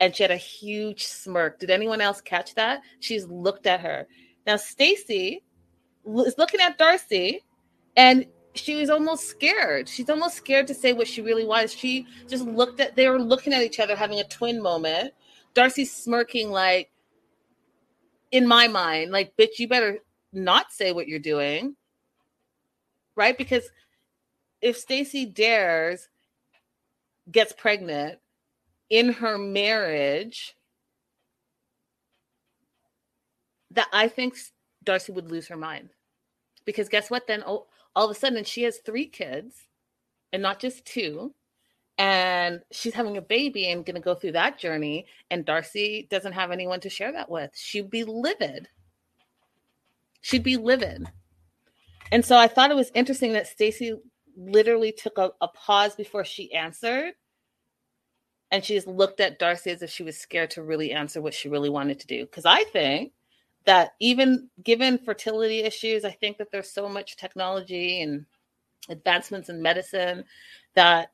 and 0.00 0.16
she 0.16 0.22
had 0.22 0.30
a 0.30 0.36
huge 0.36 1.04
smirk. 1.04 1.58
Did 1.60 1.70
anyone 1.70 2.00
else 2.00 2.20
catch 2.20 2.54
that? 2.54 2.80
She's 3.00 3.26
looked 3.26 3.66
at 3.66 3.80
her. 3.80 4.06
Now 4.46 4.56
Stacy 4.56 5.44
is 6.06 6.38
looking 6.38 6.60
at 6.60 6.78
Darcy 6.78 7.44
and 7.96 8.26
she 8.54 8.74
was 8.74 8.90
almost 8.90 9.26
scared. 9.26 9.88
She's 9.88 10.10
almost 10.10 10.36
scared 10.36 10.66
to 10.68 10.74
say 10.74 10.92
what 10.94 11.06
she 11.06 11.20
really 11.22 11.44
was. 11.44 11.72
She 11.72 12.06
just 12.28 12.46
looked 12.46 12.80
at 12.80 12.96
they 12.96 13.08
were 13.08 13.20
looking 13.20 13.52
at 13.52 13.62
each 13.62 13.78
other 13.78 13.94
having 13.94 14.18
a 14.18 14.24
twin 14.24 14.60
moment. 14.60 15.12
Darcy's 15.54 15.94
smirking 15.94 16.50
like 16.50 16.90
in 18.32 18.46
my 18.46 18.68
mind, 18.68 19.12
like 19.12 19.36
bitch, 19.36 19.58
you 19.58 19.68
better 19.68 19.98
not 20.32 20.72
say 20.72 20.92
what 20.92 21.08
you're 21.08 21.18
doing. 21.18 21.76
Right? 23.16 23.36
Because 23.36 23.68
if 24.62 24.78
Stacy 24.78 25.26
dares 25.26 26.08
gets 27.30 27.52
pregnant 27.52 28.18
in 28.90 29.12
her 29.12 29.38
marriage 29.38 30.56
that 33.70 33.88
I 33.92 34.08
think 34.08 34.36
Darcy 34.82 35.12
would 35.12 35.30
lose 35.30 35.48
her 35.48 35.56
mind. 35.56 35.90
Because 36.64 36.88
guess 36.88 37.10
what? 37.10 37.26
Then 37.26 37.42
all, 37.42 37.68
all 37.94 38.10
of 38.10 38.16
a 38.16 38.18
sudden 38.18 38.44
she 38.44 38.64
has 38.64 38.78
three 38.78 39.06
kids 39.06 39.68
and 40.32 40.42
not 40.42 40.60
just 40.60 40.84
two. 40.84 41.34
And 41.96 42.62
she's 42.72 42.94
having 42.94 43.16
a 43.16 43.22
baby 43.22 43.70
and 43.70 43.84
going 43.84 43.94
to 43.94 44.00
go 44.00 44.14
through 44.14 44.32
that 44.32 44.58
journey. 44.58 45.06
And 45.30 45.44
Darcy 45.44 46.08
doesn't 46.10 46.32
have 46.32 46.50
anyone 46.50 46.80
to 46.80 46.90
share 46.90 47.12
that 47.12 47.30
with. 47.30 47.50
She'd 47.54 47.90
be 47.90 48.04
livid. 48.04 48.68
She'd 50.22 50.42
be 50.42 50.56
livid. 50.56 51.06
And 52.10 52.24
so 52.24 52.36
I 52.36 52.48
thought 52.48 52.70
it 52.70 52.76
was 52.76 52.90
interesting 52.94 53.34
that 53.34 53.46
Stacy 53.46 53.94
literally 54.36 54.92
took 54.92 55.18
a, 55.18 55.30
a 55.40 55.48
pause 55.48 55.94
before 55.94 56.24
she 56.24 56.52
answered 56.54 57.12
and 58.50 58.64
she 58.64 58.74
just 58.74 58.86
looked 58.86 59.20
at 59.20 59.38
Darcy 59.38 59.70
as 59.70 59.82
if 59.82 59.90
she 59.90 60.02
was 60.02 60.18
scared 60.18 60.50
to 60.52 60.62
really 60.62 60.92
answer 60.92 61.20
what 61.20 61.34
she 61.34 61.48
really 61.48 61.70
wanted 61.70 62.00
to 62.00 62.06
do. 62.06 62.24
Because 62.24 62.46
I 62.46 62.64
think 62.64 63.12
that 63.64 63.92
even 64.00 64.48
given 64.62 64.98
fertility 64.98 65.60
issues, 65.60 66.04
I 66.04 66.10
think 66.10 66.38
that 66.38 66.50
there's 66.50 66.70
so 66.70 66.88
much 66.88 67.16
technology 67.16 68.02
and 68.02 68.26
advancements 68.88 69.48
in 69.48 69.62
medicine 69.62 70.24
that 70.74 71.12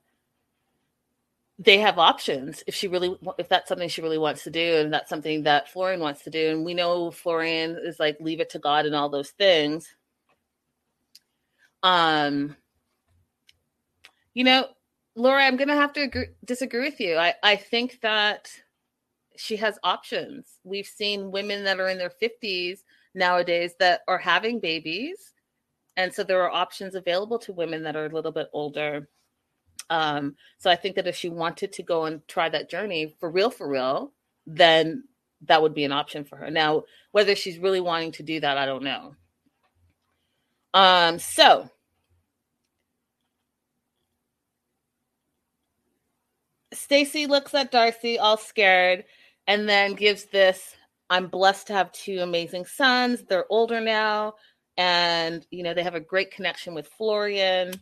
they 1.58 1.78
have 1.78 1.98
options 1.98 2.62
if 2.66 2.74
she 2.74 2.86
really 2.86 3.16
if 3.38 3.48
that's 3.48 3.68
something 3.68 3.88
she 3.88 4.02
really 4.02 4.18
wants 4.18 4.44
to 4.44 4.50
do 4.50 4.76
and 4.76 4.92
that's 4.92 5.08
something 5.08 5.42
that 5.42 5.70
Florian 5.70 6.00
wants 6.00 6.22
to 6.22 6.30
do 6.30 6.50
and 6.50 6.64
we 6.64 6.74
know 6.74 7.10
Florian 7.10 7.78
is 7.82 7.98
like 7.98 8.18
leave 8.20 8.40
it 8.40 8.50
to 8.50 8.58
God 8.58 8.84
and 8.84 8.94
all 8.94 9.08
those 9.08 9.30
things 9.30 9.94
um 11.82 12.54
you 14.34 14.44
know 14.44 14.66
Laura, 15.16 15.44
I'm 15.44 15.56
going 15.56 15.68
to 15.68 15.74
have 15.74 15.94
to 15.94 16.02
agree, 16.02 16.28
disagree 16.44 16.82
with 16.82 17.00
you. 17.00 17.16
I, 17.16 17.34
I 17.42 17.56
think 17.56 18.00
that 18.02 18.50
she 19.36 19.56
has 19.56 19.78
options. 19.82 20.58
We've 20.62 20.86
seen 20.86 21.30
women 21.30 21.64
that 21.64 21.80
are 21.80 21.88
in 21.88 21.96
their 21.96 22.12
50s 22.22 22.80
nowadays 23.14 23.72
that 23.80 24.02
are 24.08 24.18
having 24.18 24.60
babies. 24.60 25.32
And 25.96 26.12
so 26.12 26.22
there 26.22 26.42
are 26.42 26.50
options 26.50 26.94
available 26.94 27.38
to 27.40 27.54
women 27.54 27.82
that 27.84 27.96
are 27.96 28.04
a 28.04 28.14
little 28.14 28.30
bit 28.30 28.48
older. 28.52 29.08
Um, 29.88 30.36
so 30.58 30.70
I 30.70 30.76
think 30.76 30.96
that 30.96 31.06
if 31.06 31.16
she 31.16 31.30
wanted 31.30 31.72
to 31.72 31.82
go 31.82 32.04
and 32.04 32.26
try 32.28 32.50
that 32.50 32.68
journey 32.68 33.16
for 33.18 33.30
real, 33.30 33.50
for 33.50 33.66
real, 33.66 34.12
then 34.46 35.04
that 35.46 35.62
would 35.62 35.74
be 35.74 35.84
an 35.84 35.92
option 35.92 36.24
for 36.24 36.36
her. 36.36 36.50
Now, 36.50 36.84
whether 37.12 37.34
she's 37.34 37.58
really 37.58 37.80
wanting 37.80 38.12
to 38.12 38.22
do 38.22 38.40
that, 38.40 38.58
I 38.58 38.66
don't 38.66 38.84
know. 38.84 39.14
Um, 40.74 41.18
so 41.18 41.70
Stacy 46.72 47.26
looks 47.26 47.54
at 47.54 47.70
Darcy 47.70 48.18
all 48.18 48.36
scared 48.36 49.04
and 49.46 49.68
then 49.68 49.94
gives 49.94 50.24
this 50.24 50.74
I'm 51.08 51.28
blessed 51.28 51.68
to 51.68 51.72
have 51.72 51.92
two 51.92 52.18
amazing 52.18 52.64
sons. 52.64 53.22
They're 53.22 53.50
older 53.50 53.80
now 53.80 54.34
and 54.76 55.46
you 55.50 55.62
know 55.62 55.74
they 55.74 55.82
have 55.82 55.94
a 55.94 56.00
great 56.00 56.30
connection 56.32 56.74
with 56.74 56.88
Florian 56.88 57.72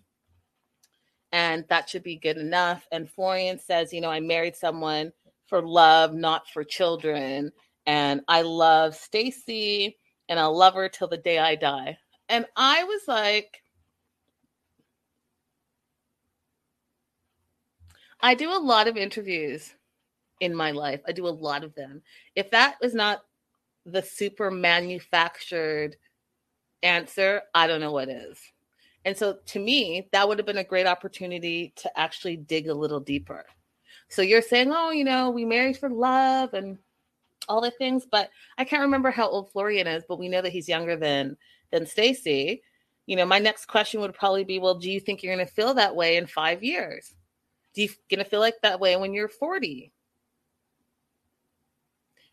and 1.33 1.65
that 1.69 1.89
should 1.89 2.03
be 2.03 2.17
good 2.17 2.37
enough 2.37 2.87
and 2.93 3.11
Florian 3.11 3.59
says, 3.59 3.93
you 3.93 4.01
know, 4.01 4.11
I 4.11 4.21
married 4.21 4.57
someone 4.57 5.13
for 5.47 5.63
love, 5.63 6.15
not 6.15 6.49
for 6.49 6.65
children 6.65 7.51
and 7.87 8.21
I 8.29 8.43
love 8.43 8.95
Stacy 8.95 9.97
and 10.29 10.39
I'll 10.39 10.57
love 10.57 10.75
her 10.75 10.89
till 10.89 11.09
the 11.09 11.17
day 11.17 11.39
I 11.39 11.55
die. 11.55 11.99
And 12.29 12.47
I 12.57 12.85
was 12.85 13.03
like 13.09 13.61
I 18.25 18.35
do 18.35 18.51
a 18.51 18.59
lot 18.59 18.89
of 18.89 18.97
interviews 18.97 19.75
in 20.41 20.55
my 20.55 20.71
life. 20.71 21.03
I 21.07 21.13
do 21.13 21.27
a 21.27 21.29
lot 21.29 21.63
of 21.63 21.75
them. 21.75 22.01
If 22.35 22.51
that 22.53 22.77
was 22.81 22.95
not 22.95 23.21
the 23.85 24.01
super 24.01 24.51
manufactured 24.51 25.97
answer, 26.83 27.43
I 27.55 27.67
don't 27.67 27.83
know 27.83 27.93
what 27.93 28.09
is. 28.09 28.39
And 29.05 29.15
so 29.15 29.37
to 29.45 29.59
me, 29.59 30.09
that 30.13 30.27
would 30.27 30.39
have 30.39 30.47
been 30.47 30.57
a 30.57 30.65
great 30.65 30.87
opportunity 30.87 31.75
to 31.77 32.01
actually 32.01 32.39
dig 32.39 32.69
a 32.69 32.75
little 32.75 32.99
deeper. 32.99 33.45
So 34.09 34.23
you're 34.23 34.41
saying, 34.41 34.73
oh, 34.73 34.91
you 34.91 35.05
know, 35.05 35.29
we 35.29 35.45
married 35.45 35.77
for 35.77 35.91
love 35.91 36.55
and 36.55 36.79
all 37.47 37.61
the 37.61 37.73
things, 37.73 38.07
but 38.11 38.31
I 38.57 38.65
can't 38.65 38.81
remember 38.81 39.11
how 39.11 39.29
old 39.29 39.51
Florian 39.51 39.87
is, 39.87 40.03
but 40.09 40.19
we 40.19 40.31
know 40.31 40.41
that 40.41 40.53
he's 40.53 40.67
younger 40.67 40.97
than 40.97 41.37
than 41.71 41.85
Stacy. 41.85 42.63
You 43.05 43.17
know, 43.17 43.27
my 43.27 43.39
next 43.39 43.67
question 43.67 44.01
would 44.01 44.15
probably 44.15 44.45
be, 44.45 44.59
well, 44.59 44.77
do 44.77 44.91
you 44.91 44.99
think 44.99 45.23
you're 45.23 45.37
going 45.37 45.47
to 45.47 45.53
feel 45.53 45.75
that 45.75 45.95
way 45.95 46.17
in 46.17 46.27
5 46.27 46.63
years? 46.65 47.15
Do 47.75 47.83
you 47.83 47.89
gonna 48.11 48.25
feel 48.25 48.41
like 48.41 48.61
that 48.63 48.81
way 48.81 48.97
when 48.97 49.13
you're 49.13 49.29
40? 49.29 49.93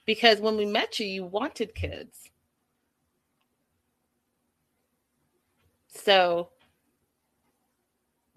Because 0.05 0.39
when 0.39 0.57
we 0.57 0.65
met 0.65 0.99
you, 0.99 1.05
you 1.05 1.25
wanted 1.25 1.75
kids. 1.75 2.29
So, 5.87 6.49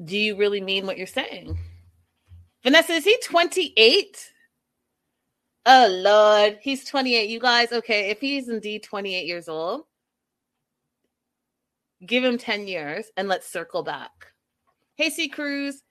do 0.05 0.17
you 0.17 0.37
really 0.37 0.61
mean 0.61 0.87
what 0.87 0.99
you're 0.99 1.07
saying? 1.07 1.59
Vanessa, 2.63 2.93
is 2.93 3.05
he 3.05 3.19
28? 3.23 4.33
Oh, 5.67 5.89
Lord. 5.91 6.59
He's 6.61 6.85
28. 6.85 7.29
You 7.29 7.41
guys, 7.41 7.73
okay, 7.73 8.11
if 8.11 8.21
he's 8.21 8.49
indeed 8.49 8.83
28 8.83 9.27
years 9.27 9.49
old, 9.49 9.85
give 12.05 12.25
him 12.25 12.39
10 12.39 12.67
years 12.67 13.07
and 13.17 13.29
let's 13.29 13.49
circle 13.49 13.83
back. 13.83 14.11
Hey, 14.97 15.11
C. 15.11 15.29
Cruz, 15.29 15.83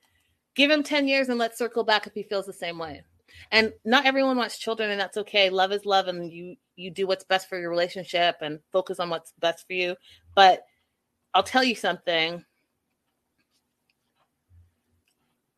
Give 0.55 0.69
him 0.69 0.83
10 0.83 1.07
years 1.07 1.29
and 1.29 1.39
let's 1.39 1.57
circle 1.57 1.83
back 1.83 2.07
if 2.07 2.13
he 2.13 2.23
feels 2.23 2.45
the 2.45 2.53
same 2.53 2.77
way. 2.77 3.03
And 3.51 3.73
not 3.83 4.05
everyone 4.05 4.37
wants 4.37 4.57
children, 4.57 4.91
and 4.91 4.99
that's 4.99 5.17
okay. 5.17 5.49
Love 5.49 5.71
is 5.71 5.85
love, 5.85 6.07
and 6.07 6.31
you 6.31 6.55
you 6.75 6.91
do 6.91 7.07
what's 7.07 7.23
best 7.23 7.49
for 7.49 7.59
your 7.59 7.69
relationship 7.69 8.37
and 8.41 8.59
focus 8.71 8.99
on 8.99 9.09
what's 9.09 9.33
best 9.39 9.65
for 9.67 9.73
you. 9.73 9.95
But 10.35 10.63
I'll 11.33 11.43
tell 11.43 11.63
you 11.63 11.75
something. 11.75 12.43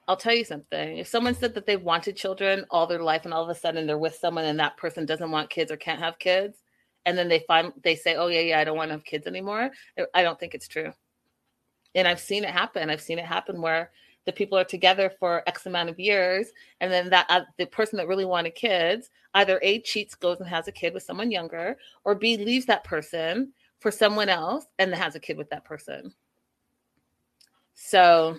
I'll 0.08 0.18
tell 0.18 0.34
you 0.34 0.46
something. 0.46 0.98
If 1.00 1.08
someone 1.08 1.36
said 1.36 1.56
that 1.56 1.66
they 1.66 1.78
wanted 1.78 2.16
children 2.16 2.66
all 2.70 2.86
their 2.86 3.02
life 3.02 3.26
and 3.26 3.34
all 3.34 3.44
of 3.44 3.50
a 3.50 3.60
sudden 3.60 3.88
they're 3.88 3.98
with 3.98 4.16
someone 4.16 4.46
and 4.46 4.60
that 4.60 4.78
person 4.78 5.06
doesn't 5.06 5.32
want 5.32 5.50
kids 5.50 5.72
or 5.72 5.78
can't 5.78 6.00
have 6.00 6.20
kids, 6.20 6.58
and 7.06 7.18
then 7.18 7.28
they 7.28 7.40
find 7.48 7.74
they 7.84 7.96
say, 7.96 8.16
"Oh 8.16 8.28
yeah, 8.28 8.42
yeah, 8.42 8.60
I 8.60 8.64
don't 8.64 8.78
want 8.78 8.90
to 8.90 8.94
have 8.96 9.06
kids 9.06 9.28
anymore," 9.28 9.72
I 10.14 10.24
don't 10.24 10.40
think 10.40 10.54
it's 10.54 10.68
true. 10.68 10.94
And 11.96 12.08
I've 12.08 12.20
seen 12.20 12.44
it 12.44 12.52
happen. 12.52 12.90
I've 12.90 13.02
seen 13.02 13.20
it 13.20 13.26
happen 13.26 13.62
where 13.62 13.92
the 14.26 14.34
people 14.34 14.58
are 14.58 14.64
together 14.66 15.12
for 15.20 15.44
X 15.48 15.66
amount 15.66 15.90
of 15.90 16.00
years, 16.00 16.48
and 16.82 16.92
then 16.92 17.10
that 17.10 17.26
uh, 17.30 17.42
the 17.58 17.66
person 17.68 17.98
that 17.98 18.08
really 18.08 18.26
wanted 18.26 18.56
kids 18.56 19.10
either 19.36 19.60
A 19.62 19.82
cheats, 19.82 20.16
goes 20.16 20.40
and 20.40 20.50
has 20.50 20.68
a 20.68 20.72
kid 20.72 20.94
with 20.94 21.04
someone 21.04 21.30
younger, 21.30 21.78
or 22.04 22.16
B 22.16 22.38
leaves 22.38 22.66
that 22.66 22.84
person 22.84 23.52
for 23.80 23.92
someone 23.92 24.30
else 24.30 24.66
and 24.80 24.94
has 24.96 25.16
a 25.16 25.20
kid 25.20 25.38
with 25.38 25.50
that 25.50 25.66
person. 25.66 26.14
So 27.76 28.38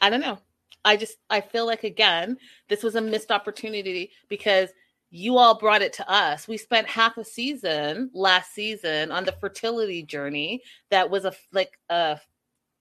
I 0.00 0.10
don't 0.10 0.20
know. 0.20 0.38
I 0.84 0.96
just 0.96 1.16
I 1.30 1.40
feel 1.40 1.66
like 1.66 1.84
again, 1.84 2.36
this 2.68 2.82
was 2.82 2.96
a 2.96 3.00
missed 3.00 3.30
opportunity 3.30 4.10
because 4.28 4.70
you 5.10 5.38
all 5.38 5.56
brought 5.56 5.80
it 5.80 5.92
to 5.94 6.10
us. 6.10 6.48
We 6.48 6.56
spent 6.56 6.88
half 6.88 7.16
a 7.16 7.24
season 7.24 8.10
last 8.12 8.52
season 8.52 9.12
on 9.12 9.24
the 9.24 9.32
fertility 9.32 10.02
journey 10.02 10.60
that 10.90 11.08
was 11.08 11.24
a 11.24 11.32
like 11.52 11.78
a 11.88 12.20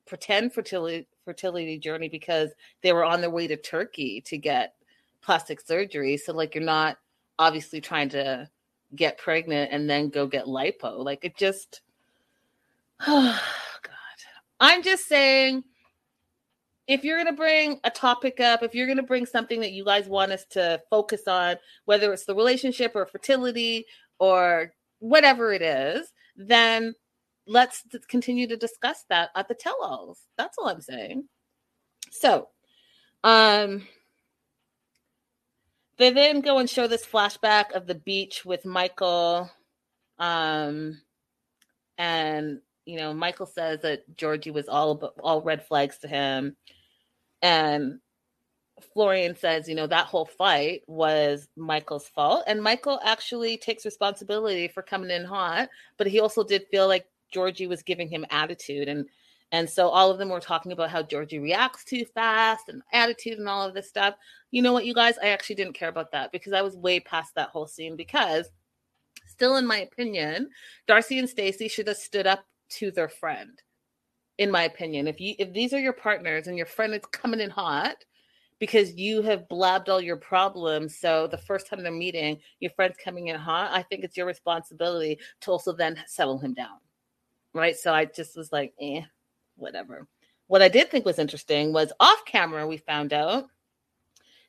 pretend 0.05 0.53
fertility 0.53 1.07
fertility 1.23 1.77
journey 1.77 2.09
because 2.09 2.51
they 2.81 2.93
were 2.93 3.03
on 3.03 3.21
their 3.21 3.29
way 3.29 3.47
to 3.47 3.57
Turkey 3.57 4.21
to 4.21 4.37
get 4.37 4.75
plastic 5.21 5.61
surgery. 5.61 6.17
So 6.17 6.33
like 6.33 6.55
you're 6.55 6.63
not 6.63 6.97
obviously 7.39 7.81
trying 7.81 8.09
to 8.09 8.49
get 8.95 9.17
pregnant 9.17 9.71
and 9.71 9.89
then 9.89 10.09
go 10.09 10.27
get 10.27 10.45
lipo. 10.45 11.03
Like 11.03 11.23
it 11.23 11.35
just 11.37 11.81
oh 13.07 13.41
god. 13.81 13.91
I'm 14.59 14.83
just 14.83 15.07
saying 15.07 15.63
if 16.87 17.03
you're 17.03 17.17
going 17.17 17.33
to 17.33 17.37
bring 17.37 17.79
a 17.83 17.89
topic 17.89 18.39
up, 18.39 18.61
if 18.61 18.75
you're 18.75 18.87
going 18.87 18.97
to 18.97 19.03
bring 19.03 19.25
something 19.25 19.61
that 19.61 19.71
you 19.71 19.85
guys 19.85 20.07
want 20.07 20.31
us 20.31 20.45
to 20.51 20.81
focus 20.89 21.27
on, 21.27 21.55
whether 21.85 22.11
it's 22.11 22.25
the 22.25 22.35
relationship 22.35 22.91
or 22.93 23.05
fertility 23.05 23.85
or 24.19 24.73
whatever 24.99 25.53
it 25.53 25.61
is, 25.61 26.11
then 26.35 26.93
let's 27.47 27.83
continue 28.07 28.47
to 28.47 28.57
discuss 28.57 29.03
that 29.09 29.29
at 29.35 29.47
the 29.47 29.55
tell-alls. 29.55 30.19
That's 30.37 30.57
all 30.57 30.67
I'm 30.67 30.81
saying. 30.81 31.27
So, 32.11 32.49
um, 33.23 33.87
they 35.97 36.11
then 36.11 36.41
go 36.41 36.57
and 36.59 36.69
show 36.69 36.87
this 36.87 37.05
flashback 37.05 37.71
of 37.73 37.87
the 37.87 37.95
beach 37.95 38.45
with 38.45 38.65
Michael, 38.65 39.49
um, 40.19 41.01
and 41.97 42.59
you 42.85 42.97
know 42.97 43.13
Michael 43.13 43.45
says 43.45 43.81
that 43.81 44.17
Georgie 44.17 44.51
was 44.51 44.67
all 44.67 45.13
all 45.19 45.41
red 45.41 45.65
flags 45.65 45.99
to 45.99 46.07
him, 46.07 46.57
and 47.41 47.99
Florian 48.93 49.35
says, 49.35 49.69
you 49.69 49.75
know, 49.75 49.87
that 49.87 50.07
whole 50.07 50.25
fight 50.25 50.81
was 50.87 51.47
Michael's 51.55 52.07
fault. 52.07 52.43
And 52.47 52.61
Michael 52.61 52.99
actually 53.03 53.57
takes 53.57 53.85
responsibility 53.85 54.67
for 54.67 54.81
coming 54.81 55.11
in 55.11 55.25
hot, 55.25 55.69
but 55.97 56.07
he 56.07 56.19
also 56.19 56.43
did 56.43 56.65
feel 56.71 56.87
like 56.87 57.05
Georgie 57.33 57.67
was 57.67 57.83
giving 57.83 58.07
him 58.07 58.25
attitude 58.29 58.87
and 58.87 59.05
and 59.53 59.69
so 59.69 59.89
all 59.89 60.09
of 60.09 60.17
them 60.17 60.29
were 60.29 60.39
talking 60.39 60.71
about 60.71 60.89
how 60.89 61.03
Georgie 61.03 61.37
reacts 61.37 61.83
too 61.83 62.05
fast 62.05 62.69
and 62.69 62.81
attitude 62.91 63.37
and 63.37 63.47
all 63.47 63.67
of 63.67 63.75
this 63.75 63.87
stuff. 63.87 64.15
You 64.49 64.63
know 64.63 64.73
what, 64.73 64.85
you 64.85 64.95
guys, 64.95 65.19
I 65.21 65.27
actually 65.27 65.57
didn't 65.57 65.75
care 65.75 65.89
about 65.89 66.11
that 66.11 66.31
because 66.31 66.53
I 66.53 66.63
was 66.63 66.75
way 66.75 66.99
past 66.99 67.35
that 67.35 67.49
whole 67.49 67.67
scene 67.67 67.95
because 67.95 68.49
still 69.27 69.57
in 69.57 69.67
my 69.67 69.77
opinion, 69.77 70.49
Darcy 70.87 71.19
and 71.19 71.29
Stacy 71.29 71.67
should 71.67 71.87
have 71.87 71.97
stood 71.97 72.25
up 72.25 72.43
to 72.69 72.89
their 72.89 73.09
friend. 73.09 73.61
In 74.39 74.49
my 74.49 74.63
opinion, 74.63 75.07
if 75.07 75.21
you 75.21 75.35
if 75.37 75.53
these 75.53 75.71
are 75.73 75.79
your 75.79 75.93
partners 75.93 76.47
and 76.47 76.57
your 76.57 76.65
friend 76.65 76.95
is 76.95 77.05
coming 77.11 77.39
in 77.39 77.51
hot, 77.51 77.97
because 78.57 78.95
you 78.95 79.21
have 79.21 79.47
blabbed 79.49 79.89
all 79.89 80.01
your 80.01 80.17
problems. 80.17 80.97
So 80.97 81.27
the 81.27 81.37
first 81.37 81.67
time 81.67 81.83
they're 81.83 81.91
meeting, 81.91 82.39
your 82.59 82.71
friend's 82.71 82.97
coming 82.97 83.27
in 83.27 83.35
hot. 83.35 83.71
I 83.71 83.83
think 83.83 84.03
it's 84.03 84.17
your 84.17 84.25
responsibility 84.25 85.19
to 85.41 85.51
also 85.51 85.73
then 85.73 86.01
settle 86.07 86.39
him 86.39 86.55
down 86.55 86.77
right? 87.53 87.75
So 87.75 87.93
I 87.93 88.05
just 88.05 88.35
was 88.35 88.51
like, 88.51 88.73
eh, 88.79 89.01
whatever. 89.55 90.07
What 90.47 90.61
I 90.61 90.67
did 90.67 90.89
think 90.89 91.05
was 91.05 91.19
interesting 91.19 91.73
was 91.73 91.93
off 91.99 92.25
camera, 92.25 92.67
we 92.67 92.77
found 92.77 93.13
out 93.13 93.45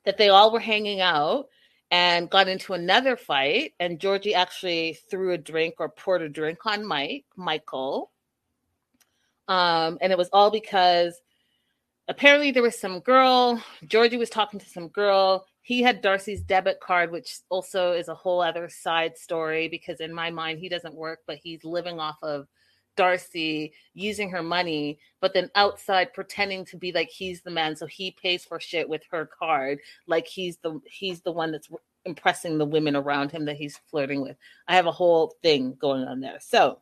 that 0.05 0.19
they 0.19 0.29
all 0.29 0.53
were 0.53 0.61
hanging 0.61 1.01
out 1.01 1.47
and 1.91 2.31
got 2.31 2.49
into 2.49 2.75
another 2.75 3.17
fight. 3.17 3.73
And 3.79 4.01
Georgie 4.01 4.35
actually 4.35 4.99
threw 5.11 5.33
a 5.33 5.39
drink 5.39 5.77
or 5.79 5.89
poured 5.89 6.23
a 6.23 6.29
drink 6.29 6.59
on 6.67 6.87
Mike, 6.87 7.25
Michael. 7.37 8.11
Um, 9.49 9.99
and 10.01 10.11
it 10.11 10.19
was 10.19 10.31
all 10.33 10.51
because 10.51 11.21
apparently 12.09 12.51
there 12.51 12.63
was 12.63 12.79
some 12.79 13.01
girl, 13.01 13.63
Georgie 13.87 14.17
was 14.17 14.31
talking 14.31 14.61
to 14.61 14.69
some 14.69 14.89
girl. 14.89 15.47
He 15.63 15.83
had 15.83 16.03
Darcy's 16.03 16.43
debit 16.43 16.81
card, 16.81 17.11
which 17.11 17.39
also 17.49 17.93
is 17.93 18.09
a 18.09 18.15
whole 18.15 18.43
other 18.43 18.69
side 18.69 19.17
story 19.17 19.69
because 19.69 20.01
in 20.01 20.13
my 20.13 20.31
mind 20.31 20.59
he 20.59 20.69
doesn't 20.69 20.95
work, 20.95 21.21
but 21.27 21.39
he's 21.43 21.65
living 21.65 22.01
off 22.01 22.19
of 22.23 22.47
Darcy 22.97 23.73
using 23.95 24.31
her 24.31 24.43
money, 24.43 24.99
but 25.21 25.35
then 25.35 25.51
outside 25.55 26.13
pretending 26.13 26.65
to 26.67 26.77
be 26.77 26.93
like 26.93 27.09
he's 27.09 27.43
the 27.43 27.51
man, 27.51 27.77
so 27.77 27.87
he 27.87 28.11
pays 28.11 28.45
for 28.45 28.61
shit 28.61 28.89
with 28.89 29.03
her 29.11 29.27
card, 29.39 29.79
like 30.07 30.27
he's 30.27 30.59
the 30.59 30.81
he's 30.87 31.21
the 31.21 31.33
one 31.33 31.53
that's 31.53 31.69
impressing 32.05 32.59
the 32.59 32.67
women 32.67 32.97
around 32.97 33.33
him 33.33 33.47
that 33.47 33.57
he's 33.57 33.81
flirting 33.91 34.21
with. 34.21 34.37
I 34.69 34.77
have 34.77 34.87
a 34.87 34.93
whole 34.93 35.35
thing 35.43 35.77
going 35.79 36.05
on 36.05 36.21
there. 36.21 36.39
So 36.41 36.81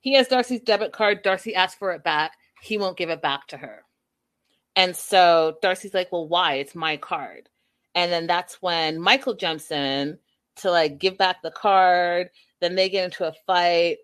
he 0.00 0.14
has 0.14 0.28
Darcy's 0.28 0.60
debit 0.60 0.92
card. 0.92 1.22
Darcy 1.22 1.54
asks 1.54 1.78
for 1.78 1.92
it 1.92 2.04
back. 2.04 2.32
He 2.62 2.78
won't 2.78 2.96
give 2.96 3.10
it 3.10 3.22
back 3.22 3.48
to 3.48 3.56
her. 3.56 3.84
And 4.74 4.94
so 4.94 5.56
Darcy's 5.62 5.94
like, 5.94 6.12
well, 6.12 6.28
why? 6.28 6.54
It's 6.54 6.74
my 6.74 6.96
card. 6.96 7.48
And 7.94 8.12
then 8.12 8.26
that's 8.26 8.60
when 8.60 9.00
Michael 9.00 9.34
jumps 9.34 9.70
in 9.70 10.18
to 10.56 10.70
like 10.70 10.98
give 10.98 11.16
back 11.16 11.42
the 11.42 11.50
card. 11.50 12.28
Then 12.60 12.74
they 12.74 12.88
get 12.88 13.04
into 13.04 13.26
a 13.26 13.34
fight. 13.46 13.96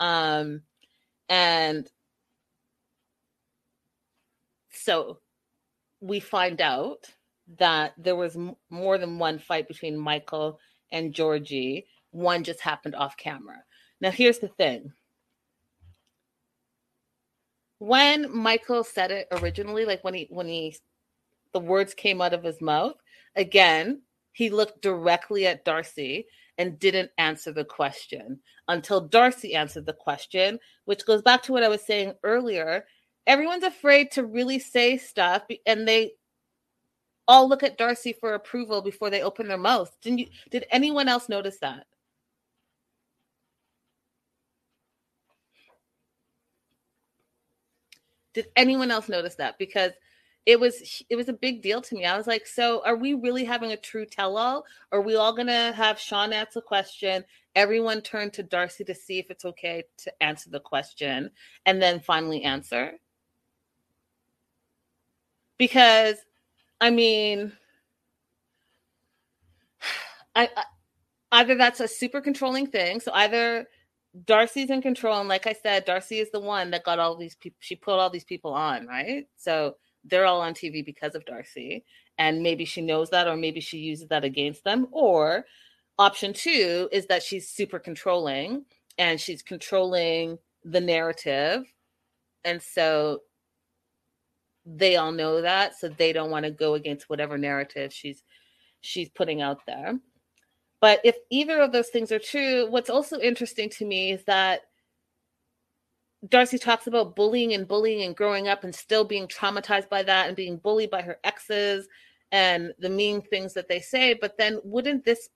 Um, 0.00 0.62
and 1.28 1.88
so 4.72 5.18
we 6.00 6.20
find 6.20 6.60
out 6.60 7.06
that 7.58 7.92
there 7.98 8.16
was 8.16 8.36
m- 8.36 8.56
more 8.70 8.98
than 8.98 9.18
one 9.18 9.38
fight 9.38 9.68
between 9.68 9.98
Michael 9.98 10.58
and 10.90 11.14
Georgie. 11.14 11.86
One 12.10 12.42
just 12.44 12.60
happened 12.60 12.94
off 12.94 13.16
camera. 13.16 13.62
Now, 14.00 14.10
here's 14.10 14.38
the 14.38 14.48
thing. 14.48 14.92
When 17.78 18.34
Michael 18.36 18.84
said 18.84 19.10
it 19.10 19.28
originally, 19.32 19.84
like 19.84 20.04
when 20.04 20.14
he 20.14 20.26
when 20.30 20.48
he 20.48 20.76
the 21.52 21.60
words 21.60 21.94
came 21.94 22.20
out 22.20 22.34
of 22.34 22.44
his 22.44 22.60
mouth, 22.60 22.94
again, 23.36 24.02
he 24.32 24.50
looked 24.50 24.82
directly 24.82 25.46
at 25.46 25.64
Darcy 25.64 26.26
and 26.60 26.78
didn't 26.78 27.10
answer 27.16 27.52
the 27.52 27.64
question 27.64 28.38
until 28.68 29.00
Darcy 29.00 29.54
answered 29.54 29.86
the 29.86 29.94
question, 29.94 30.60
which 30.84 31.06
goes 31.06 31.22
back 31.22 31.42
to 31.42 31.52
what 31.52 31.62
I 31.62 31.68
was 31.68 31.80
saying 31.80 32.12
earlier. 32.22 32.84
Everyone's 33.26 33.64
afraid 33.64 34.10
to 34.12 34.26
really 34.26 34.58
say 34.58 34.98
stuff 34.98 35.42
and 35.64 35.88
they 35.88 36.12
all 37.26 37.48
look 37.48 37.62
at 37.62 37.78
Darcy 37.78 38.12
for 38.12 38.34
approval 38.34 38.82
before 38.82 39.08
they 39.08 39.22
open 39.22 39.48
their 39.48 39.56
mouth. 39.56 39.90
Didn't 40.02 40.18
you 40.18 40.26
did 40.50 40.66
anyone 40.70 41.08
else 41.08 41.30
notice 41.30 41.56
that? 41.60 41.86
Did 48.34 48.48
anyone 48.54 48.90
else 48.90 49.08
notice 49.08 49.36
that? 49.36 49.56
Because 49.58 49.92
it 50.46 50.58
was 50.58 51.02
it 51.08 51.16
was 51.16 51.28
a 51.28 51.34
big 51.34 51.62
deal 51.62 51.80
to 51.82 51.94
me. 51.94 52.04
I 52.06 52.16
was 52.16 52.26
like, 52.26 52.46
so 52.46 52.82
are 52.84 52.96
we 52.96 53.14
really 53.14 53.44
having 53.44 53.72
a 53.72 53.76
true 53.76 54.06
tell 54.06 54.36
all? 54.36 54.64
Are 54.92 55.00
we 55.00 55.16
all 55.16 55.34
gonna 55.34 55.72
have 55.72 55.98
Shaun 55.98 56.32
answer 56.32 56.60
a 56.60 56.62
question? 56.62 57.24
Everyone 57.54 58.00
turn 58.00 58.30
to 58.32 58.42
Darcy 58.42 58.84
to 58.84 58.94
see 58.94 59.18
if 59.18 59.30
it's 59.30 59.44
okay 59.44 59.84
to 59.98 60.22
answer 60.22 60.50
the 60.50 60.60
question 60.60 61.30
and 61.66 61.82
then 61.82 62.00
finally 62.00 62.42
answer. 62.42 62.92
Because 65.58 66.16
I 66.80 66.90
mean 66.90 67.52
I, 70.34 70.48
I 70.56 70.64
either 71.32 71.54
that's 71.56 71.80
a 71.80 71.88
super 71.88 72.20
controlling 72.20 72.66
thing. 72.66 73.00
So 73.00 73.12
either 73.12 73.66
Darcy's 74.24 74.70
in 74.70 74.82
control, 74.82 75.20
and 75.20 75.28
like 75.28 75.46
I 75.46 75.52
said, 75.52 75.84
Darcy 75.84 76.18
is 76.18 76.30
the 76.32 76.40
one 76.40 76.70
that 76.72 76.84
got 76.84 76.98
all 76.98 77.16
these 77.16 77.36
people. 77.36 77.58
She 77.60 77.76
put 77.76 77.92
all 77.94 78.10
these 78.10 78.24
people 78.24 78.52
on, 78.52 78.86
right? 78.86 79.26
So 79.36 79.76
they're 80.04 80.26
all 80.26 80.40
on 80.40 80.54
TV 80.54 80.84
because 80.84 81.14
of 81.14 81.24
Darcy. 81.24 81.84
And 82.18 82.42
maybe 82.42 82.64
she 82.64 82.82
knows 82.82 83.10
that, 83.10 83.28
or 83.28 83.36
maybe 83.36 83.60
she 83.60 83.78
uses 83.78 84.08
that 84.08 84.24
against 84.24 84.64
them. 84.64 84.88
Or 84.92 85.46
option 85.98 86.32
two 86.32 86.88
is 86.92 87.06
that 87.06 87.22
she's 87.22 87.48
super 87.48 87.78
controlling 87.78 88.64
and 88.98 89.20
she's 89.20 89.42
controlling 89.42 90.38
the 90.64 90.80
narrative. 90.80 91.64
And 92.44 92.62
so 92.62 93.20
they 94.66 94.96
all 94.96 95.12
know 95.12 95.40
that. 95.42 95.78
So 95.78 95.88
they 95.88 96.12
don't 96.12 96.30
want 96.30 96.44
to 96.44 96.50
go 96.50 96.74
against 96.74 97.08
whatever 97.08 97.38
narrative 97.38 97.92
she's 97.92 98.22
she's 98.82 99.08
putting 99.10 99.42
out 99.42 99.64
there. 99.66 99.98
But 100.80 101.00
if 101.04 101.16
either 101.30 101.60
of 101.60 101.72
those 101.72 101.88
things 101.88 102.10
are 102.10 102.18
true, 102.18 102.70
what's 102.70 102.88
also 102.88 103.18
interesting 103.20 103.68
to 103.70 103.84
me 103.84 104.12
is 104.12 104.24
that 104.24 104.62
Darcy 106.28 106.58
talks 106.58 106.86
about 106.86 107.16
bullying 107.16 107.54
and 107.54 107.66
bullying 107.66 108.02
and 108.02 108.14
growing 108.14 108.46
up 108.46 108.62
and 108.62 108.74
still 108.74 109.04
being 109.04 109.26
traumatized 109.26 109.88
by 109.88 110.02
that 110.02 110.28
and 110.28 110.36
being 110.36 110.58
bullied 110.58 110.90
by 110.90 111.00
her 111.00 111.18
exes 111.24 111.88
and 112.30 112.74
the 112.78 112.90
mean 112.90 113.22
things 113.22 113.54
that 113.54 113.68
they 113.68 113.80
say. 113.80 114.14
But 114.14 114.36
then 114.36 114.60
wouldn't 114.62 115.04
this 115.04 115.30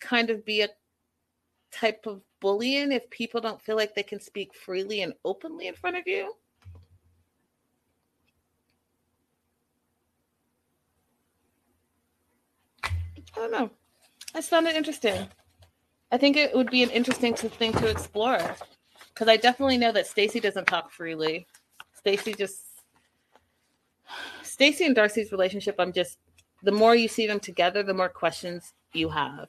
kind 0.00 0.30
of 0.30 0.44
be 0.44 0.62
a 0.62 0.68
type 1.70 2.06
of 2.06 2.22
bullying 2.40 2.90
if 2.90 3.08
people 3.10 3.40
don't 3.40 3.60
feel 3.60 3.76
like 3.76 3.94
they 3.94 4.02
can 4.02 4.20
speak 4.20 4.54
freely 4.54 5.02
and 5.02 5.12
openly 5.24 5.66
in 5.66 5.74
front 5.74 5.96
of 5.96 6.04
you? 6.06 6.34
I 12.82 12.90
don't 13.36 13.52
know. 13.52 13.70
I 14.34 14.38
just 14.38 14.50
found 14.50 14.66
it 14.66 14.74
interesting. 14.74 15.28
I 16.10 16.16
think 16.16 16.36
it 16.36 16.54
would 16.56 16.70
be 16.70 16.82
an 16.82 16.90
interesting 16.90 17.34
thing 17.34 17.72
to 17.74 17.88
explore 17.88 18.56
because 19.14 19.28
I 19.28 19.36
definitely 19.36 19.78
know 19.78 19.92
that 19.92 20.06
Stacey 20.06 20.40
doesn't 20.40 20.66
talk 20.66 20.90
freely. 20.90 21.46
Stacey 21.94 22.32
just 22.34 22.60
Stacey 24.42 24.86
and 24.86 24.94
Darcy's 24.94 25.32
relationship. 25.32 25.76
I'm 25.78 25.92
just 25.92 26.18
the 26.62 26.72
more 26.72 26.94
you 26.94 27.08
see 27.08 27.26
them 27.26 27.40
together, 27.40 27.82
the 27.82 27.94
more 27.94 28.08
questions 28.08 28.72
you 28.92 29.08
have. 29.08 29.48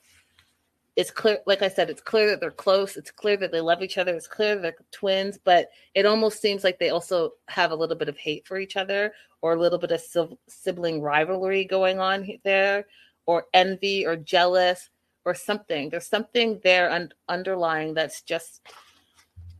It's 0.95 1.11
clear, 1.11 1.39
like 1.45 1.61
I 1.61 1.69
said, 1.69 1.89
it's 1.89 2.01
clear 2.01 2.27
that 2.27 2.41
they're 2.41 2.51
close. 2.51 2.97
It's 2.97 3.11
clear 3.11 3.37
that 3.37 3.51
they 3.51 3.61
love 3.61 3.81
each 3.81 3.97
other. 3.97 4.13
It's 4.13 4.27
clear 4.27 4.57
they're 4.57 4.75
twins, 4.91 5.39
but 5.41 5.69
it 5.95 6.05
almost 6.05 6.41
seems 6.41 6.63
like 6.63 6.79
they 6.79 6.89
also 6.89 7.31
have 7.47 7.71
a 7.71 7.75
little 7.75 7.95
bit 7.95 8.09
of 8.09 8.17
hate 8.17 8.45
for 8.45 8.59
each 8.59 8.75
other 8.75 9.13
or 9.41 9.53
a 9.53 9.59
little 9.59 9.79
bit 9.79 9.91
of 9.91 10.01
sibling 10.47 11.01
rivalry 11.01 11.65
going 11.65 11.99
on 11.99 12.27
there, 12.43 12.85
or 13.25 13.45
envy 13.53 14.05
or 14.05 14.15
jealous 14.15 14.89
or 15.25 15.33
something. 15.33 15.89
There's 15.89 16.07
something 16.07 16.59
there 16.63 16.91
un- 16.91 17.13
underlying 17.27 17.93
that's 17.93 18.21
just 18.21 18.61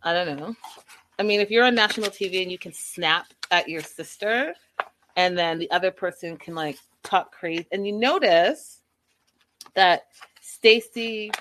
I 0.04 0.14
don't 0.14 0.38
know. 0.38 0.56
I 1.20 1.24
mean, 1.24 1.40
if 1.40 1.52
you're 1.52 1.66
on 1.66 1.76
national 1.76 2.10
TV 2.10 2.42
and 2.42 2.52
you 2.52 2.58
can 2.58 2.74
snap 2.74 3.28
at 3.52 3.70
your 3.70 3.82
sister, 3.82 4.56
and 5.16 5.38
then 5.38 5.60
the 5.60 5.70
other 5.72 5.92
person 5.92 6.38
can 6.38 6.56
like 6.56 6.78
talk 7.04 7.32
crazy, 7.32 7.68
and 7.72 7.86
you 7.86 7.94
notice 7.94 8.82
that 9.76 10.08
Stacy 10.42 11.32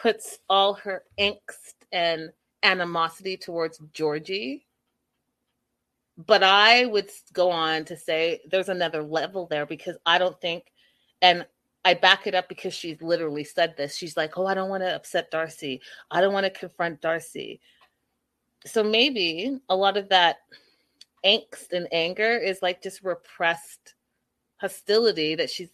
puts 0.00 0.38
all 0.48 0.74
her 0.74 1.02
angst 1.18 1.74
and 1.92 2.30
animosity 2.62 3.36
towards 3.36 3.80
Georgie. 3.92 4.66
But 6.16 6.42
I 6.42 6.86
would 6.86 7.10
go 7.32 7.50
on 7.50 7.84
to 7.86 7.96
say 7.96 8.40
there's 8.50 8.68
another 8.68 9.02
level 9.02 9.46
there 9.46 9.66
because 9.66 9.96
I 10.06 10.18
don't 10.18 10.40
think, 10.40 10.72
and 11.22 11.46
I 11.84 11.94
back 11.94 12.26
it 12.26 12.34
up 12.34 12.48
because 12.48 12.74
she's 12.74 13.00
literally 13.00 13.44
said 13.44 13.76
this. 13.76 13.96
She's 13.96 14.16
like, 14.16 14.36
"Oh, 14.36 14.46
I 14.46 14.54
don't 14.54 14.68
want 14.68 14.82
to 14.82 14.94
upset 14.94 15.30
Darcy. 15.30 15.80
I 16.10 16.20
don't 16.20 16.34
want 16.34 16.44
to 16.44 16.50
confront 16.50 17.00
Darcy." 17.00 17.60
So 18.66 18.84
maybe 18.84 19.58
a 19.68 19.76
lot 19.76 19.96
of 19.96 20.08
that 20.10 20.38
angst 21.24 21.72
and 21.72 21.88
anger 21.92 22.36
is 22.36 22.62
like 22.62 22.82
just 22.82 23.02
repressed 23.02 23.94
hostility 24.58 25.34
that 25.34 25.50
she's 25.50 25.70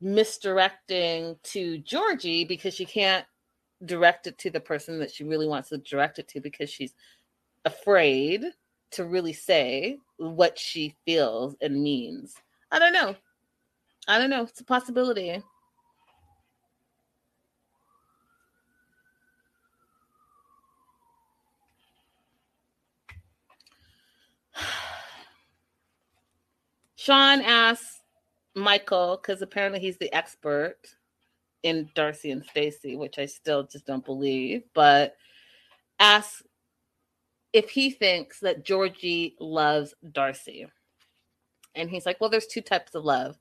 misdirecting 0.00 1.36
to 1.42 1.78
Georgie 1.78 2.44
because 2.44 2.74
she 2.74 2.84
can't 2.84 3.26
direct 3.84 4.26
it 4.26 4.38
to 4.38 4.50
the 4.50 4.60
person 4.60 4.98
that 5.00 5.10
she 5.10 5.24
really 5.24 5.48
wants 5.48 5.70
to 5.70 5.78
direct 5.78 6.18
it 6.18 6.28
to 6.28 6.40
because 6.40 6.70
she's 6.70 6.94
afraid 7.64 8.44
to 8.90 9.04
really 9.04 9.32
say 9.32 9.98
what 10.16 10.58
she 10.58 10.94
feels 11.04 11.56
and 11.60 11.82
means. 11.82 12.34
I 12.70 12.78
don't 12.78 12.92
know. 12.92 13.16
I 14.08 14.18
don't 14.18 14.30
know. 14.30 14.42
It's 14.44 14.60
a 14.60 14.64
possibility. 14.64 15.42
Shaun 26.96 27.42
asks 27.42 28.00
Michael, 28.54 29.20
because 29.20 29.42
apparently 29.42 29.78
he's 29.80 29.98
the 29.98 30.10
expert 30.14 30.78
in 31.62 31.90
Darcy 31.94 32.30
and 32.30 32.42
Stacy, 32.44 32.96
which 32.96 33.18
I 33.18 33.26
still 33.26 33.64
just 33.64 33.84
don't 33.86 34.06
believe, 34.06 34.62
but 34.74 35.16
asks 36.00 36.42
if 37.52 37.68
he 37.68 37.90
thinks 37.90 38.40
that 38.40 38.64
Georgie 38.64 39.36
loves 39.38 39.92
Darcy. 40.12 40.66
And 41.74 41.90
he's 41.90 42.06
like, 42.06 42.18
well, 42.20 42.30
there's 42.30 42.46
two 42.46 42.62
types 42.62 42.94
of 42.94 43.04
love 43.04 43.36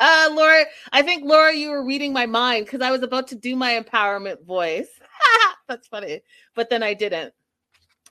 uh, 0.00 0.28
Laura, 0.32 0.64
I 0.92 1.02
think 1.02 1.24
Laura, 1.24 1.54
you 1.54 1.70
were 1.70 1.84
reading 1.84 2.12
my 2.12 2.26
mind 2.26 2.66
because 2.66 2.82
I 2.82 2.90
was 2.90 3.02
about 3.02 3.28
to 3.28 3.34
do 3.34 3.56
my 3.56 3.80
empowerment 3.80 4.44
voice. 4.44 4.88
That's 5.68 5.88
funny, 5.88 6.20
but 6.54 6.68
then 6.68 6.82
I 6.82 6.94
didn't. 6.94 7.32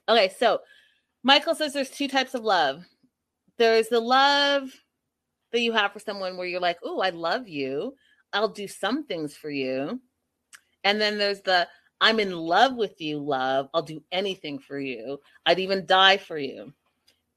Okay, 0.09 0.31
so 0.37 0.61
Michael 1.23 1.55
says 1.55 1.73
there's 1.73 1.89
two 1.89 2.07
types 2.07 2.33
of 2.33 2.43
love. 2.43 2.85
There's 3.57 3.87
the 3.89 3.99
love 3.99 4.69
that 5.51 5.61
you 5.61 5.73
have 5.73 5.93
for 5.93 5.99
someone 5.99 6.37
where 6.37 6.47
you're 6.47 6.59
like, 6.59 6.79
"Oh, 6.83 7.01
I 7.01 7.09
love 7.11 7.47
you. 7.47 7.95
I'll 8.33 8.49
do 8.49 8.67
some 8.67 9.05
things 9.05 9.35
for 9.35 9.49
you," 9.49 10.01
and 10.83 10.99
then 10.99 11.17
there's 11.17 11.41
the 11.41 11.67
"I'm 12.01 12.19
in 12.19 12.35
love 12.35 12.75
with 12.75 12.99
you, 12.99 13.19
love. 13.19 13.69
I'll 13.73 13.81
do 13.83 14.03
anything 14.11 14.59
for 14.59 14.79
you. 14.79 15.19
I'd 15.45 15.59
even 15.59 15.85
die 15.85 16.17
for 16.17 16.37
you." 16.37 16.73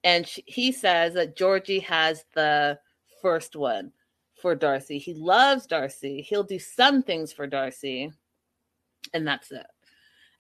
And 0.05 0.27
she, 0.27 0.43
he 0.47 0.73
says 0.73 1.15
that 1.15 1.37
Georgie 1.37 1.81
has 1.81 2.25
the 2.35 2.79
first 3.23 3.55
one 3.57 3.93
for 4.41 4.57
Darcey. 4.57 5.01
He 5.01 5.15
loves 5.15 5.67
Darcey. 5.67 6.23
He'll 6.23 6.45
do 6.45 6.59
some 6.59 7.03
things 7.03 7.33
for 7.33 7.49
Darcey, 7.49 8.13
and 9.13 9.27
that's 9.27 9.51
it. 9.51 9.67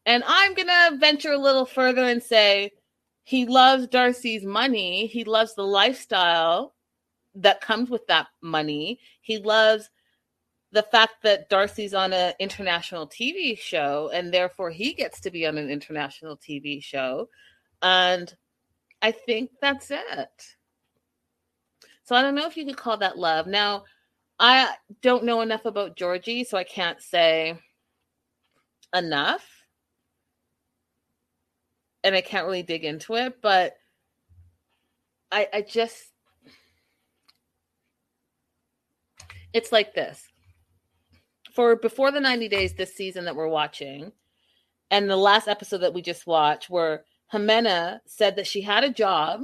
And 0.06 0.22
I'm 0.26 0.54
going 0.54 0.68
to 0.68 0.96
venture 0.98 1.32
a 1.32 1.38
little 1.38 1.66
further 1.66 2.04
and 2.04 2.22
say 2.22 2.72
he 3.24 3.44
loves 3.44 3.87
Darcey's 3.88 4.44
money. 4.44 5.06
He 5.06 5.24
loves 5.24 5.54
the 5.54 5.66
lifestyle 5.66 6.74
that 7.34 7.61
comes 7.61 7.90
with 7.90 8.06
that 8.06 8.28
money. 8.40 9.00
He 9.20 9.38
loves 9.38 9.90
the 10.72 10.82
fact 10.82 11.22
that 11.22 11.50
Darcey's 11.50 11.94
on 11.94 12.12
an 12.12 12.34
international 12.38 13.06
TV 13.06 13.58
show 13.58 14.11
and 14.12 14.32
therefore 14.32 14.70
he 14.70 14.92
gets 14.92 15.20
to 15.20 15.30
be 15.30 15.46
on 15.46 15.58
an 15.58 15.70
international 15.70 16.37
TV 16.37 16.82
show. 16.82 17.28
And 17.82 18.34
I 19.02 19.12
think 19.12 19.50
that's 19.61 19.90
it. 19.90 20.56
So 22.08 22.16
I 22.16 22.22
don't 22.22 22.34
know 22.34 22.46
if 22.46 22.56
you 22.56 22.64
could 22.64 22.78
call 22.78 22.96
that 22.96 23.18
love. 23.18 23.46
Now, 23.46 23.84
I 24.38 24.76
don't 25.02 25.24
know 25.24 25.42
enough 25.42 25.66
about 25.66 25.94
Georgi, 25.94 26.42
so 26.42 26.56
I 26.56 26.64
can't 26.64 27.02
say 27.02 27.58
enough. 28.94 29.46
And 32.02 32.14
I 32.14 32.22
can't 32.22 32.46
really 32.46 32.62
dig 32.62 32.86
into 32.86 33.16
it, 33.16 33.42
but 33.42 33.76
I 35.30 35.48
I 35.52 35.60
just 35.60 36.02
it's 39.52 39.70
like 39.70 39.92
this. 39.92 40.26
For 41.52 41.76
before 41.76 42.10
the 42.10 42.20
90 42.20 42.48
days 42.48 42.72
this 42.72 42.94
season 42.94 43.26
that 43.26 43.36
we're 43.36 43.48
watching, 43.48 44.12
and 44.90 45.10
the 45.10 45.16
last 45.16 45.46
episode 45.46 45.82
that 45.82 45.92
we 45.92 46.00
just 46.00 46.26
watched, 46.26 46.70
where 46.70 47.04
Ximena 47.34 48.00
said 48.06 48.36
that 48.36 48.46
she 48.46 48.62
had 48.62 48.82
a 48.82 48.88
job, 48.88 49.42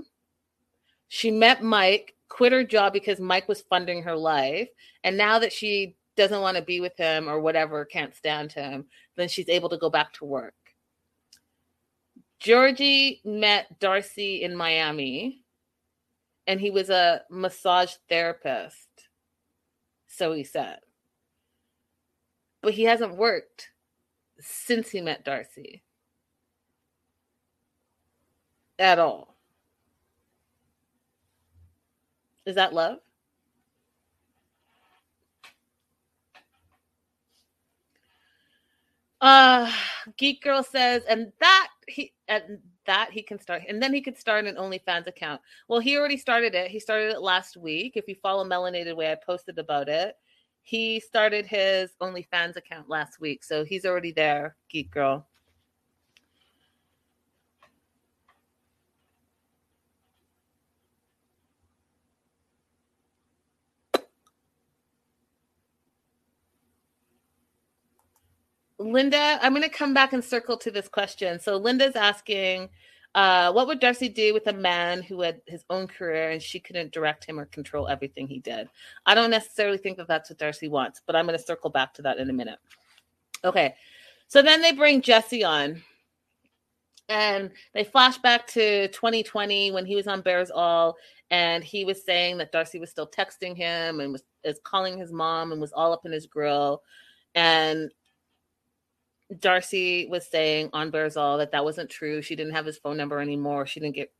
she 1.09 1.31
met 1.31 1.63
Mike, 1.63 2.15
quit 2.29 2.53
her 2.53 2.65
job 2.65 2.93
because 2.93 3.21
Mike 3.21 3.49
was 3.49 3.63
funding 3.63 4.03
her 4.03 4.17
life, 4.17 4.69
and 5.03 5.17
now 5.17 5.39
that 5.39 5.53
she 5.53 5.97
doesn't 6.17 6.41
want 6.41 6.57
to 6.57 6.63
be 6.63 6.81
with 6.81 6.97
him 6.97 7.29
or 7.29 7.41
whatever, 7.41 7.85
can't 7.85 8.15
stand 8.15 8.53
him, 8.53 8.87
then 9.17 9.29
she's 9.29 9.49
able 9.49 9.69
to 9.69 9.79
go 9.79 9.91
back 9.91 10.13
to 10.15 10.25
work. 10.25 10.55
Georgi 12.39 13.21
met 13.25 13.81
Darcey 13.81 14.43
in 14.43 14.55
Miami, 14.55 15.43
and 16.47 16.61
he 16.61 16.71
was 16.71 16.91
a 16.91 17.23
massage 17.31 17.95
therapist 18.09 18.89
so 20.15 20.33
he 20.33 20.45
said. 20.45 20.79
But 22.63 22.75
he 22.75 22.85
hasn't 22.85 23.17
worked 23.17 23.71
since 24.41 24.91
he 24.91 25.01
met 25.01 25.25
Darcey 25.25 25.83
at 28.79 28.99
all. 28.99 29.34
Is 32.47 32.57
that 32.57 32.73
love? 32.73 32.99
Uh 39.21 39.71
Geek 40.19 40.43
Girl 40.43 40.63
says, 40.63 41.03
and 41.09 41.33
that 41.41 41.69
he 41.89 42.13
and 42.29 42.59
that 42.87 43.11
he 43.11 43.23
can 43.23 43.41
start 43.41 43.63
and 43.69 43.83
then 43.83 43.95
he 43.95 44.03
could 44.03 44.19
start 44.19 44.45
an 44.45 44.57
OnlyFans 44.57 45.07
account. 45.07 45.41
Well, 45.69 45.81
he 45.81 45.97
already 45.97 46.19
started 46.19 46.55
it. 46.55 46.71
He 46.71 46.79
started 46.79 47.11
it 47.13 47.23
last 47.23 47.57
week. 47.57 47.95
If 47.97 48.07
you 48.07 48.15
follow 48.17 48.45
Melanated 48.45 48.95
Way, 48.95 49.11
I 49.11 49.15
posted 49.15 49.59
about 49.59 49.89
it. 49.89 50.17
He 50.63 51.01
started 51.01 51.47
his 51.47 51.93
OnlyFans 52.03 52.57
account 52.57 52.89
last 52.91 53.21
week. 53.21 53.45
So 53.45 53.65
he's 53.65 53.87
already 53.87 54.13
there, 54.13 54.57
Geek 54.71 54.91
Girl. 54.91 55.27
Linda, 68.79 69.39
I'm 69.41 69.53
going 69.53 69.63
to 69.63 69.69
come 69.69 69.95
back 69.95 70.13
and 70.13 70.25
circle 70.25 70.57
to 70.59 70.71
this 70.71 70.89
question. 70.89 71.39
So 71.39 71.57
Linda's 71.57 71.97
asking, 71.97 72.69
uh, 73.15 73.53
what 73.53 73.69
would 73.69 73.81
Darcey 73.81 74.13
do 74.13 74.35
with 74.35 74.49
a 74.49 74.53
man 74.53 75.03
who 75.03 75.21
had 75.21 75.41
his 75.47 75.65
own 75.71 75.87
career 75.87 76.31
and 76.31 76.43
she 76.43 76.59
couldn't 76.59 76.93
direct 76.93 77.25
him 77.25 77.39
or 77.39 77.47
control 77.47 77.87
everything 77.87 78.27
he 78.27 78.41
did? 78.41 78.69
I 79.07 79.15
don't 79.15 79.31
necessarily 79.31 79.79
think 79.79 79.97
that 79.99 80.09
that's 80.09 80.31
what 80.31 80.39
Darcey 80.39 80.69
wants, 80.69 81.01
but 81.07 81.15
I'm 81.15 81.27
going 81.27 81.39
to 81.39 81.45
circle 81.45 81.71
back 81.71 81.95
to 81.95 82.03
that 82.03 82.19
in 82.19 82.31
a 82.31 82.33
minute. 82.33 82.59
Okay. 83.45 83.75
So 84.27 84.43
then 84.43 84.63
they 84.63 84.73
bring 84.73 85.01
Jesse 85.01 85.45
on 85.45 85.83
and 87.09 87.51
they 87.75 87.85
flash 87.85 88.19
back 88.19 88.47
to 88.49 88.89
2020 88.89 89.71
when 89.71 89.87
he 89.87 89.95
was 89.95 90.09
on 90.09 90.23
Bares 90.23 90.51
All 90.51 90.97
and 91.31 91.63
he 91.63 91.85
was 91.85 92.05
saying 92.05 92.39
that 92.39 92.53
Darcey 92.53 92.81
was 92.81 92.91
still 92.91 93.07
texting 93.07 93.57
him 93.57 94.01
and 94.01 94.13
was 94.13 94.25
is 94.43 94.61
calling 94.65 94.99
his 94.99 95.13
mom 95.13 95.53
and 95.53 95.61
was 95.61 95.73
all 95.73 95.93
up 95.93 96.05
in 96.05 96.13
his 96.13 96.27
grill 96.27 96.83
and 97.35 97.91
Darcey 99.33 100.09
was 100.09 100.27
saying 100.27 100.71
on 100.73 100.91
Bares 100.91 101.17
All 101.17 101.39
that 101.39 101.53
that 101.53 101.65
wasn't 101.65 101.91
true. 101.91 102.23
She 102.23 102.37
didn't 102.37 102.55
have 102.55 102.67
his 102.67 102.79
phone 102.79 102.97
number 102.97 103.21
anymore. 103.21 103.67
She 103.67 103.81
didn't 103.81 103.97
get 103.97 104.13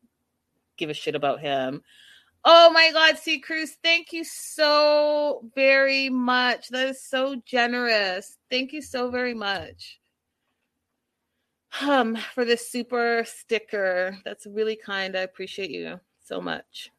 give 0.77 0.91
a 0.91 0.95
shit 0.95 1.15
about 1.15 1.41
him. 1.41 1.83
Oh 2.45 2.71
my 2.71 2.91
God, 2.93 3.17
C 3.17 3.41
Cruz, 3.41 3.77
thank 3.83 4.13
you 4.13 4.23
so 4.23 5.51
very 5.55 6.11
much. 6.11 6.69
That 6.69 6.89
is 6.89 7.03
so 7.03 7.41
generous. 7.47 8.37
Thank 8.51 8.73
you 8.73 8.83
so 8.83 9.11
very 9.11 9.33
much. 9.33 9.99
Um, 11.81 12.17
for 12.35 12.45
this 12.45 12.71
super 12.71 13.25
sticker. 13.27 14.19
That's 14.25 14.47
really 14.47 14.77
kind. 14.77 15.17
I 15.17 15.21
appreciate 15.21 15.71
you 15.71 15.99
so 16.23 16.41
much. 16.41 16.91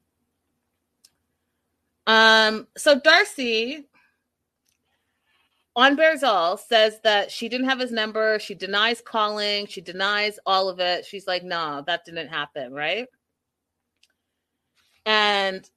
Um, 2.08 2.68
so 2.76 3.00
Darcey 3.00 3.86
on 5.76 5.96
Bares 5.96 6.24
All 6.24 6.58
says 6.58 7.00
that 7.04 7.30
she 7.30 7.50
didn't 7.50 7.68
have 7.68 7.80
his 7.80 7.92
number. 7.92 8.40
She 8.40 8.56
denies 8.56 9.02
calling. 9.02 9.68
She 9.68 9.82
denies 9.82 10.40
all 10.46 10.70
of 10.70 10.80
it. 10.80 11.06
She's 11.06 11.28
like, 11.28 11.44
no, 11.44 11.84
that 11.86 12.06
didn't 12.06 12.30
happen, 12.30 12.74
right? 12.74 13.08
And 15.06 15.70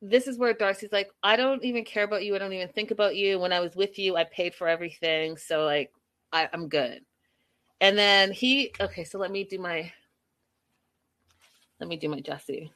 this 0.00 0.26
is 0.26 0.38
where 0.38 0.54
Darcey's 0.54 0.92
like, 0.92 1.10
I 1.22 1.36
don't 1.36 1.64
even 1.64 1.84
care 1.84 2.04
about 2.04 2.24
you. 2.24 2.34
I 2.34 2.38
don't 2.38 2.52
even 2.52 2.68
think 2.68 2.90
about 2.90 3.16
you. 3.16 3.38
When 3.38 3.52
I 3.52 3.60
was 3.60 3.76
with 3.76 3.98
you, 3.98 4.16
I 4.16 4.24
paid 4.24 4.54
for 4.54 4.68
everything. 4.68 5.36
So, 5.36 5.64
like, 5.64 5.92
I, 6.32 6.48
I'm 6.52 6.68
good. 6.68 7.00
And 7.80 7.96
then 7.96 8.32
he, 8.32 8.72
okay, 8.80 9.04
so 9.04 9.18
let 9.18 9.30
me 9.30 9.44
do 9.44 9.58
my, 9.58 9.92
let 11.80 11.88
me 11.88 11.96
do 11.96 12.08
my 12.08 12.20
Jesse. 12.20 12.72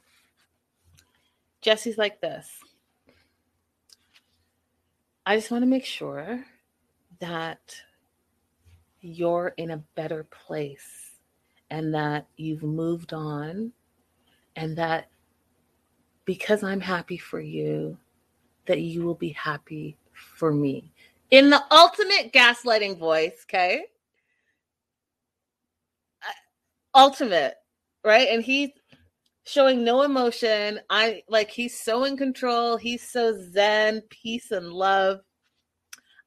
Jesse's 1.61 1.97
like 1.97 2.21
this. 2.21 2.47
I 5.29 5.35
just 5.35 5.51
want 5.51 5.61
to 5.61 5.67
make 5.67 5.85
sure 5.85 6.43
that 7.19 7.75
you're 8.99 9.53
in 9.57 9.69
a 9.69 9.83
better 9.93 10.23
place 10.23 11.11
and 11.69 11.93
that 11.93 12.25
you've 12.35 12.63
moved 12.63 13.13
on 13.13 13.71
and 14.55 14.75
that 14.79 15.07
because 16.25 16.63
I'm 16.63 16.81
happy 16.81 17.19
for 17.19 17.39
you, 17.39 17.95
that 18.65 18.81
you 18.81 19.03
will 19.03 19.13
be 19.13 19.29
happy 19.29 19.97
for 20.13 20.51
me. 20.51 20.91
In 21.29 21.51
the 21.51 21.61
ultimate 21.69 22.33
gaslighting 22.33 22.97
voice, 22.97 23.45
okay? 23.45 23.83
Ultimate, 26.95 27.53
right? 28.03 28.29
And 28.31 28.43
he's 28.43 28.71
showing 29.43 29.83
no 29.83 30.01
emotion. 30.01 30.79
I 30.89 31.21
like 31.29 31.51
he's 31.51 31.79
so 31.79 32.05
in 32.05 32.17
control. 32.17 32.77
He's 32.77 33.07
so 33.07 33.39
zen, 33.51 34.01
peace 34.09 34.49
and 34.49 34.73
love. 34.73 35.21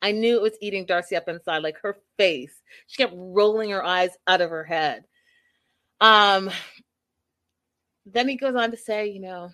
I 0.03 0.11
knew 0.13 0.35
it 0.35 0.43
was 0.43 0.59
eating 0.61 0.85
Darcey 0.85 1.17
up 1.17 1.29
inside, 1.29 1.63
like 1.63 1.79
her 1.81 1.97
face. 2.19 2.61
She 2.89 2.97
kept 3.03 3.15
rolling 3.17 3.71
her 3.71 3.85
eyes 3.85 4.11
out 4.27 4.41
of 4.41 4.51
her 4.51 4.65
head. 4.65 5.05
Um 6.01 6.51
then 8.05 8.29
he 8.29 8.37
goes 8.37 8.57
on 8.57 8.73
to 8.73 8.77
say, 8.77 9.07
you 9.07 9.21
know, 9.21 9.51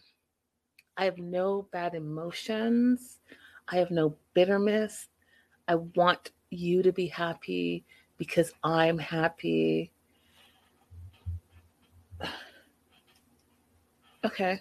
I 0.97 1.05
have 1.05 1.19
no 1.19 1.69
bad 1.71 1.95
emotions. 1.95 3.19
I 3.69 3.77
have 3.77 3.91
no 3.91 4.17
bitterness. 4.33 5.09
I 5.69 5.75
want 5.75 6.31
you 6.51 6.83
to 6.83 6.93
be 6.93 7.07
happy 7.07 7.85
because 8.17 8.53
I'm 8.65 8.99
happy. 8.99 9.93
Okay. 14.25 14.61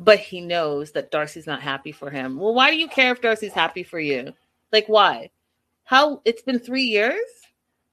But 0.00 0.18
he 0.18 0.40
knows 0.40 0.90
that 0.92 1.12
Darcey's 1.12 1.46
not 1.46 1.62
happy 1.62 1.92
for 1.92 2.10
him. 2.10 2.36
Well, 2.38 2.54
why 2.54 2.72
do 2.72 2.76
you 2.76 2.88
care 2.88 3.12
if 3.12 3.22
Darcey's 3.22 3.52
happy 3.52 3.84
for 3.84 4.00
you? 4.00 4.32
Like, 4.72 4.86
why? 4.86 5.30
How 5.84 6.20
it's 6.24 6.42
been 6.42 6.58
three 6.58 6.84
years 6.84 7.20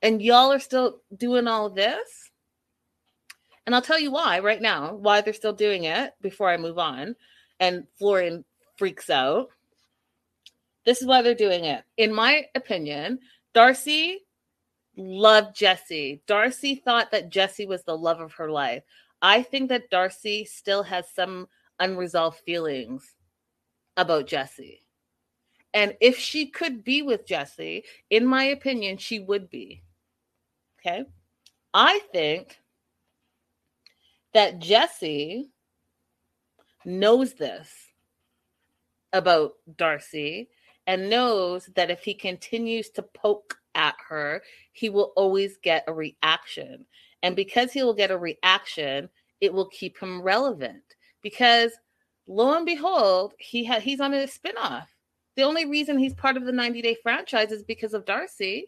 and 0.01 0.21
y'all 0.21 0.51
are 0.51 0.59
still 0.59 1.01
doing 1.15 1.47
all 1.47 1.69
this? 1.69 2.31
And 3.65 3.73
I'll 3.73 3.81
tell 3.81 3.99
you 3.99 4.11
why 4.11 4.39
right 4.39 4.61
now, 4.61 4.93
why 4.93 5.21
they're 5.21 5.33
still 5.33 5.53
doing 5.53 5.85
it 5.85 6.13
before 6.21 6.49
I 6.49 6.57
move 6.57 6.77
on. 6.77 7.15
And 7.59 7.87
Florian 7.97 8.45
freaks 8.77 9.09
out. 9.09 9.49
This 10.85 11.01
is 11.01 11.07
why 11.07 11.21
they're 11.21 11.33
doing 11.33 11.65
it. 11.65 11.83
In 11.97 12.13
my 12.13 12.45
opinion, 12.53 13.19
Darcey 13.55 14.17
loved 14.95 15.55
Jesse. 15.55 16.21
Darcey 16.27 16.83
thought 16.83 17.11
that 17.11 17.29
Jesse 17.29 17.65
was 17.65 17.83
the 17.83 17.97
love 17.97 18.19
of 18.19 18.33
her 18.33 18.51
life. 18.51 18.83
I 19.21 19.41
think 19.41 19.69
that 19.69 19.89
Darcey 19.89 20.47
still 20.47 20.83
has 20.83 21.05
some 21.15 21.47
unresolved 21.79 22.39
feelings 22.45 23.15
about 23.97 24.27
Jesse. 24.27 24.84
And 25.75 25.97
if 25.99 26.17
she 26.17 26.47
could 26.47 26.85
be 26.85 27.01
with 27.01 27.27
Jesse, 27.27 27.83
in 28.09 28.25
my 28.25 28.45
opinion, 28.45 28.97
she 28.97 29.19
would 29.19 29.49
be. 29.49 29.83
Okay. 30.79 31.03
I 31.73 31.99
think 32.13 32.57
that 34.33 34.59
Jesse 34.59 35.51
knows 36.85 37.33
this 37.33 37.69
about 39.11 39.55
Darcey 39.69 40.47
and 40.87 41.09
knows 41.09 41.69
that 41.75 41.91
if 41.91 42.03
he 42.03 42.13
continues 42.13 42.89
to 42.91 43.01
poke 43.01 43.57
at 43.73 43.95
her, 44.07 44.43
he 44.71 44.89
will 44.89 45.11
always 45.17 45.57
get 45.57 45.83
a 45.87 45.93
reaction. 45.93 46.85
And 47.21 47.35
because 47.35 47.73
he 47.73 47.83
will 47.83 47.93
get 47.93 48.11
a 48.11 48.17
reaction, 48.17 49.09
it 49.41 49.53
will 49.53 49.67
keep 49.67 49.97
him 49.97 50.21
relevant. 50.21 50.83
Because 51.21 51.73
lo 52.27 52.55
and 52.55 52.65
behold, 52.65 53.33
he 53.39 53.65
ha- 53.65 53.81
he's 53.81 53.99
on 53.99 54.13
a 54.13 54.27
spinoff. 54.27 54.87
The 55.35 55.43
only 55.43 55.65
reason 55.65 55.97
he's 55.97 56.13
part 56.13 56.37
of 56.37 56.45
the 56.45 56.51
90 56.51 56.81
Day 56.81 56.95
franchise 57.03 57.51
is 57.51 57.63
because 57.63 57.93
of 57.93 58.05
Darcey. 58.05 58.63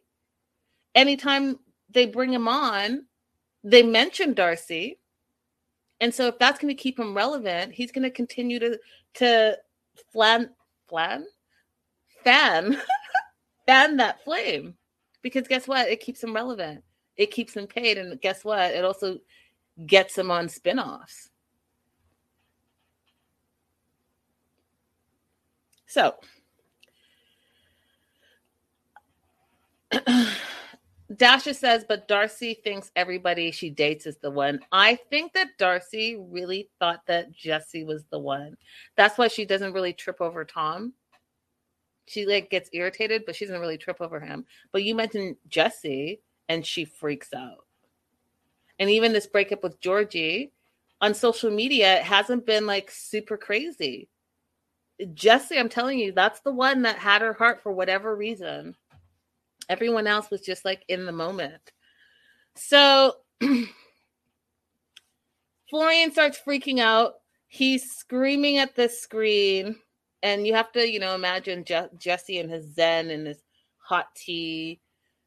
Anytime 0.95 1.59
they 1.89 2.05
bring 2.05 2.34
him 2.34 2.47
on, 2.47 3.05
they 3.63 3.84
mention 3.84 4.36
Darcey. 4.36 4.97
And 5.99 6.13
so 6.13 6.28
if 6.28 6.38
that's 6.38 6.59
going 6.59 6.76
to 6.76 6.82
keep 6.82 6.99
him 6.99 7.15
relevant, 7.15 7.74
he's 7.74 7.91
going 7.91 8.03
to 8.03 8.11
continue 8.11 8.59
to 8.59 8.80
to 9.15 9.57
flan 10.11 10.51
flan 10.88 11.26
fan 12.24 12.80
fan 13.65 13.97
that 13.97 14.24
flame. 14.24 14.76
Because 15.22 15.47
guess 15.47 15.68
what? 15.68 15.88
It 15.88 16.01
keeps 16.01 16.24
him 16.24 16.36
relevant. 16.36 16.84
It 17.15 17.32
keeps 17.32 17.55
him 17.55 17.65
paid 17.68 17.97
and 17.97 18.20
guess 18.22 18.43
what? 18.45 18.72
It 18.72 18.86
also 18.86 19.18
gets 19.86 20.18
him 20.18 20.30
on 20.30 20.49
spin-offs. 20.49 21.30
So, 25.88 26.15
Dasha 31.16 31.54
says, 31.54 31.86
but 31.88 32.08
Darcey 32.08 32.62
thinks 32.62 32.91
everybody 32.95 33.52
she 33.52 33.70
dates 33.70 34.06
is 34.06 34.18
the 34.18 34.30
one. 34.30 34.60
I 34.72 34.95
think 35.10 35.34
that 35.34 35.58
Darcey 35.58 36.18
really 36.30 36.70
thought 36.80 37.02
that 37.08 37.32
Jesse 37.32 37.86
was 37.86 38.04
the 38.12 38.20
one. 38.20 38.58
That's 38.98 39.18
why 39.18 39.30
she 39.30 39.45
doesn't 39.45 39.74
really 39.74 39.93
trip 39.93 40.20
over 40.20 40.43
Tom. 40.43 40.93
She 42.08 42.26
like 42.26 42.50
gets 42.50 42.70
irritated, 42.74 43.24
but 43.26 43.36
she 43.36 43.45
doesn't 43.45 43.62
really 43.62 43.78
trip 43.78 44.02
over 44.02 44.20
him. 44.20 44.45
But 44.72 44.84
you 44.84 44.95
mentioned 44.95 45.38
Jesse, 45.48 46.22
and 46.50 46.66
she 46.66 46.86
freaks 46.86 47.34
out. 47.34 47.66
And 48.80 48.89
even 48.89 49.14
this 49.14 49.28
breakup 49.28 49.64
with 49.64 49.80
Georgi 49.82 50.52
on 51.02 51.14
social 51.14 51.52
media, 51.52 51.98
it 51.98 52.04
hasn't 52.04 52.45
been 52.45 52.66
like 52.66 52.91
super 52.91 53.38
crazy. 53.38 54.10
Jesse, 55.14 55.58
I'm 55.58 55.70
telling 55.70 56.00
you, 56.00 56.12
that's 56.12 56.39
the 56.41 56.52
one 56.52 56.82
that 56.84 56.98
had 56.98 57.22
her 57.22 57.34
heart 57.34 57.62
for 57.62 57.72
whatever 57.72 58.16
reason. 58.16 58.76
Everyone 59.70 60.07
else 60.07 60.30
was 60.30 60.41
just 60.41 60.65
like 60.65 60.84
in 60.88 61.05
the 61.05 61.11
moment. 61.11 61.72
So 62.55 63.15
Florian 65.70 66.11
starts 66.11 66.39
freaking 66.45 66.80
out. 66.80 67.15
He's 67.47 67.91
screaming 67.91 68.57
at 68.57 68.76
the 68.76 68.89
screen. 68.89 69.76
And 70.24 70.47
you 70.47 70.53
have 70.55 70.72
to, 70.72 70.89
you 70.89 70.99
know, 70.99 71.15
imagine 71.15 71.63
Je- 71.63 71.89
Jesse 71.97 72.39
and 72.39 72.49
his 72.49 72.74
Zen 72.74 73.09
and 73.09 73.28
his 73.28 73.43
hot 73.78 74.07
tea 74.15 74.82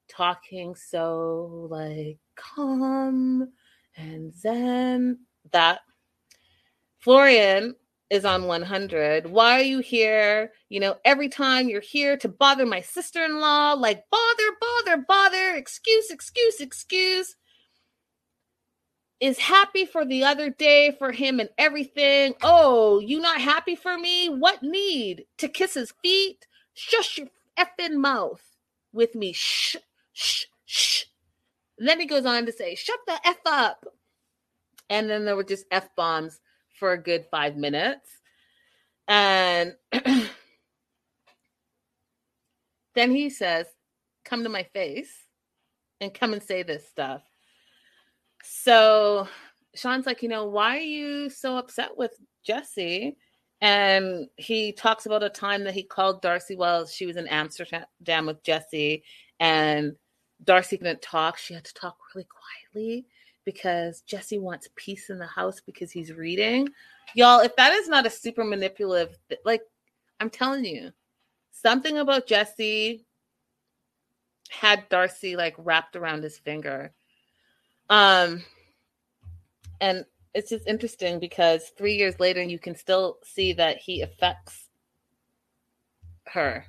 talking 0.08 0.74
so 0.74 1.68
like 1.70 2.18
calm 2.36 3.52
and 3.96 4.34
Zen. 4.34 5.20
That 5.52 5.80
Florian 6.98 7.74
is 8.10 8.24
on 8.24 8.46
100. 8.46 9.30
Why 9.30 9.60
are 9.60 9.64
you 9.64 9.78
here? 9.78 10.52
You 10.68 10.80
know, 10.80 10.96
every 11.04 11.28
time 11.28 11.68
you're 11.68 11.80
here 11.80 12.16
to 12.18 12.28
bother 12.28 12.66
my 12.66 12.80
sister 12.80 13.24
in 13.24 13.38
law, 13.38 13.72
like 13.74 14.04
bother, 14.10 14.50
bother, 14.60 15.04
bother, 15.06 15.54
excuse, 15.54 16.10
excuse, 16.10 16.60
excuse. 16.60 17.36
Is 19.20 19.38
happy 19.38 19.84
for 19.84 20.04
the 20.04 20.24
other 20.24 20.48
day 20.50 20.96
for 20.98 21.12
him 21.12 21.40
and 21.40 21.50
everything. 21.58 22.34
Oh, 22.42 23.00
you 23.00 23.20
not 23.20 23.40
happy 23.40 23.76
for 23.76 23.96
me? 23.96 24.28
What 24.28 24.62
need 24.62 25.26
to 25.38 25.48
kiss 25.48 25.74
his 25.74 25.92
feet? 26.02 26.46
Shush 26.72 27.18
your 27.18 27.28
effing 27.58 27.96
mouth 27.96 28.42
with 28.92 29.14
me. 29.14 29.32
Shh, 29.32 29.76
shh, 30.12 30.46
shh. 30.64 31.04
And 31.78 31.86
then 31.86 32.00
he 32.00 32.06
goes 32.06 32.24
on 32.24 32.46
to 32.46 32.52
say, 32.52 32.74
shut 32.74 32.98
the 33.06 33.18
F 33.24 33.40
up. 33.46 33.84
And 34.88 35.08
then 35.08 35.26
there 35.26 35.36
were 35.36 35.44
just 35.44 35.66
F 35.70 35.94
bombs 35.96 36.40
for 36.80 36.92
a 36.92 37.00
good 37.00 37.26
five 37.30 37.56
minutes. 37.56 38.08
And 39.06 39.74
then 42.94 43.10
he 43.12 43.30
says, 43.30 43.66
Come 44.24 44.42
to 44.42 44.48
my 44.48 44.64
face 44.74 45.12
and 46.00 46.12
come 46.12 46.32
and 46.32 46.42
say 46.42 46.62
this 46.62 46.88
stuff. 46.88 47.22
So 48.42 49.28
Shaun's 49.76 50.06
like, 50.06 50.22
You 50.22 50.28
know, 50.28 50.46
why 50.46 50.78
are 50.78 50.80
you 50.80 51.30
so 51.30 51.56
upset 51.56 51.90
with 51.96 52.12
Jesse? 52.44 53.16
And 53.60 54.26
he 54.36 54.72
talks 54.72 55.04
about 55.04 55.22
a 55.22 55.28
time 55.28 55.64
that 55.64 55.74
he 55.74 55.82
called 55.82 56.22
Darcey 56.22 56.56
while 56.56 56.86
she 56.86 57.04
was 57.04 57.18
in 57.18 57.26
Amsterdam 57.28 57.84
with 58.24 58.42
Jesse, 58.42 59.04
and 59.38 59.92
Darcey 60.42 60.78
couldn't 60.78 61.02
talk. 61.02 61.36
She 61.36 61.52
had 61.52 61.64
to 61.64 61.74
talk 61.74 61.98
really 62.14 62.26
quietly 62.72 63.06
because 63.50 64.02
Jesse 64.02 64.38
wants 64.38 64.68
peace 64.76 65.10
in 65.10 65.18
the 65.18 65.26
house 65.26 65.60
because 65.60 65.90
he's 65.90 66.12
reading. 66.12 66.68
Y'all, 67.16 67.40
if 67.40 67.56
that 67.56 67.72
is 67.72 67.88
not 67.88 68.06
a 68.06 68.10
super 68.10 68.44
manipulative, 68.44 69.18
like 69.44 69.62
I'm 70.20 70.30
telling 70.30 70.64
you, 70.64 70.92
something 71.50 71.98
about 71.98 72.28
Jesse 72.28 73.04
had 74.50 74.88
Darcey 74.88 75.36
like 75.36 75.56
wrapped 75.58 75.96
around 75.96 76.22
his 76.22 76.38
finger. 76.38 76.92
Um, 77.88 78.44
and 79.80 80.04
it's 80.32 80.50
just 80.50 80.68
interesting 80.68 81.18
because 81.18 81.72
three 81.76 81.94
years 81.94 82.20
later, 82.20 82.42
you 82.44 82.60
can 82.60 82.76
still 82.76 83.18
see 83.24 83.52
that 83.54 83.78
he 83.78 84.02
affects 84.02 84.68
her 86.26 86.64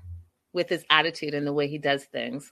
with 0.51 0.67
his 0.67 0.84
attitude 0.89 1.36
and 1.36 1.45
the 1.45 1.53
way 1.53 1.67
he 1.67 1.77
does 1.77 2.05
things. 2.05 2.51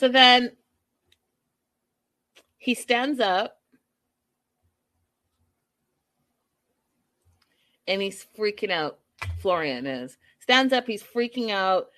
So 0.00 0.08
then 0.08 0.52
he 2.56 2.74
stands 2.74 3.20
up 3.20 3.58
and 7.86 8.00
he's 8.00 8.24
freaking 8.38 8.70
out. 8.70 9.00
Florian 9.40 9.84
is 9.84 10.16
stands 10.38 10.72
up, 10.72 10.86
he's 10.86 11.02
freaking 11.02 11.50
out, 11.50 11.88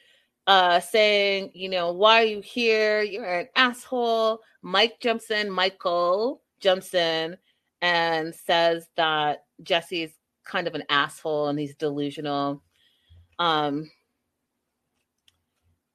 uh, 0.49 0.81
saying, 0.81 1.53
you 1.55 1.69
know, 1.69 1.93
why 1.93 2.23
are 2.23 2.27
you 2.27 2.41
here? 2.41 3.03
You're 3.03 3.25
an 3.25 3.49
asshole. 3.55 4.41
Mike 4.63 4.99
jumps 4.99 5.31
in, 5.31 5.49
Michael 5.49 6.43
jumps 6.59 6.95
in 6.95 7.37
and 7.83 8.35
says 8.35 8.89
that 8.97 9.45
Jesse's 9.63 10.11
kind 10.43 10.67
of 10.67 10.75
an 10.75 10.83
asshole 10.89 11.47
and 11.47 11.57
he's 11.57 11.77
delusional. 11.77 12.65
Um, 13.39 13.89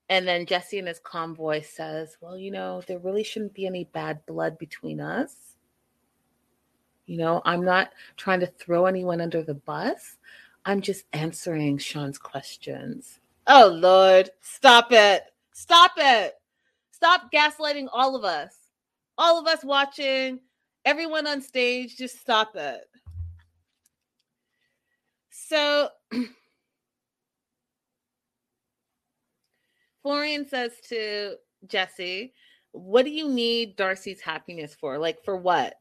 and 0.09 0.27
then 0.27 0.45
Jesse 0.45 0.77
in 0.77 0.85
his 0.85 0.99
calm 0.99 1.35
voice 1.35 1.69
says, 1.69 2.17
Well, 2.21 2.37
you 2.37 2.51
know, 2.51 2.81
there 2.87 2.99
really 2.99 3.23
shouldn't 3.23 3.53
be 3.53 3.65
any 3.65 3.85
bad 3.85 4.25
blood 4.25 4.57
between 4.57 5.01
us. 5.01 5.35
You 7.05 7.17
know, 7.17 7.41
I'm 7.45 7.63
not 7.63 7.91
trying 8.17 8.39
to 8.41 8.47
throw 8.47 8.85
anyone 8.85 9.21
under 9.21 9.41
the 9.41 9.53
bus. 9.53 10.17
I'm 10.65 10.81
just 10.81 11.05
answering 11.13 11.77
Shaun's 11.77 12.17
questions. 12.17 13.19
Oh, 13.47 13.67
Lord, 13.67 14.29
stop 14.41 14.87
it. 14.91 15.23
Stop 15.53 15.93
it. 15.97 16.33
Stop 16.91 17.31
gaslighting 17.31 17.87
all 17.91 18.15
of 18.15 18.25
us. 18.25 18.55
All 19.17 19.39
of 19.39 19.47
us 19.47 19.63
watching, 19.63 20.39
everyone 20.83 21.25
on 21.27 21.41
stage, 21.41 21.97
just 21.97 22.19
stop 22.19 22.55
it. 22.55 22.89
So, 25.29 25.89
Florian 30.07 30.47
says 30.47 30.71
to 30.87 31.35
Jesse, 31.67 32.33
What 32.71 33.03
do 33.03 33.11
you 33.11 33.27
need 33.27 33.75
Darcey's 33.75 34.21
happiness 34.21 34.73
for? 34.73 34.97
Like, 34.97 35.21
for 35.25 35.35
what? 35.35 35.73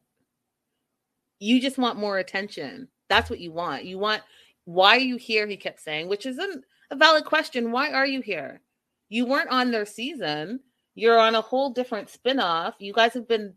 You 1.39 1.61
just 1.61 1.77
want 1.77 1.97
more 1.97 2.17
attention. 2.17 2.89
That's 3.07 3.29
what 3.29 3.39
you 3.39 3.53
want. 3.53 3.85
You 3.85 3.99
want, 3.99 4.23
why 4.65 4.97
are 4.97 4.99
you 4.99 5.15
here? 5.15 5.47
He 5.47 5.55
kept 5.55 5.79
saying, 5.79 6.09
which 6.09 6.25
is 6.25 6.39
an, 6.39 6.63
a 6.91 6.97
valid 6.97 7.23
question. 7.23 7.71
Why 7.71 7.93
are 7.93 8.05
you 8.05 8.19
here? 8.19 8.59
You 9.07 9.25
weren't 9.25 9.49
on 9.49 9.71
their 9.71 9.85
season. 9.85 10.59
You're 10.93 11.19
on 11.19 11.35
a 11.35 11.41
whole 11.41 11.69
different 11.69 12.09
spinoff. 12.09 12.73
You 12.79 12.91
guys 12.91 13.13
have 13.13 13.29
been 13.29 13.53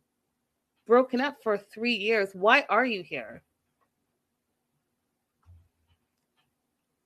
broken 0.86 1.20
up 1.20 1.38
for 1.42 1.58
three 1.58 1.94
years. 1.94 2.30
Why 2.32 2.64
are 2.70 2.86
you 2.86 3.02
here? 3.02 3.42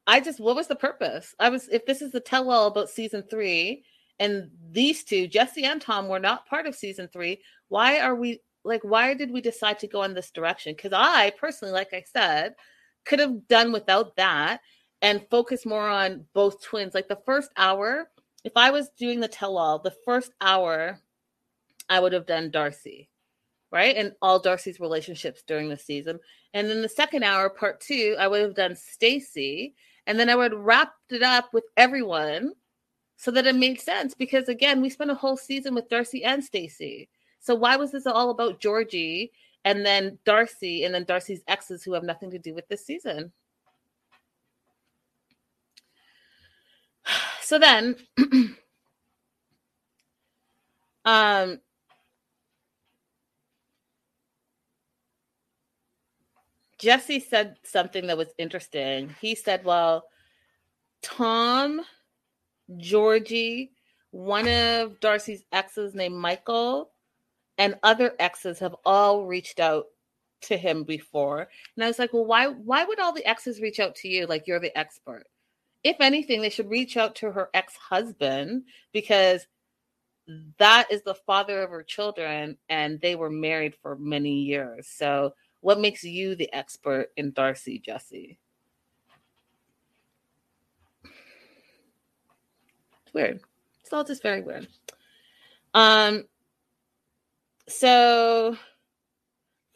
I 0.06 0.20
just, 0.20 0.40
what 0.40 0.56
was 0.56 0.66
the 0.66 0.76
purpose? 0.76 1.34
I 1.38 1.48
was, 1.48 1.68
if 1.68 1.86
this 1.86 2.02
is 2.02 2.12
the 2.12 2.20
tell 2.20 2.50
all 2.50 2.66
about 2.66 2.90
season 2.90 3.24
three, 3.30 3.84
and 4.18 4.50
these 4.70 5.02
two, 5.02 5.26
Jesse 5.26 5.64
and 5.64 5.80
Tom, 5.80 6.08
were 6.08 6.18
not 6.18 6.46
part 6.46 6.66
of 6.66 6.74
season 6.74 7.08
three, 7.12 7.40
why 7.68 8.00
are 8.00 8.14
we, 8.14 8.40
like, 8.64 8.82
why 8.82 9.14
did 9.14 9.30
we 9.30 9.40
decide 9.40 9.78
to 9.80 9.88
go 9.88 10.02
in 10.02 10.14
this 10.14 10.30
direction? 10.30 10.74
Because 10.74 10.92
I 10.94 11.32
personally, 11.38 11.72
like 11.72 11.92
I 11.92 12.04
said, 12.12 12.54
could 13.04 13.18
have 13.18 13.48
done 13.48 13.72
without 13.72 14.16
that 14.16 14.60
and 15.02 15.26
focus 15.30 15.66
more 15.66 15.88
on 15.88 16.24
both 16.32 16.62
twins. 16.62 16.94
Like 16.94 17.08
the 17.08 17.20
first 17.26 17.50
hour, 17.56 18.10
if 18.44 18.52
I 18.56 18.70
was 18.70 18.90
doing 18.98 19.20
the 19.20 19.28
tell 19.28 19.58
all, 19.58 19.78
the 19.78 19.96
first 20.04 20.32
hour, 20.40 20.98
I 21.88 22.00
would 22.00 22.12
have 22.12 22.26
done 22.26 22.50
Darcey, 22.50 23.08
right? 23.70 23.96
And 23.96 24.12
all 24.22 24.40
Darcey's 24.40 24.80
relationships 24.80 25.42
during 25.46 25.68
the 25.68 25.76
season. 25.76 26.20
And 26.54 26.70
then 26.70 26.80
the 26.80 26.88
second 26.88 27.22
hour, 27.22 27.50
part 27.50 27.80
two, 27.80 28.16
I 28.18 28.28
would 28.28 28.40
have 28.40 28.54
done 28.54 28.76
Stacey. 28.76 29.74
And 30.06 30.18
then 30.18 30.28
I 30.28 30.34
would 30.34 30.54
wrap 30.54 30.94
it 31.10 31.22
up 31.22 31.52
with 31.52 31.64
everyone 31.76 32.52
so 33.16 33.30
that 33.30 33.46
it 33.46 33.54
made 33.54 33.80
sense. 33.80 34.14
Because 34.14 34.48
again, 34.48 34.82
we 34.82 34.90
spent 34.90 35.10
a 35.10 35.14
whole 35.14 35.36
season 35.36 35.74
with 35.74 35.88
Darcey 35.88 36.22
and 36.24 36.44
Stacey. 36.44 37.08
So 37.40 37.54
why 37.54 37.76
was 37.76 37.92
this 37.92 38.06
all 38.06 38.30
about 38.30 38.60
Georgi 38.60 39.32
and 39.64 39.84
then 39.84 40.18
Darcey 40.26 40.84
and 40.84 40.94
then 40.94 41.04
Darcey's 41.04 41.42
exes 41.48 41.82
who 41.82 41.92
have 41.92 42.02
nothing 42.04 42.30
to 42.30 42.38
do 42.38 42.54
with 42.54 42.68
this 42.68 42.84
season? 42.84 43.32
So 47.42 47.58
then 47.58 47.96
um 51.04 51.60
Jesse 56.84 57.18
said 57.18 57.56
something 57.62 58.06
that 58.08 58.18
was 58.18 58.34
interesting. 58.36 59.14
He 59.18 59.34
said, 59.34 59.64
Well, 59.64 60.04
Tom, 61.00 61.80
Georgi, 62.76 63.72
one 64.10 64.46
of 64.46 65.00
Darcey's 65.00 65.44
exes 65.50 65.94
named 65.94 66.16
Michael, 66.16 66.90
and 67.56 67.78
other 67.82 68.12
exes 68.18 68.58
have 68.58 68.76
all 68.84 69.24
reached 69.24 69.60
out 69.60 69.86
to 70.42 70.58
him 70.58 70.84
before. 70.84 71.48
And 71.74 71.84
I 71.84 71.88
was 71.88 71.98
like, 71.98 72.12
Well, 72.12 72.26
why 72.26 72.48
why 72.48 72.84
would 72.84 73.00
all 73.00 73.14
the 73.14 73.26
exes 73.26 73.62
reach 73.62 73.80
out 73.80 73.94
to 73.96 74.08
you? 74.08 74.26
Like 74.26 74.46
you're 74.46 74.60
the 74.60 74.76
expert. 74.76 75.24
If 75.84 75.96
anything, 76.00 76.42
they 76.42 76.50
should 76.50 76.68
reach 76.68 76.98
out 76.98 77.14
to 77.16 77.32
her 77.32 77.48
ex-husband 77.54 78.64
because 78.92 79.46
that 80.58 80.90
is 80.90 81.02
the 81.02 81.14
father 81.14 81.62
of 81.62 81.70
her 81.70 81.82
children 81.82 82.58
and 82.68 83.00
they 83.00 83.14
were 83.14 83.30
married 83.30 83.74
for 83.80 83.96
many 83.96 84.34
years. 84.34 84.86
So 84.86 85.34
what 85.64 85.80
makes 85.80 86.04
you 86.04 86.34
the 86.34 86.52
expert 86.52 87.10
in 87.16 87.32
Darcey, 87.32 87.82
Jesse? 87.82 88.36
Weird. 93.14 93.40
It's 93.80 93.90
all 93.90 94.04
just 94.04 94.22
very 94.22 94.42
weird. 94.42 94.68
Um, 95.72 96.24
so 97.66 98.58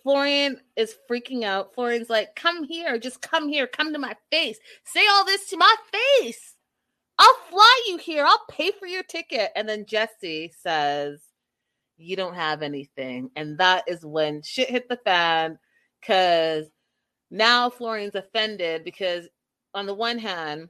Florian 0.02 0.60
is 0.76 0.94
freaking 1.10 1.44
out. 1.44 1.74
Florian's 1.74 2.10
like, 2.10 2.36
come 2.36 2.64
here, 2.64 2.98
just 2.98 3.22
come 3.22 3.48
here, 3.48 3.66
come 3.66 3.94
to 3.94 3.98
my 3.98 4.14
face. 4.30 4.58
Say 4.84 5.06
all 5.10 5.24
this 5.24 5.48
to 5.48 5.56
my 5.56 5.74
face. 5.90 6.54
I'll 7.18 7.38
fly 7.48 7.84
you 7.86 7.96
here. 7.96 8.26
I'll 8.26 8.44
pay 8.50 8.72
for 8.72 8.86
your 8.86 9.04
ticket. 9.04 9.52
And 9.56 9.66
then 9.66 9.86
Jesse 9.86 10.52
says, 10.60 11.22
You 11.96 12.14
don't 12.14 12.34
have 12.34 12.60
anything. 12.60 13.30
And 13.36 13.56
that 13.56 13.84
is 13.86 14.04
when 14.04 14.42
shit 14.42 14.68
hit 14.68 14.90
the 14.90 14.98
fan 14.98 15.58
because 16.00 16.66
now 17.30 17.70
Florian's 17.70 18.14
offended 18.14 18.84
because 18.84 19.28
on 19.74 19.86
the 19.86 19.94
one 19.94 20.18
hand, 20.18 20.68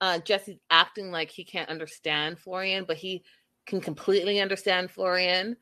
uh, 0.00 0.18
Jesse's 0.20 0.58
acting 0.70 1.10
like 1.10 1.30
he 1.30 1.44
can't 1.44 1.70
understand 1.70 2.38
Florian, 2.38 2.84
but 2.86 2.96
he 2.96 3.24
can 3.66 3.80
completely 3.80 4.40
understand 4.40 4.90
Florian. 4.90 5.56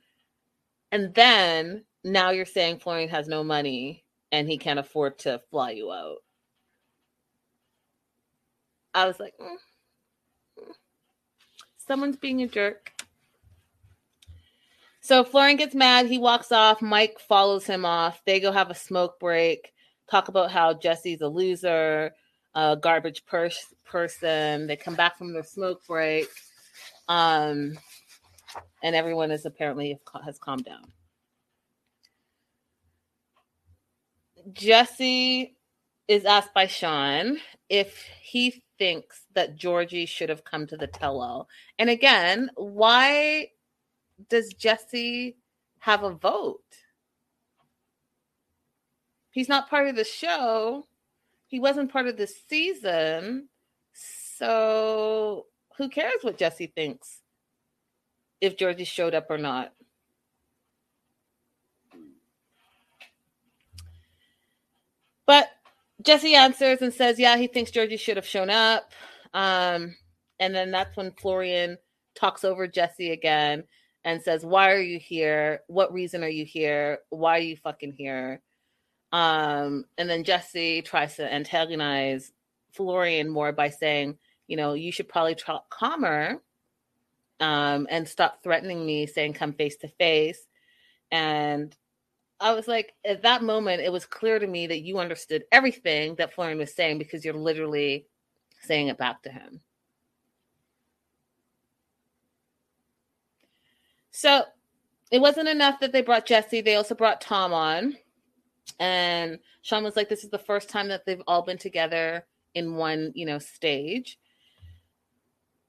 And 0.92 1.14
then 1.14 1.84
now 2.04 2.30
you're 2.30 2.44
saying 2.44 2.78
Florian 2.78 3.08
has 3.08 3.28
no 3.28 3.42
money 3.42 4.04
and 4.32 4.48
he 4.48 4.58
can't 4.58 4.78
afford 4.78 5.18
to 5.20 5.40
fly 5.50 5.72
you 5.72 5.92
out. 5.92 6.18
I 8.94 9.06
was 9.06 9.20
like, 9.20 9.34
mm, 9.40 9.56
mm. 10.58 10.72
someone's 11.86 12.16
being 12.16 12.42
a 12.42 12.46
jerk. 12.46 12.92
So 15.06 15.22
Florian 15.22 15.56
gets 15.56 15.72
mad. 15.72 16.06
He 16.06 16.18
walks 16.18 16.50
off. 16.50 16.82
Mike 16.82 17.20
follows 17.20 17.64
him 17.64 17.84
off. 17.84 18.20
They 18.24 18.40
go 18.40 18.50
have 18.50 18.70
a 18.70 18.74
smoke 18.74 19.20
break, 19.20 19.72
talk 20.10 20.26
about 20.26 20.50
how 20.50 20.74
Jesse's 20.74 21.20
a 21.20 21.28
loser, 21.28 22.12
a 22.56 22.76
garbage 22.76 23.24
pers- 23.24 23.72
person. 23.84 24.66
They 24.66 24.74
come 24.74 24.96
back 24.96 25.16
from 25.16 25.32
their 25.32 25.44
smoke 25.44 25.86
break. 25.86 26.26
Um, 27.06 27.78
and 28.82 28.96
everyone 28.96 29.30
is 29.30 29.46
apparently 29.46 29.96
has 30.24 30.40
calmed 30.40 30.64
down. 30.64 30.92
Jesse 34.52 35.56
is 36.08 36.24
asked 36.24 36.52
by 36.52 36.66
Shaun 36.66 37.38
if 37.68 38.02
he 38.20 38.60
thinks 38.76 39.22
that 39.34 39.54
Georgi 39.54 40.04
should 40.04 40.30
have 40.30 40.42
come 40.42 40.66
to 40.66 40.76
the 40.76 40.88
tell 40.88 41.20
all. 41.20 41.48
And 41.78 41.90
again, 41.90 42.50
why 42.56 43.50
does 44.28 44.52
Jesse 44.54 45.36
have 45.80 46.02
a 46.02 46.10
vote? 46.10 46.60
He's 49.30 49.48
not 49.48 49.68
part 49.68 49.88
of 49.88 49.96
the 49.96 50.04
show. 50.04 50.86
He 51.46 51.60
wasn't 51.60 51.92
part 51.92 52.06
of 52.06 52.16
the 52.16 52.26
season. 52.26 53.48
So 53.92 55.46
who 55.76 55.88
cares 55.88 56.22
what 56.22 56.38
Jesse 56.38 56.72
thinks 56.74 57.20
if 58.40 58.56
Georgi 58.56 58.84
showed 58.84 59.14
up 59.14 59.30
or 59.30 59.38
not? 59.38 59.72
But 65.26 65.50
Jesse 66.02 66.34
answers 66.34 66.82
and 66.82 66.94
says, 66.94 67.18
yeah, 67.18 67.36
he 67.36 67.46
thinks 67.46 67.70
Georgi 67.70 67.96
should 67.96 68.16
have 68.16 68.26
shown 68.26 68.48
up. 68.48 68.92
Um, 69.34 69.96
and 70.38 70.54
then 70.54 70.70
that's 70.70 70.96
when 70.96 71.12
Florian 71.12 71.78
talks 72.14 72.44
over 72.44 72.66
Jesse 72.66 73.10
again 73.10 73.64
and 74.06 74.22
says, 74.22 74.46
Why 74.46 74.70
are 74.70 74.80
you 74.80 74.98
here? 74.98 75.60
What 75.66 75.92
reason 75.92 76.24
are 76.24 76.28
you 76.28 76.46
here? 76.46 77.00
Why 77.10 77.38
are 77.38 77.42
you 77.42 77.56
fucking 77.56 77.92
here? 77.92 78.40
Um, 79.12 79.84
and 79.98 80.08
then 80.08 80.24
Jesse 80.24 80.80
tries 80.82 81.16
to 81.16 81.30
antagonize 81.30 82.32
Florian 82.72 83.28
more 83.28 83.52
by 83.52 83.68
saying, 83.68 84.16
you 84.46 84.56
know, 84.56 84.74
you 84.74 84.92
should 84.92 85.08
probably 85.08 85.34
talk 85.34 85.68
calmer 85.70 86.40
um, 87.40 87.88
and 87.90 88.08
stop 88.08 88.42
threatening 88.42 88.86
me, 88.86 89.06
saying 89.06 89.32
come 89.32 89.52
face 89.52 89.76
to 89.78 89.88
face. 89.88 90.46
And 91.10 91.76
I 92.38 92.52
was 92.52 92.68
like, 92.68 92.92
at 93.04 93.22
that 93.22 93.42
moment, 93.42 93.82
it 93.82 93.92
was 93.92 94.06
clear 94.06 94.38
to 94.38 94.46
me 94.46 94.68
that 94.68 94.82
you 94.82 94.98
understood 94.98 95.44
everything 95.50 96.14
that 96.16 96.32
Florian 96.32 96.58
was 96.58 96.74
saying 96.74 96.98
because 96.98 97.24
you're 97.24 97.34
literally 97.34 98.06
saying 98.62 98.88
it 98.88 98.98
back 98.98 99.22
to 99.22 99.30
him. 99.30 99.60
So 104.16 104.44
it 105.10 105.20
wasn't 105.20 105.50
enough 105.50 105.78
that 105.80 105.92
they 105.92 106.00
brought 106.00 106.24
Jesse, 106.24 106.62
they 106.62 106.76
also 106.76 106.94
brought 106.94 107.20
Tom 107.20 107.52
on. 107.52 107.98
And 108.80 109.38
Shaun 109.60 109.84
was 109.84 109.94
like, 109.94 110.08
This 110.08 110.24
is 110.24 110.30
the 110.30 110.38
first 110.38 110.70
time 110.70 110.88
that 110.88 111.04
they've 111.04 111.22
all 111.26 111.42
been 111.42 111.58
together 111.58 112.24
in 112.54 112.76
one, 112.76 113.12
you 113.14 113.26
know, 113.26 113.38
stage. 113.38 114.18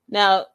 Now, 0.08 0.46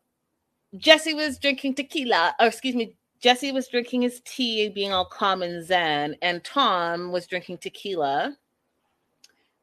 Jesse 0.79 1.13
was 1.13 1.37
drinking 1.37 1.75
tequila, 1.75 2.35
or 2.41 2.47
excuse 2.47 2.75
me, 2.75 2.97
Jesse 3.21 3.53
was 3.53 3.69
drinking 3.69 4.01
his 4.01 4.23
tea, 4.25 4.71
being 4.71 4.91
all 4.91 5.05
calm 5.05 5.43
and 5.43 5.63
zen, 5.63 6.17
and 6.23 6.43
Tom 6.43 7.13
was 7.13 7.27
drinking 7.27 7.59
tequila, 7.59 8.35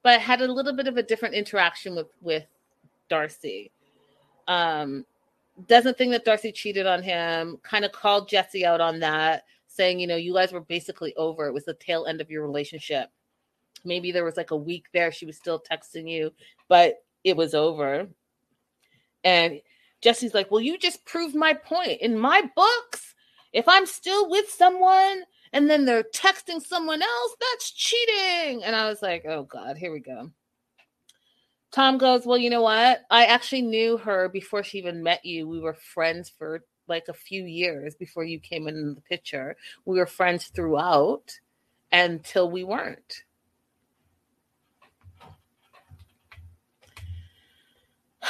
but 0.03 0.21
had 0.21 0.41
a 0.41 0.51
little 0.51 0.73
bit 0.73 0.87
of 0.87 0.97
a 0.97 1.03
different 1.03 1.33
interaction 1.33 1.95
with 1.95 2.09
with 2.21 2.45
Darcey. 3.09 3.71
Um, 4.47 5.03
doesn't 5.67 5.97
think 5.97 6.11
that 6.11 6.25
Darcey 6.25 6.53
cheated 6.53 6.87
on 6.87 7.03
him, 7.03 7.57
kind 7.63 7.85
of 7.85 7.91
called 7.91 8.29
Jesse 8.29 8.65
out 8.65 8.81
on 8.81 8.99
that, 8.99 9.43
saying, 9.67 9.99
you 9.99 10.07
know, 10.07 10.15
you 10.15 10.33
guys 10.33 10.51
were 10.51 10.61
basically 10.61 11.15
over. 11.15 11.47
It 11.47 11.53
was 11.53 11.65
the 11.65 11.73
tail 11.73 12.05
end 12.05 12.21
of 12.21 12.29
your 12.29 12.45
relationship. 12.45 13.09
Maybe 13.85 14.11
there 14.11 14.25
was 14.25 14.37
like 14.37 14.51
a 14.51 14.57
week 14.57 14.87
there, 14.93 15.11
she 15.11 15.25
was 15.25 15.37
still 15.37 15.61
texting 15.61 16.09
you, 16.09 16.31
but 16.67 16.95
it 17.23 17.35
was 17.35 17.53
over. 17.53 18.07
And 19.23 19.61
Jesse's 20.01 20.33
like, 20.33 20.51
well, 20.51 20.61
you 20.61 20.77
just 20.77 21.05
proved 21.05 21.35
my 21.35 21.53
point. 21.53 22.01
In 22.01 22.17
my 22.17 22.43
books, 22.55 23.15
if 23.53 23.67
I'm 23.67 23.85
still 23.85 24.29
with 24.29 24.49
someone 24.49 25.23
and 25.53 25.69
then 25.69 25.85
they're 25.85 26.03
texting 26.03 26.61
someone 26.61 27.01
else, 27.01 27.35
that's 27.39 27.71
cheating. 27.71 28.63
And 28.63 28.75
I 28.75 28.87
was 28.87 29.01
like, 29.01 29.25
oh 29.27 29.43
God, 29.43 29.77
here 29.77 29.91
we 29.91 29.99
go. 29.99 30.29
Tom 31.71 31.97
goes, 31.97 32.25
Well, 32.25 32.37
you 32.37 32.49
know 32.49 32.61
what? 32.63 33.01
I 33.09 33.25
actually 33.25 33.61
knew 33.61 33.97
her 33.97 34.27
before 34.29 34.63
she 34.63 34.79
even 34.79 35.03
met 35.03 35.23
you. 35.25 35.47
We 35.47 35.59
were 35.59 35.75
friends 35.75 36.29
for 36.29 36.63
like 36.87 37.07
a 37.07 37.13
few 37.13 37.43
years 37.45 37.95
before 37.95 38.23
you 38.23 38.39
came 38.39 38.67
in 38.67 38.95
the 38.95 39.01
picture. 39.01 39.55
We 39.85 39.97
were 39.99 40.07
friends 40.07 40.47
throughout 40.47 41.39
until 41.91 42.49
we 42.49 42.63
weren't. 42.63 43.23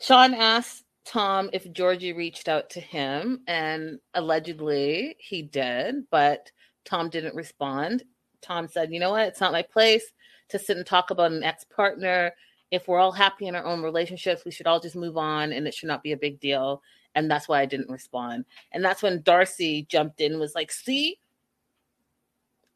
Shaun 0.00 0.32
asked 0.32 0.85
Tom 1.06 1.48
if 1.52 1.72
Georgi 1.72 2.12
reached 2.12 2.48
out 2.48 2.68
to 2.70 2.80
him, 2.80 3.40
and 3.46 4.00
allegedly 4.14 5.16
he 5.18 5.42
did, 5.42 6.04
but 6.10 6.50
Tom 6.84 7.08
didn't 7.08 7.34
respond. 7.34 8.02
Tom 8.42 8.68
said, 8.68 8.92
you 8.92 9.00
know 9.00 9.12
what? 9.12 9.28
It's 9.28 9.40
not 9.40 9.52
my 9.52 9.62
place 9.62 10.04
to 10.48 10.58
sit 10.58 10.76
and 10.76 10.84
talk 10.86 11.10
about 11.10 11.32
an 11.32 11.44
ex 11.44 11.64
partner. 11.64 12.32
If 12.70 12.88
we're 12.88 12.98
all 12.98 13.12
happy 13.12 13.46
in 13.46 13.54
our 13.54 13.64
own 13.64 13.82
relationships, 13.82 14.44
we 14.44 14.50
should 14.50 14.66
all 14.66 14.80
just 14.80 14.96
move 14.96 15.16
on 15.16 15.52
and 15.52 15.66
it 15.66 15.74
should 15.74 15.88
not 15.88 16.02
be 16.02 16.12
a 16.12 16.16
big 16.16 16.40
deal. 16.40 16.82
And 17.14 17.30
that's 17.30 17.48
why 17.48 17.60
I 17.60 17.66
didn't 17.66 17.90
respond. 17.90 18.44
And 18.72 18.84
that's 18.84 19.02
when 19.02 19.22
Darcey 19.22 19.88
jumped 19.88 20.20
in 20.20 20.38
was 20.38 20.54
like, 20.54 20.70
see, 20.70 21.18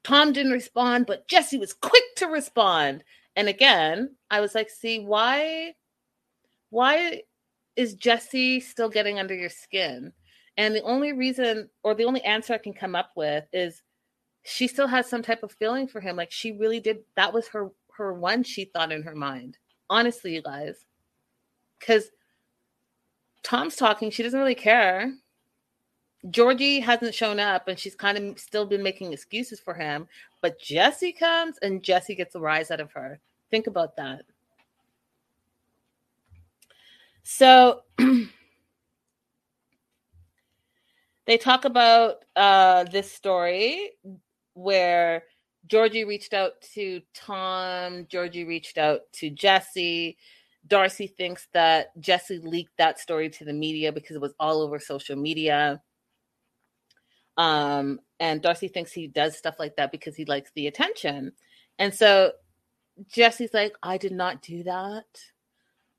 Tom 0.02 0.32
didn't 0.32 0.52
respond, 0.52 1.06
but 1.06 1.28
Jesse 1.28 1.58
was 1.58 1.74
quick 1.74 2.04
to 2.16 2.26
respond. 2.26 3.04
And 3.36 3.48
again, 3.48 4.14
I 4.30 4.40
was 4.40 4.54
like, 4.54 4.70
see, 4.70 5.00
why, 5.00 5.74
why 6.70 7.22
is 7.76 7.94
Jesse 7.94 8.60
still 8.60 8.88
getting 8.88 9.18
under 9.18 9.34
your 9.34 9.50
skin? 9.50 10.12
And 10.56 10.74
the 10.74 10.82
only 10.82 11.12
reason 11.12 11.70
or 11.82 11.94
the 11.94 12.04
only 12.04 12.22
answer 12.22 12.52
I 12.52 12.58
can 12.58 12.74
come 12.74 12.94
up 12.94 13.12
with 13.16 13.44
is 13.52 13.82
she 14.42 14.66
still 14.66 14.86
has 14.86 15.08
some 15.08 15.22
type 15.22 15.42
of 15.42 15.52
feeling 15.52 15.86
for 15.86 16.00
him. 16.00 16.16
Like 16.16 16.30
she 16.30 16.52
really 16.52 16.80
did 16.80 16.98
that 17.16 17.32
was 17.32 17.48
her 17.48 17.70
her 17.96 18.14
one 18.14 18.42
she 18.42 18.64
thought 18.66 18.92
in 18.92 19.02
her 19.02 19.14
mind. 19.14 19.58
Honestly, 19.88 20.34
you 20.34 20.42
guys. 20.42 20.86
Cause 21.84 22.10
Tom's 23.42 23.76
talking, 23.76 24.10
she 24.10 24.22
doesn't 24.22 24.38
really 24.38 24.54
care. 24.54 25.14
Georgi 26.30 26.80
hasn't 26.80 27.14
shown 27.14 27.40
up 27.40 27.68
and 27.68 27.78
she's 27.78 27.94
kind 27.94 28.18
of 28.18 28.38
still 28.38 28.66
been 28.66 28.82
making 28.82 29.12
excuses 29.12 29.60
for 29.60 29.72
him. 29.72 30.06
But 30.42 30.60
Jesse 30.60 31.12
comes 31.12 31.56
and 31.62 31.82
Jesse 31.82 32.14
gets 32.14 32.34
a 32.34 32.40
rise 32.40 32.70
out 32.70 32.80
of 32.80 32.92
her. 32.92 33.20
Think 33.50 33.66
about 33.66 33.96
that. 33.96 34.22
So 37.22 37.82
they 41.26 41.36
talk 41.38 41.64
about 41.64 42.24
uh, 42.36 42.84
this 42.84 43.10
story 43.12 43.92
where 44.54 45.24
Georgi 45.66 46.04
reached 46.04 46.34
out 46.34 46.60
to 46.74 47.00
Tom, 47.14 48.06
Georgi 48.08 48.44
reached 48.44 48.78
out 48.78 49.02
to 49.14 49.30
Jesse. 49.30 50.16
Darcey 50.66 51.14
thinks 51.14 51.48
that 51.52 51.98
Jesse 52.00 52.38
leaked 52.38 52.76
that 52.78 52.98
story 52.98 53.30
to 53.30 53.44
the 53.44 53.52
media 53.52 53.92
because 53.92 54.16
it 54.16 54.20
was 54.20 54.34
all 54.38 54.60
over 54.60 54.78
social 54.78 55.16
media. 55.16 55.80
Um, 57.36 58.00
and 58.18 58.42
Darcey 58.42 58.70
thinks 58.72 58.92
he 58.92 59.06
does 59.06 59.36
stuff 59.36 59.56
like 59.58 59.76
that 59.76 59.92
because 59.92 60.16
he 60.16 60.24
likes 60.24 60.50
the 60.54 60.66
attention. 60.66 61.32
And 61.78 61.94
so 61.94 62.32
Jesse's 63.08 63.54
like, 63.54 63.74
I 63.82 63.96
did 63.96 64.12
not 64.12 64.42
do 64.42 64.62
that. 64.64 65.06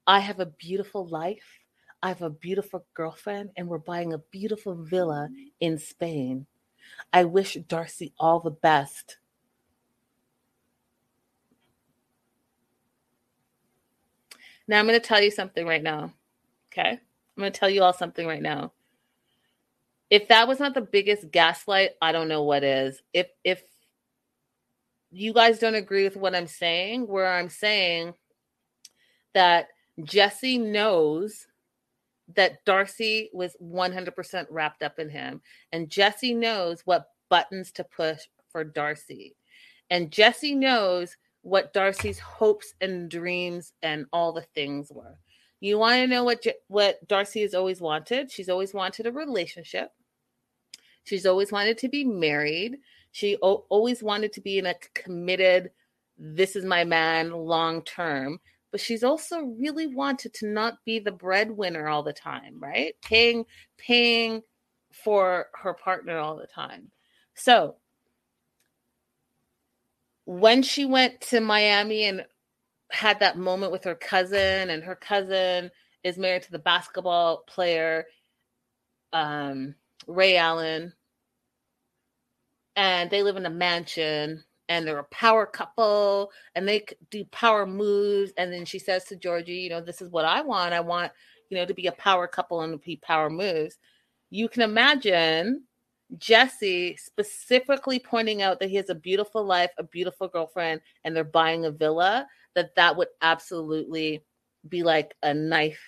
I 0.08 0.20
have 0.20 0.40
a 0.40 0.46
beautiful 0.46 1.08
life. 1.08 1.60
I 2.04 2.10
have 2.10 2.22
a 2.22 2.30
beautiful 2.30 2.86
girlfriend, 2.94 3.52
and 3.56 3.68
we're 3.68 3.78
buying 3.78 4.14
a 4.14 4.18
beautiful 4.18 4.76
villa 4.76 5.30
in 5.60 5.78
Spain. 5.78 6.48
I 7.14 7.26
wish 7.26 7.58
Darcey 7.58 8.14
all 8.20 8.40
the 8.40 8.52
best. 8.52 9.18
Now, 14.68 14.80
I'm 14.80 14.88
going 14.88 15.00
to 15.00 15.06
tell 15.06 15.22
you 15.22 15.32
something 15.32 15.66
right 15.66 15.84
now. 15.84 16.14
Okay. 16.72 16.92
I'm 16.92 17.00
going 17.42 17.52
to 17.52 17.60
tell 17.60 17.70
you 17.70 17.84
all 17.84 17.94
something 17.94 18.26
right 18.26 18.42
now. 18.42 18.74
If 20.10 20.28
that 20.30 20.48
was 20.48 20.60
not 20.60 20.74
the 20.74 20.82
biggest 20.82 21.32
gaslight, 21.32 21.92
I 22.02 22.12
don't 22.12 22.28
know 22.28 22.44
what 22.44 22.64
is. 22.64 23.02
If, 23.14 23.28
if, 23.44 23.62
you 25.12 25.34
guys 25.34 25.60
don't 25.60 25.76
agree 25.76 26.06
with 26.06 26.16
what 26.16 26.34
I'm 26.34 26.48
saying, 26.48 27.08
where 27.08 27.32
I'm 27.32 27.50
saying 27.50 28.14
that 29.34 29.68
Jesse 30.06 30.58
knows 30.58 31.48
that 32.36 32.66
Darcey 32.66 33.28
was 33.34 33.56
100% 33.62 34.46
wrapped 34.50 34.84
up 34.84 35.00
in 35.00 35.10
him. 35.10 35.42
And 35.72 35.90
Jesse 35.90 36.34
knows 36.34 36.82
what 36.86 37.08
buttons 37.30 37.72
to 37.74 37.84
push 37.84 38.22
for 38.50 38.64
Darcey. 38.64 39.34
And 39.90 40.12
Jesse 40.12 40.56
knows 40.56 41.18
what 41.42 41.74
Darcey's 41.74 42.20
hopes 42.20 42.74
and 42.82 43.10
dreams 43.10 43.74
and 43.82 44.06
all 44.14 44.32
the 44.32 44.46
things 44.56 44.92
were. 44.92 45.18
You 45.60 45.78
want 45.78 45.96
to 45.96 46.08
know 46.08 46.24
what 46.24 46.44
what 46.68 47.08
Darcey 47.08 47.42
has 47.44 47.54
always 47.54 47.82
wanted? 47.82 48.32
She's 48.32 48.50
always 48.50 48.74
wanted 48.74 49.06
a 49.06 49.12
relationship. 49.12 49.92
She's 51.04 51.26
always 51.26 51.52
wanted 51.52 51.78
to 51.80 51.90
be 51.90 52.04
married. 52.04 52.78
She 53.12 53.38
o- 53.42 53.66
always 53.70 54.02
wanted 54.02 54.34
to 54.34 54.42
be 54.42 54.58
in 54.58 54.66
a 54.66 54.76
committed 54.94 55.72
this 56.18 56.56
is 56.56 56.66
my 56.66 56.84
man 56.84 57.32
long 57.32 57.84
term 57.84 58.40
but 58.72 58.80
she's 58.80 59.04
also 59.04 59.42
really 59.60 59.88
wanted 59.88 60.34
to 60.36 60.48
not 60.48 60.78
be 60.86 61.00
the 61.00 61.12
breadwinner 61.12 61.88
all 61.88 62.04
the 62.04 62.14
time, 62.14 62.58
right? 62.60 62.96
Paying 63.04 63.46
paying 63.78 64.42
for 64.92 65.48
her 65.54 65.74
partner 65.74 66.18
all 66.18 66.36
the 66.36 66.48
time. 66.48 66.90
So 67.34 67.76
when 70.26 70.64
she 70.64 70.86
went 70.86 71.20
to 71.22 71.42
Miami 71.42 72.06
and 72.06 72.26
had 72.92 73.20
that 73.20 73.38
moment 73.38 73.72
with 73.72 73.84
her 73.84 73.96
cousin, 73.96 74.70
and 74.70 74.84
her 74.84 74.96
cousin 74.96 75.72
is 76.04 76.18
married 76.18 76.44
to 76.44 76.52
the 76.52 76.60
basketball 76.60 77.44
player 77.48 78.06
um, 79.14 79.76
Ray 80.08 80.38
Allen, 80.38 80.94
and 82.76 83.10
they 83.10 83.24
live 83.24 83.36
in 83.36 83.46
a 83.46 83.50
mansion 83.50 84.44
and 84.70 84.88
they're 84.88 85.00
a 85.00 85.04
power 85.06 85.46
couple 85.46 86.32
and 86.56 86.68
they 86.68 86.86
do 87.10 87.26
power 87.26 87.66
moves. 87.66 88.32
And 88.38 88.52
then 88.52 88.66
she 88.66 88.80
says 88.80 89.04
to 89.06 89.16
Georgi, 89.16 89.54
you 89.54 89.70
know, 89.70 89.82
this 89.82 90.02
is 90.02 90.10
what 90.10 90.26
I 90.26 90.42
want. 90.42 90.74
I 90.74 90.80
want, 90.80 91.12
you 91.50 91.58
know, 91.58 91.66
to 91.66 91.74
be 91.74 91.88
a 91.88 91.92
power 91.94 92.28
couple 92.28 92.62
and 92.62 92.74
to 92.74 92.78
be 92.78 92.98
power 92.98 93.30
moves. 93.30 93.78
You 94.30 94.48
can 94.48 94.62
imagine 94.62 95.64
Jesse 96.18 96.96
specifically 96.98 98.00
pointing 98.00 98.42
out 98.42 98.60
that 98.60 98.70
he 98.70 98.76
has 98.76 98.90
a 98.90 98.96
beautiful 98.96 99.44
life, 99.44 99.72
a 99.78 99.84
beautiful 99.84 100.28
girlfriend, 100.28 100.82
and 101.04 101.16
they're 101.16 101.24
buying 101.24 101.66
a 101.66 101.72
villa, 101.72 102.28
that 102.56 102.76
that 102.76 102.96
would 102.98 103.08
absolutely 103.22 104.24
be 104.68 104.84
like 104.84 105.16
a 105.24 105.34
knife 105.34 105.82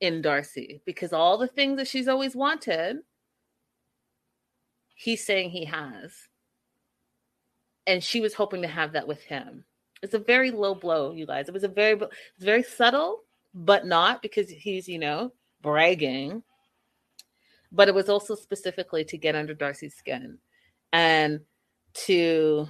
in 0.00 0.22
Darcey 0.22 0.80
because 0.86 1.12
all 1.12 1.38
the 1.38 1.46
things 1.46 1.76
that 1.76 1.88
she's 1.88 2.08
always 2.08 2.34
wanted, 2.34 2.98
he's 4.94 5.24
saying 5.24 5.50
he 5.50 5.66
has 5.66 6.12
and 7.86 8.02
she 8.02 8.20
was 8.20 8.34
hoping 8.34 8.62
to 8.62 8.68
have 8.68 8.92
that 8.92 9.08
with 9.08 9.22
him. 9.22 9.64
It's 10.02 10.14
a 10.14 10.18
very 10.18 10.50
low 10.50 10.74
blow, 10.74 11.12
you 11.12 11.26
guys. 11.26 11.48
It 11.48 11.54
was 11.54 11.64
a 11.64 11.68
very, 11.68 12.00
very 12.38 12.62
subtle, 12.62 13.24
but 13.52 13.86
not 13.86 14.22
because 14.22 14.48
he's, 14.48 14.88
you 14.88 14.98
know, 14.98 15.32
bragging. 15.62 16.42
But 17.72 17.88
it 17.88 17.94
was 17.94 18.08
also 18.08 18.34
specifically 18.34 19.04
to 19.04 19.18
get 19.18 19.36
under 19.36 19.54
Darcey's 19.54 19.94
skin 19.94 20.38
and 20.92 21.40
to 21.94 22.68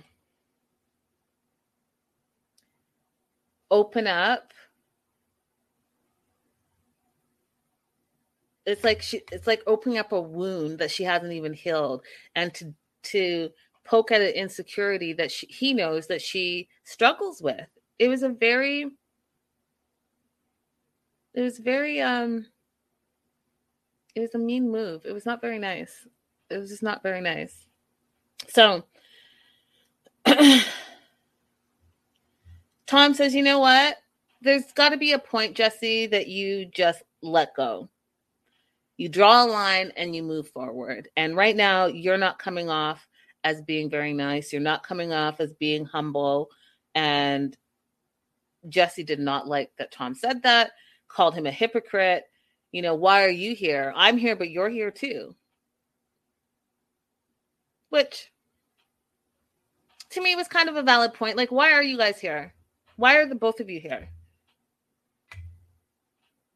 open 3.71 4.07
up. 4.07 4.53
It's 8.67 8.85
like 8.85 9.01
she, 9.03 9.23
it's 9.33 9.47
like 9.47 9.63
opening 9.67 9.99
up 9.99 10.13
a 10.13 10.21
wound 10.21 10.79
that 10.79 10.91
she 10.91 11.05
hasn't 11.05 11.33
even 11.33 11.55
healed, 11.55 12.03
and 12.35 12.53
to 12.55 12.75
to 13.05 13.51
poke 13.91 14.13
at 14.13 14.21
an 14.21 14.29
insecurity 14.29 15.13
that 15.13 15.33
she, 15.33 15.47
he 15.49 15.75
knows 15.75 16.07
that 16.07 16.23
she 16.23 16.69
struggles 16.85 17.43
with. 17.43 17.67
It 17.99 18.07
was 18.07 18.23
a 18.23 18.29
very, 18.29 18.87
it 21.35 21.41
was 21.41 21.59
very, 21.59 22.01
um, 22.01 22.47
it 24.15 24.21
was 24.21 24.33
a 24.37 24.39
mean 24.39 24.71
move. 24.71 25.05
It 25.05 25.13
was 25.13 25.27
not 25.27 25.41
very 25.41 25.59
nice. 25.59 26.07
It 26.51 26.59
was 26.59 26.71
just 26.71 26.85
not 26.85 27.03
very 27.03 27.21
nice. 27.21 27.67
So, 28.47 28.85
Tom 32.87 33.15
says, 33.15 33.35
you 33.35 33.43
know 33.43 33.59
what? 33.59 33.97
There's 34.41 34.71
got 34.73 34.91
to 34.91 34.97
be 34.97 35.13
a 35.13 35.19
point, 35.19 35.57
Jesse, 35.57 36.07
that 36.07 36.29
you 36.29 36.67
just 36.67 37.03
let 37.23 37.57
go. 37.57 37.89
You 38.97 39.09
draw 39.09 39.45
a 39.45 39.47
line 39.47 39.93
and 39.97 40.15
you 40.15 40.23
move 40.23 40.49
forward. 40.49 41.09
And 41.17 41.37
right 41.37 41.57
now, 41.57 41.87
you're 41.87 42.19
not 42.19 42.39
coming 42.39 42.71
off 42.71 43.09
as 43.45 43.63
being 43.63 43.89
very 43.91 44.13
nice. 44.13 44.53
You're 44.53 44.63
not 44.63 44.87
coming 44.87 45.13
off 45.13 45.41
as 45.41 45.53
being 45.55 45.85
humble. 45.85 46.51
And 46.95 47.57
Jesse 48.69 49.05
did 49.05 49.21
not 49.21 49.47
like 49.47 49.71
that 49.79 49.93
Tom 49.93 50.15
said 50.15 50.43
that, 50.43 50.73
called 51.09 51.35
him 51.35 51.47
a 51.47 51.51
hypocrite. 51.51 52.25
You 52.73 52.83
know, 52.83 52.95
why 52.95 53.25
are 53.25 53.31
you 53.31 53.55
here? 53.55 53.93
I'm 53.97 54.17
here, 54.19 54.37
but 54.37 54.51
you're 54.51 54.69
here 54.69 54.91
too. 54.91 55.35
Which 57.89 58.31
to 60.11 60.21
me 60.21 60.37
was 60.37 60.49
kind 60.49 60.69
of 60.69 60.77
a 60.77 60.83
valid 60.83 61.15
point. 61.15 61.37
Like, 61.37 61.51
why 61.51 61.73
are 61.73 61.83
you 61.83 61.97
guys 61.97 62.21
here? 62.21 62.55
Why 62.97 63.17
are 63.17 63.27
the 63.27 63.35
both 63.35 63.61
of 63.61 63.71
you 63.71 63.81
here? 63.81 64.09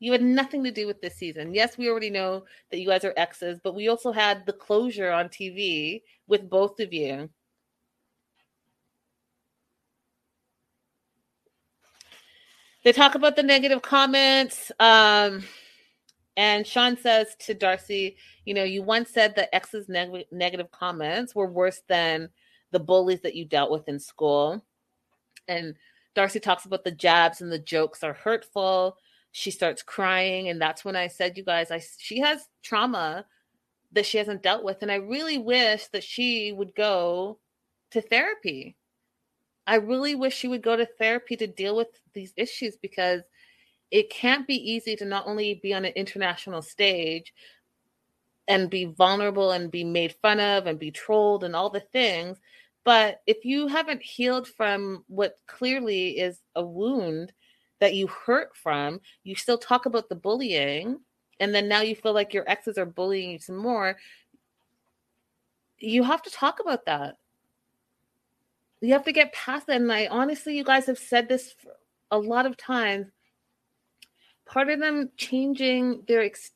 You 0.05 0.13
had 0.13 0.21
nothing 0.21 0.63
to 0.65 0.71
do 0.71 0.87
with 0.87 1.01
this 1.01 1.15
season. 1.15 1.55
Yes, 1.55 1.79
we 1.79 1.89
already 1.89 2.11
know 2.11 2.45
that 2.71 2.79
you 2.79 2.87
guys 2.87 3.07
are 3.07 3.15
exes, 3.17 3.59
but 3.65 3.75
we 3.75 3.89
also 3.89 4.13
had 4.13 4.45
the 4.45 4.53
closure 4.53 5.11
on 5.11 5.31
TV 5.31 6.03
with 6.27 6.51
both 6.51 6.79
of 6.79 6.93
you. 6.93 7.31
They 12.85 12.93
talk 12.93 13.15
about 13.15 13.35
the 13.35 13.43
negative 13.43 13.81
comments. 13.81 14.71
Um, 14.79 15.43
and 16.37 16.67
Shaun 16.67 16.99
says 16.99 17.35
to 17.39 17.55
Darcey, 17.55 18.17
you 18.45 18.53
know, 18.53 18.65
you 18.65 18.83
once 18.83 19.09
said 19.09 19.35
that 19.37 19.55
ex's 19.55 19.89
neg- 19.89 20.27
negative 20.31 20.71
comments 20.71 21.35
were 21.35 21.51
worse 21.51 21.81
than 21.89 22.29
the 22.73 22.81
bullies 22.81 23.23
that 23.23 23.37
you 23.37 23.47
dealt 23.47 23.71
with 23.71 23.89
in 23.89 23.99
school. 23.99 24.63
And 25.49 25.77
Darcey 26.15 26.43
talks 26.43 26.67
about 26.67 26.85
the 26.85 26.91
jabs 26.91 27.41
and 27.41 27.51
the 27.51 27.59
jokes 27.59 28.05
are 28.05 28.13
hurtful. 28.13 28.99
She 29.37 29.51
starts 29.51 29.83
crying, 29.83 30.49
and 30.49 30.63
that's 30.63 30.85
when 30.85 30.95
I 30.95 31.09
said, 31.09 31.37
"You 31.37 31.43
guys, 31.43 31.73
I 31.73 31.83
she 31.99 32.21
has 32.21 32.49
trauma 32.63 33.27
that 33.91 34.07
she 34.07 34.17
hasn't 34.19 34.45
dealt 34.45 34.63
with, 34.63 34.81
and 34.81 34.93
I 34.93 34.97
really 34.97 35.39
wish 35.39 35.89
that 35.89 36.05
she 36.05 36.53
would 36.53 36.73
go 36.77 37.41
to 37.91 38.01
therapy. 38.01 38.77
I 39.67 39.77
really 39.77 40.15
wish 40.15 40.37
she 40.37 40.47
would 40.47 40.63
go 40.63 40.77
to 40.77 40.87
therapy 40.87 41.37
to 41.39 41.49
deal 41.49 41.75
with 41.75 41.89
these 42.13 42.33
issues 42.37 42.77
because 42.77 43.23
it 43.91 44.09
can't 44.09 44.47
be 44.47 44.55
easy 44.55 44.95
to 44.97 45.05
not 45.05 45.27
only 45.27 45.55
be 45.55 45.75
on 45.75 45.85
an 45.85 45.95
international 45.97 46.63
stage 46.63 47.35
and 48.47 48.71
be 48.71 48.85
vulnerable 48.85 49.51
and 49.51 49.69
be 49.71 49.83
made 49.83 50.15
fun 50.23 50.39
of 50.39 50.69
and 50.69 50.79
be 50.79 50.93
trolled 50.93 51.43
and 51.43 51.57
all 51.57 51.71
the 51.71 51.81
things, 51.81 52.39
but 52.85 53.21
if 53.27 53.45
you 53.45 53.67
haven't 53.67 54.03
healed 54.03 54.47
from 54.47 55.05
what 55.09 55.39
clearly 55.49 56.19
is 56.21 56.41
a 56.55 56.65
wound 56.65 57.33
that 57.81 57.95
you 57.95 58.07
hurt 58.07 58.57
from, 58.57 59.01
you 59.25 59.35
still 59.35 59.59
talk 59.59 59.87
about 59.87 60.09
the 60.09 60.15
bullying, 60.15 61.01
and 61.41 61.55
then 61.55 61.69
now 61.69 61.81
you 61.81 61.97
feel 61.97 62.13
like 62.13 62.33
your 62.33 62.49
exes 62.49 62.79
are 62.79 62.87
bullying 62.87 63.31
you 63.31 63.39
some 63.39 63.57
more. 63.57 63.97
You 65.79 66.03
have 66.05 66.23
to 66.23 66.31
talk 66.31 66.61
about 66.61 66.87
that. 66.87 67.17
You 68.81 68.93
have 68.93 69.05
to 69.05 69.13
get 69.13 69.33
past 69.33 69.67
that. 69.67 69.81
And 69.81 69.93
I 69.93 70.07
honestly, 70.07 70.57
you 70.57 70.65
guys 70.65 70.87
have 70.87 70.99
said 70.99 71.29
this 71.29 71.55
a 72.11 72.19
lot 72.19 72.47
of 72.47 72.57
times. 72.57 73.07
Part 74.47 74.69
of 74.69 74.79
them 74.79 75.11
changing 75.17 76.03
their 76.07 76.23
ex- 76.23 76.53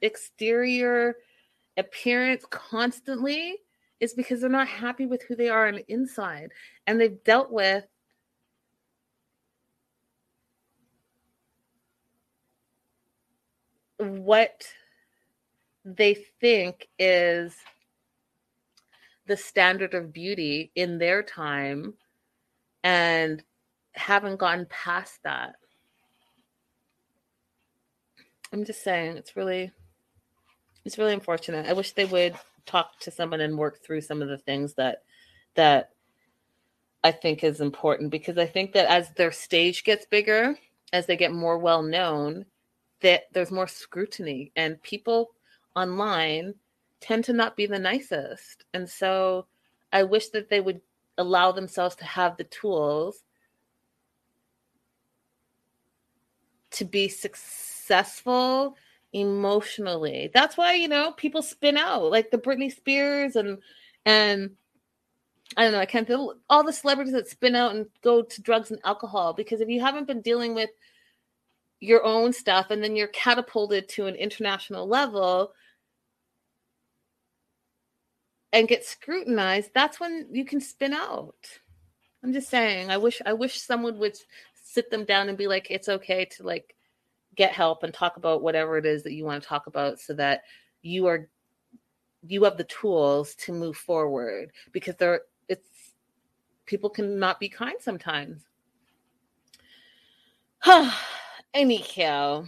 exterior 0.00 1.16
appearance 1.76 2.44
constantly 2.50 3.56
is 4.00 4.14
because 4.14 4.40
they're 4.40 4.50
not 4.50 4.66
happy 4.66 5.06
with 5.06 5.22
who 5.22 5.36
they 5.36 5.48
are 5.48 5.68
on 5.68 5.76
the 5.76 5.92
inside 5.92 6.50
and 6.86 7.00
they've 7.00 7.22
dealt 7.24 7.52
with 7.52 7.84
what 14.02 14.66
they 15.84 16.14
think 16.40 16.88
is 16.98 17.54
the 19.26 19.36
standard 19.36 19.94
of 19.94 20.12
beauty 20.12 20.70
in 20.74 20.98
their 20.98 21.22
time 21.22 21.94
and 22.84 23.42
haven't 23.92 24.38
gotten 24.38 24.66
past 24.66 25.22
that. 25.24 25.54
I'm 28.52 28.64
just 28.64 28.82
saying 28.82 29.16
it's 29.16 29.36
really 29.36 29.72
it's 30.84 30.98
really 30.98 31.14
unfortunate. 31.14 31.66
I 31.66 31.72
wish 31.72 31.92
they 31.92 32.04
would 32.04 32.34
talk 32.66 32.98
to 33.00 33.10
someone 33.10 33.40
and 33.40 33.56
work 33.56 33.82
through 33.82 34.00
some 34.00 34.20
of 34.20 34.28
the 34.28 34.38
things 34.38 34.74
that 34.74 35.02
that 35.54 35.90
I 37.04 37.12
think 37.12 37.42
is 37.42 37.60
important 37.60 38.10
because 38.10 38.38
I 38.38 38.46
think 38.46 38.72
that 38.72 38.86
as 38.86 39.10
their 39.10 39.32
stage 39.32 39.84
gets 39.84 40.06
bigger, 40.06 40.56
as 40.92 41.06
they 41.06 41.16
get 41.16 41.32
more 41.32 41.58
well 41.58 41.82
known, 41.82 42.46
that 43.02 43.24
there's 43.32 43.50
more 43.50 43.68
scrutiny 43.68 44.52
and 44.56 44.82
people 44.82 45.32
online 45.76 46.54
tend 47.00 47.24
to 47.24 47.32
not 47.32 47.56
be 47.56 47.66
the 47.66 47.78
nicest. 47.78 48.64
And 48.72 48.88
so 48.88 49.46
I 49.92 50.04
wish 50.04 50.28
that 50.30 50.48
they 50.48 50.60
would 50.60 50.80
allow 51.18 51.52
themselves 51.52 51.96
to 51.96 52.04
have 52.04 52.36
the 52.36 52.44
tools 52.44 53.22
to 56.70 56.84
be 56.84 57.08
successful 57.08 58.76
emotionally. 59.12 60.30
That's 60.32 60.56
why, 60.56 60.74
you 60.74 60.88
know, 60.88 61.12
people 61.12 61.42
spin 61.42 61.76
out 61.76 62.10
like 62.10 62.30
the 62.30 62.38
Britney 62.38 62.74
Spears 62.74 63.36
and 63.36 63.58
and 64.06 64.52
I 65.56 65.64
don't 65.64 65.72
know, 65.72 65.80
I 65.80 65.86
can't 65.86 66.06
feel 66.06 66.36
all 66.48 66.64
the 66.64 66.72
celebrities 66.72 67.12
that 67.12 67.28
spin 67.28 67.54
out 67.54 67.74
and 67.74 67.86
go 68.02 68.22
to 68.22 68.42
drugs 68.42 68.70
and 68.70 68.80
alcohol 68.84 69.34
because 69.34 69.60
if 69.60 69.68
you 69.68 69.80
haven't 69.80 70.06
been 70.06 70.22
dealing 70.22 70.54
with 70.54 70.70
your 71.82 72.04
own 72.04 72.32
stuff 72.32 72.70
and 72.70 72.82
then 72.82 72.94
you're 72.94 73.08
catapulted 73.08 73.88
to 73.88 74.06
an 74.06 74.14
international 74.14 74.86
level 74.86 75.52
and 78.52 78.68
get 78.68 78.84
scrutinized, 78.84 79.72
that's 79.74 79.98
when 79.98 80.28
you 80.30 80.44
can 80.44 80.60
spin 80.60 80.92
out. 80.92 81.34
I'm 82.22 82.32
just 82.32 82.48
saying, 82.48 82.90
I 82.90 82.98
wish 82.98 83.20
I 83.26 83.32
wish 83.32 83.60
someone 83.60 83.98
would 83.98 84.16
sit 84.54 84.92
them 84.92 85.04
down 85.04 85.28
and 85.28 85.36
be 85.36 85.48
like, 85.48 85.72
it's 85.72 85.88
okay 85.88 86.24
to 86.36 86.44
like 86.44 86.76
get 87.34 87.50
help 87.50 87.82
and 87.82 87.92
talk 87.92 88.16
about 88.16 88.42
whatever 88.42 88.78
it 88.78 88.86
is 88.86 89.02
that 89.02 89.14
you 89.14 89.24
want 89.24 89.42
to 89.42 89.48
talk 89.48 89.66
about 89.66 89.98
so 89.98 90.14
that 90.14 90.42
you 90.82 91.06
are 91.06 91.28
you 92.28 92.44
have 92.44 92.58
the 92.58 92.64
tools 92.64 93.34
to 93.34 93.52
move 93.52 93.76
forward 93.76 94.52
because 94.70 94.94
there 94.96 95.22
it's 95.48 95.94
people 96.64 96.88
can 96.88 97.18
not 97.18 97.40
be 97.40 97.48
kind 97.48 97.74
sometimes 97.80 98.42
anyhow 101.54 102.44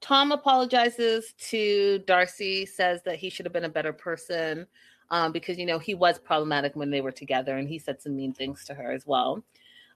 tom 0.00 0.32
apologizes 0.32 1.34
to 1.38 2.02
darcey 2.06 2.66
says 2.66 3.00
that 3.04 3.16
he 3.16 3.28
should 3.28 3.44
have 3.44 3.52
been 3.52 3.64
a 3.64 3.68
better 3.68 3.92
person 3.92 4.66
um, 5.10 5.32
because 5.32 5.58
you 5.58 5.66
know 5.66 5.78
he 5.78 5.94
was 5.94 6.18
problematic 6.18 6.74
when 6.76 6.90
they 6.90 7.00
were 7.00 7.12
together 7.12 7.56
and 7.56 7.68
he 7.68 7.78
said 7.78 8.00
some 8.00 8.16
mean 8.16 8.32
things 8.32 8.64
to 8.64 8.74
her 8.74 8.92
as 8.92 9.06
well 9.06 9.42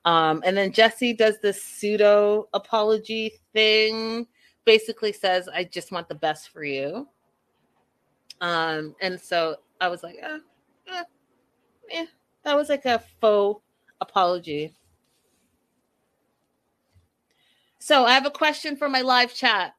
um, 0.05 0.43
and 0.45 0.57
then 0.57 0.73
Jesse 0.73 1.13
does 1.13 1.39
this 1.39 1.63
pseudo 1.63 2.49
apology 2.53 3.33
thing, 3.53 4.27
basically 4.65 5.13
says, 5.13 5.49
I 5.49 5.65
just 5.65 5.93
want 5.93 6.09
the 6.09 6.15
best 6.15 6.49
for 6.51 6.65
you. 6.65 7.07
Um, 8.41 8.97
and 9.01 9.21
so 9.21 9.57
I 9.81 9.89
was 9.89 10.03
like, 10.03 10.17
eh, 10.21 10.39
eh, 10.89 11.05
eh. 11.93 12.07
that 12.43 12.57
was 12.57 12.69
like 12.69 12.85
a 12.85 13.01
faux 13.21 13.63
apology. 14.01 14.75
So 17.85 18.05
I 18.05 18.13
have 18.13 18.27
a 18.27 18.31
question 18.31 18.77
for 18.77 18.89
my 18.89 19.01
live 19.01 19.35
chat. 19.35 19.75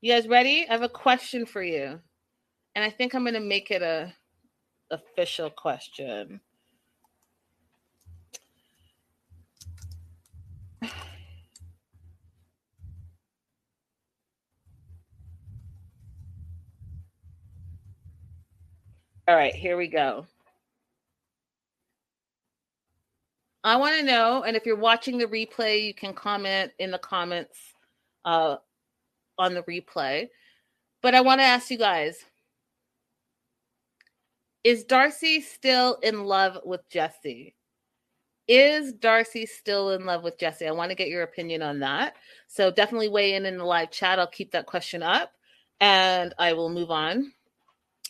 You 0.00 0.12
guys 0.12 0.26
ready? 0.26 0.66
I 0.68 0.72
have 0.72 0.82
a 0.82 0.88
question 0.88 1.46
for 1.46 1.62
you. 1.62 2.00
And 2.74 2.84
I 2.84 2.90
think 2.90 3.14
I'm 3.14 3.22
going 3.22 3.34
to 3.34 3.40
make 3.40 3.70
it 3.70 3.82
a 3.82 4.12
official 4.90 5.48
question. 5.48 6.40
All 10.82 10.90
right, 19.36 19.54
here 19.54 19.76
we 19.76 19.86
go. 19.86 20.26
I 23.62 23.76
want 23.76 23.98
to 23.98 24.04
know, 24.04 24.42
and 24.42 24.56
if 24.56 24.64
you're 24.64 24.76
watching 24.76 25.18
the 25.18 25.26
replay, 25.26 25.84
you 25.84 25.94
can 25.94 26.14
comment 26.14 26.72
in 26.78 26.90
the 26.90 26.98
comments 26.98 27.58
uh, 28.24 28.56
on 29.38 29.54
the 29.54 29.62
replay. 29.64 30.28
But 31.02 31.14
I 31.14 31.20
want 31.20 31.40
to 31.40 31.44
ask 31.44 31.70
you 31.70 31.78
guys 31.78 32.24
Is 34.64 34.84
Darcey 34.84 35.42
still 35.42 35.96
in 36.02 36.24
love 36.24 36.58
with 36.64 36.88
Jesse? 36.90 37.54
Is 38.48 38.94
Darcey 38.94 39.46
still 39.48 39.90
in 39.90 40.04
love 40.04 40.24
with 40.24 40.38
Jesse? 40.38 40.66
I 40.66 40.72
want 40.72 40.90
to 40.90 40.96
get 40.96 41.08
your 41.08 41.22
opinion 41.22 41.62
on 41.62 41.80
that. 41.80 42.16
So 42.48 42.70
definitely 42.70 43.08
weigh 43.08 43.34
in 43.34 43.46
in 43.46 43.58
the 43.58 43.64
live 43.64 43.90
chat. 43.90 44.18
I'll 44.18 44.26
keep 44.26 44.50
that 44.52 44.66
question 44.66 45.02
up 45.02 45.32
and 45.80 46.34
I 46.38 46.52
will 46.54 46.68
move 46.68 46.90
on. 46.90 47.32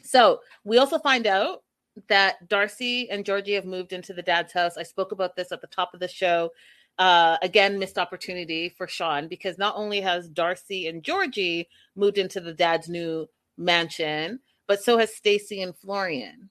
So 0.03 0.40
we 0.64 0.78
also 0.78 0.98
find 0.98 1.26
out 1.26 1.62
that 2.09 2.49
Darcey 2.49 3.07
and 3.11 3.24
Georgi 3.24 3.55
have 3.55 3.64
moved 3.64 3.93
into 3.93 4.12
the 4.12 4.22
dad's 4.22 4.53
house. 4.53 4.76
I 4.76 4.82
spoke 4.82 5.12
about 5.12 5.36
this 5.36 5.53
at 5.53 5.61
the 5.61 5.66
top 5.66 5.95
of 5.95 6.01
the 6.01 6.09
show. 6.09 6.51
Uh, 6.99 7.38
again, 7.43 7.78
missed 7.78 7.99
opportunity 7.99 8.68
for 8.68 8.86
Shaun 8.86 9.28
because 9.28 9.59
not 9.59 9.74
only 9.76 10.01
has 10.01 10.28
Darcey 10.28 10.88
and 10.88 11.03
Georgi 11.03 11.68
moved 11.97 12.18
into 12.18 12.41
the 12.41 12.53
dad's 12.53 12.88
new 12.88 13.28
mansion, 13.57 14.41
but 14.66 14.82
so 14.82 14.99
has 14.99 15.14
Stacey 15.14 15.62
and 15.62 15.76
Florian. 15.76 16.51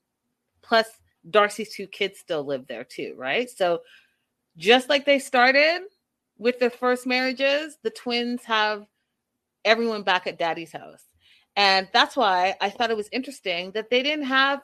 Plus, 0.61 0.87
Darcey's 1.29 1.73
two 1.73 1.87
kids 1.87 2.19
still 2.19 2.43
live 2.43 2.67
there 2.67 2.83
too, 2.83 3.13
right? 3.17 3.49
So, 3.49 3.81
just 4.57 4.89
like 4.89 5.05
they 5.05 5.19
started 5.19 5.81
with 6.37 6.59
their 6.59 6.69
first 6.69 7.05
marriages, 7.05 7.77
the 7.83 7.91
twins 7.91 8.43
have 8.45 8.85
everyone 9.65 10.03
back 10.03 10.27
at 10.27 10.39
daddy's 10.39 10.71
house. 10.71 11.03
And 11.55 11.87
that's 11.93 12.15
why 12.15 12.55
I 12.61 12.69
thought 12.69 12.91
it 12.91 12.97
was 12.97 13.09
interesting 13.11 13.71
that 13.71 13.89
they 13.89 14.01
didn't 14.01 14.25
have, 14.25 14.61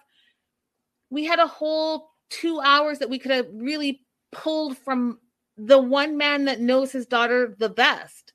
we 1.10 1.26
had 1.26 1.40
a 1.40 1.48
whole 1.48 2.10
two 2.30 2.60
hours 2.60 3.00
that 3.00 3.10
we 3.10 3.20
could 3.20 3.32
have 3.32 3.48
really 3.54 4.02
pulled 4.32 4.78
from 4.78 5.20
the 5.58 5.80
one 5.80 6.18
man 6.18 6.46
that 6.46 6.60
knows 6.60 6.92
his 6.92 7.06
daughter 7.06 7.56
the 7.58 7.70
best. 7.70 8.34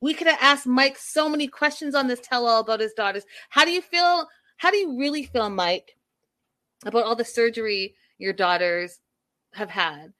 We 0.00 0.14
could 0.14 0.26
have 0.26 0.38
asked 0.40 0.66
Mike 0.66 0.98
so 0.98 1.28
many 1.28 1.46
questions 1.46 1.94
on 1.94 2.08
this 2.08 2.20
tell 2.20 2.46
all 2.46 2.60
about 2.60 2.80
his 2.80 2.92
daughters. 2.92 3.24
How 3.50 3.64
do 3.64 3.70
you 3.70 3.80
feel? 3.80 4.28
How 4.56 4.70
do 4.70 4.76
you 4.76 4.98
really 4.98 5.24
feel, 5.24 5.48
Mike, 5.48 5.96
about 6.84 7.04
all 7.04 7.16
the 7.16 7.24
surgery 7.24 7.94
your 8.18 8.32
daughters 8.32 8.98
have 9.54 9.70
had? 9.70 10.12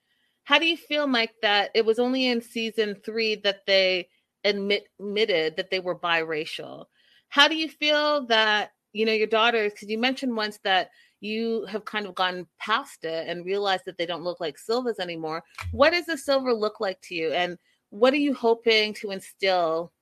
How 0.44 0.58
do 0.58 0.66
you 0.66 0.76
feel, 0.76 1.06
Mike, 1.06 1.34
that 1.42 1.70
it 1.74 1.84
was 1.84 1.98
only 1.98 2.26
in 2.26 2.40
season 2.40 2.96
three 3.04 3.36
that 3.36 3.66
they 3.66 4.08
admit, 4.44 4.86
admitted 4.98 5.56
that 5.56 5.70
they 5.70 5.80
were 5.80 5.98
biracial? 5.98 6.86
How 7.28 7.48
do 7.48 7.56
you 7.56 7.68
feel 7.68 8.26
that 8.26 8.72
you 8.92 9.06
know, 9.06 9.12
your 9.12 9.26
daughters, 9.26 9.72
because 9.72 9.88
you 9.88 9.98
mentioned 9.98 10.36
once 10.36 10.58
that 10.64 10.90
you 11.22 11.64
have 11.66 11.84
kind 11.84 12.04
of 12.04 12.16
gone 12.16 12.46
past 12.58 13.04
it 13.04 13.28
and 13.28 13.44
realized 13.44 13.84
that 13.86 13.96
they 13.96 14.06
don't 14.06 14.24
look 14.24 14.40
like 14.40 14.58
Silvas 14.58 14.98
anymore. 14.98 15.44
What 15.70 15.90
does 15.90 16.08
a 16.08 16.18
Silva 16.18 16.52
look 16.52 16.80
like 16.80 17.00
to 17.02 17.14
you? 17.14 17.32
And 17.32 17.58
what 17.90 18.12
are 18.12 18.18
you 18.18 18.34
hoping 18.34 18.92
to 18.94 19.12
instill 19.12 19.92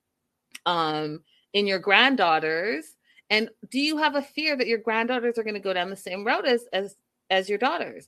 um, 0.65 1.21
in 1.53 1.67
your 1.67 1.77
granddaughters? 1.77 2.97
And 3.29 3.49
do 3.69 3.79
you 3.79 3.97
have 3.97 4.15
a 4.15 4.21
fear 4.21 4.57
that 4.57 4.67
your 4.67 4.79
granddaughters 4.79 5.37
are 5.37 5.43
going 5.43 5.53
to 5.53 5.59
go 5.59 5.73
down 5.73 5.91
the 5.91 5.95
same 5.95 6.25
road 6.25 6.45
as 6.45 6.65
as 6.73 6.97
as 7.29 7.47
your 7.47 7.59
daughters? 7.59 8.07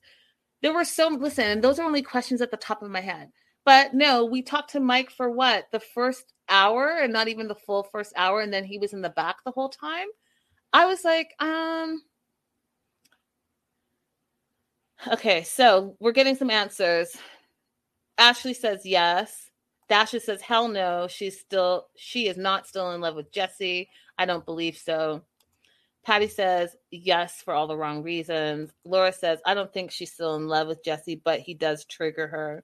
There 0.64 0.74
were 0.74 0.84
so 0.84 1.08
listen, 1.10 1.46
and 1.46 1.64
those 1.64 1.78
are 1.78 1.86
only 1.86 2.02
questions 2.02 2.42
at 2.42 2.50
the 2.50 2.58
top 2.58 2.82
of 2.82 2.90
my 2.90 3.02
head. 3.02 3.30
But 3.64 3.94
no, 3.94 4.26
we 4.26 4.42
talked 4.42 4.72
to 4.72 4.80
Mike 4.80 5.12
for 5.12 5.30
what 5.30 5.68
the 5.72 5.80
first 5.80 6.34
hour, 6.50 6.98
and 6.98 7.14
not 7.14 7.28
even 7.28 7.48
the 7.48 7.56
full 7.56 7.84
first 7.84 8.14
hour, 8.16 8.42
and 8.42 8.52
then 8.52 8.64
he 8.64 8.80
was 8.80 8.92
in 8.92 9.02
the 9.02 9.10
back 9.10 9.38
the 9.46 9.52
whole 9.52 9.70
time. 9.70 10.08
I 10.74 10.86
was 10.86 11.06
like, 11.06 11.30
um, 11.40 12.02
okay, 15.12 15.44
so 15.44 15.96
we're 16.00 16.12
getting 16.12 16.36
some 16.36 16.50
answers. 16.50 17.16
Ashley 18.18 18.54
says 18.54 18.86
yes. 18.86 19.50
Dasha 19.90 20.20
says 20.20 20.42
hell 20.42 20.68
no. 20.68 21.08
She's 21.08 21.40
still 21.40 21.88
she 21.96 22.28
is 22.28 22.38
not 22.38 22.68
still 22.68 22.92
in 22.92 23.02
love 23.02 23.16
with 23.16 23.32
Jesse. 23.32 23.90
I 24.18 24.26
don't 24.26 24.46
believe 24.46 24.78
so. 24.78 25.24
Patty 26.04 26.28
says 26.28 26.76
yes 26.92 27.42
for 27.42 27.54
all 27.54 27.68
the 27.68 27.78
wrong 27.78 28.04
reasons. 28.04 28.72
Laura 28.86 29.12
says 29.12 29.40
I 29.46 29.54
don't 29.54 29.72
think 29.74 29.92
she's 29.92 30.12
still 30.12 30.36
in 30.36 30.48
love 30.48 30.68
with 30.68 30.84
Jesse, 30.84 31.22
but 31.24 31.40
he 31.40 31.54
does 31.54 31.86
trigger 31.86 32.28
her. 32.28 32.64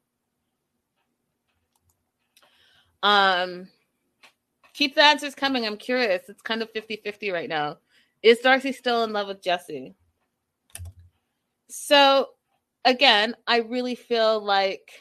Um 3.04 3.68
keep 4.74 4.96
the 4.96 5.04
answers 5.04 5.36
coming. 5.36 5.66
I'm 5.66 5.78
curious. 5.78 6.30
It's 6.30 6.42
kind 6.42 6.62
of 6.62 6.72
50-50 6.74 7.34
right 7.34 7.50
now. 7.50 7.78
Is 8.24 8.40
Darcey 8.40 8.74
still 8.74 9.04
in 9.04 9.14
love 9.14 9.28
with 9.28 9.42
Jesse? 9.42 9.96
So 11.70 12.30
again, 12.84 13.36
I 13.48 13.58
really 13.58 13.96
feel 13.96 14.44
like 14.44 14.92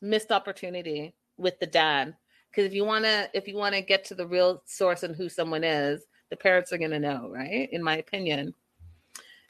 missed 0.00 0.32
opportunity 0.32 1.14
with 1.36 1.58
the 1.58 1.66
dad 1.66 2.16
because 2.50 2.64
if 2.64 2.72
you 2.72 2.84
want 2.84 3.04
to 3.04 3.28
if 3.34 3.46
you 3.46 3.56
want 3.56 3.74
to 3.74 3.82
get 3.82 4.04
to 4.04 4.14
the 4.14 4.26
real 4.26 4.62
source 4.66 5.02
and 5.02 5.14
who 5.14 5.28
someone 5.28 5.64
is 5.64 6.04
the 6.30 6.36
parents 6.36 6.72
are 6.72 6.78
going 6.78 6.90
to 6.90 6.98
know 6.98 7.28
right? 7.30 7.68
In 7.72 7.82
my 7.82 7.96
opinion. 7.98 8.54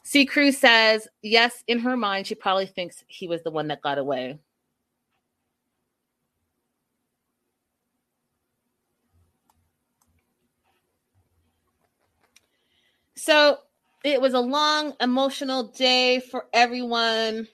C 0.02 0.26
cruz 0.26 0.58
says 0.58 1.06
yes 1.22 1.62
in 1.68 1.78
her 1.78 1.96
mind 1.96 2.26
she 2.26 2.34
probably 2.34 2.66
thinks 2.66 3.04
he 3.06 3.28
was 3.28 3.42
the 3.42 3.50
one 3.50 3.68
that 3.68 3.82
got 3.82 3.98
away. 3.98 4.38
So 13.16 13.58
it 14.04 14.20
was 14.20 14.34
a 14.34 14.40
long 14.40 14.94
emotional 15.00 15.64
day 15.64 16.20
for 16.20 16.46
everyone. 16.52 17.48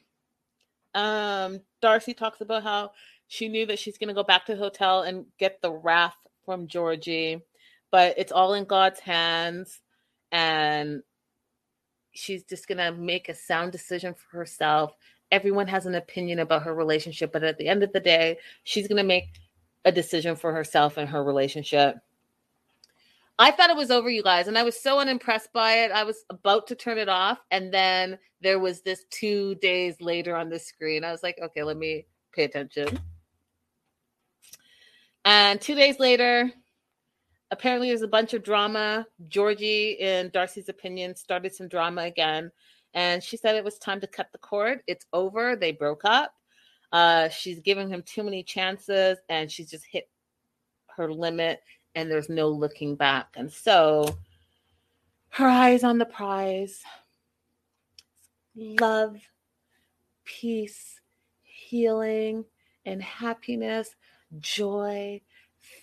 Um 0.95 1.61
darcey 1.83 2.17
talks 2.17 2.41
about 2.41 2.63
how 2.63 2.93
she 3.29 3.49
knew 3.49 3.67
that 3.67 3.79
she's 3.79 3.99
going 3.99 4.09
to 4.09 4.15
go 4.15 4.23
back 4.23 4.47
to 4.47 4.55
the 4.55 4.59
hotel 4.59 5.03
and 5.03 5.27
get 5.39 5.61
the 5.61 5.71
wrath 5.71 6.17
from 6.45 6.69
georgi 6.69 7.43
but 7.91 8.15
it's 8.17 8.33
all 8.33 8.55
in 8.55 8.65
god's 8.65 9.01
hands 9.01 9.81
and 10.33 11.03
she's 12.13 12.45
just 12.45 12.67
going 12.67 12.79
to 12.79 12.93
make 12.93 13.29
a 13.29 13.35
sound 13.35 13.73
decision 13.73 14.15
for 14.15 14.39
herself. 14.39 14.95
Everyone 15.31 15.67
has 15.69 15.87
an 15.87 15.95
opinion 15.95 16.39
about 16.39 16.63
her 16.63 16.75
relationship 16.75 17.33
but 17.33 17.43
at 17.43 17.59
the 17.59 17.69
end 17.69 17.83
of 17.83 17.93
the 17.93 18.01
day 18.01 18.39
she's 18.65 18.89
going 18.89 18.97
to 18.97 19.03
make 19.03 19.41
a 19.85 19.93
decision 19.93 20.35
for 20.35 20.53
herself 20.53 20.97
and 20.97 21.09
her 21.09 21.23
relationship 21.23 21.97
I 23.39 23.51
thought 23.51 23.71
it 23.71 23.77
was 23.77 23.91
over, 23.91 24.09
you 24.09 24.23
guys, 24.23 24.49
and 24.49 24.57
I 24.57 24.63
was 24.63 24.81
so 24.81 24.99
unimpressed 24.99 25.53
by 25.53 25.85
it. 25.85 25.93
I 25.93 26.05
was 26.05 26.25
about 26.31 26.67
to 26.69 26.75
turn 26.75 26.97
it 26.97 27.09
off, 27.09 27.39
and 27.51 27.73
then 27.73 28.19
there 28.41 28.59
was 28.59 28.81
this 28.81 29.05
two 29.11 29.57
days 29.57 30.01
later 30.01 30.35
on 30.35 30.49
the 30.49 30.59
screen. 30.59 31.05
I 31.05 31.13
was 31.13 31.23
like, 31.23 31.39
okay, 31.43 31.63
let 31.63 31.77
me 31.77 32.07
pay 32.33 32.45
attention. 32.45 32.99
And 35.27 35.61
two 35.61 35.75
days 35.75 35.99
later, 35.99 36.51
apparently 37.51 37.89
there's 37.89 38.03
a 38.03 38.09
bunch 38.09 38.33
of 38.33 38.43
drama. 38.43 39.07
Georgi, 39.29 39.93
in 40.01 40.31
Darcey's 40.31 40.69
opinion, 40.69 41.15
started 41.15 41.55
some 41.55 41.69
drama 41.69 42.03
again. 42.03 42.51
And 42.95 43.23
she 43.23 43.37
said 43.37 43.57
it 43.57 43.65
was 43.65 43.77
time 43.79 44.01
to 44.01 44.07
cut 44.07 44.29
the 44.33 44.39
cord. 44.39 44.81
It's 44.87 45.05
over. 45.13 45.57
They 45.57 45.73
broke 45.73 46.05
up. 46.05 46.33
Uh, 46.93 47.29
she's 47.29 47.61
giving 47.61 47.89
him 47.89 48.03
too 48.07 48.23
many 48.23 48.43
chances, 48.43 49.19
and 49.29 49.51
she's 49.51 49.69
just 49.69 49.85
hit 49.91 50.09
her 50.97 51.13
limit 51.13 51.61
and 51.97 52.11
there's 52.11 52.29
no 52.29 52.49
looking 52.49 52.95
back. 52.95 53.35
And 53.35 53.51
so 53.51 54.19
her 55.31 55.49
eyes 55.49 55.83
on 55.83 55.99
the 55.99 56.05
prize 56.05 56.83
love, 58.55 59.17
peace, 60.25 61.01
healing, 61.43 62.45
and 62.85 63.03
happiness, 63.03 63.97
joy, 64.39 65.21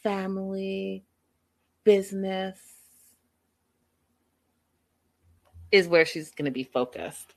family, 0.02 1.04
business 1.84 2.60
is 5.72 5.88
where 5.88 6.06
she's 6.06 6.32
going 6.32 6.46
to 6.46 6.52
be 6.52 6.64
focused. 6.64 7.34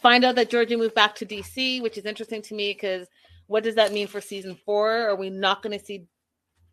Find 0.00 0.24
out 0.24 0.36
that 0.36 0.50
Georgi 0.50 0.76
moved 0.76 0.94
back 0.94 1.14
to 1.16 1.26
DC, 1.26 1.82
which 1.82 1.98
is 1.98 2.06
interesting 2.06 2.42
to 2.42 2.54
me 2.54 2.72
because 2.72 3.08
what 3.46 3.62
does 3.62 3.74
that 3.74 3.92
mean 3.92 4.06
for 4.06 4.20
season 4.20 4.56
four? 4.64 4.90
Are 5.08 5.16
we 5.16 5.30
not 5.30 5.62
going 5.62 5.78
to 5.78 5.84
see 5.84 6.06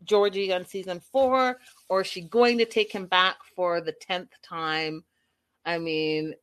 Georgi 0.04 0.52
on 0.52 0.64
season 0.64 1.00
four, 1.12 1.58
or 1.88 2.00
is 2.02 2.06
she 2.06 2.22
going 2.22 2.58
to 2.58 2.64
take 2.64 2.92
him 2.92 3.06
back 3.06 3.36
for 3.54 3.80
the 3.80 3.92
10th 3.92 4.30
time? 4.42 5.04
I 5.64 5.78
mean, 5.78 6.34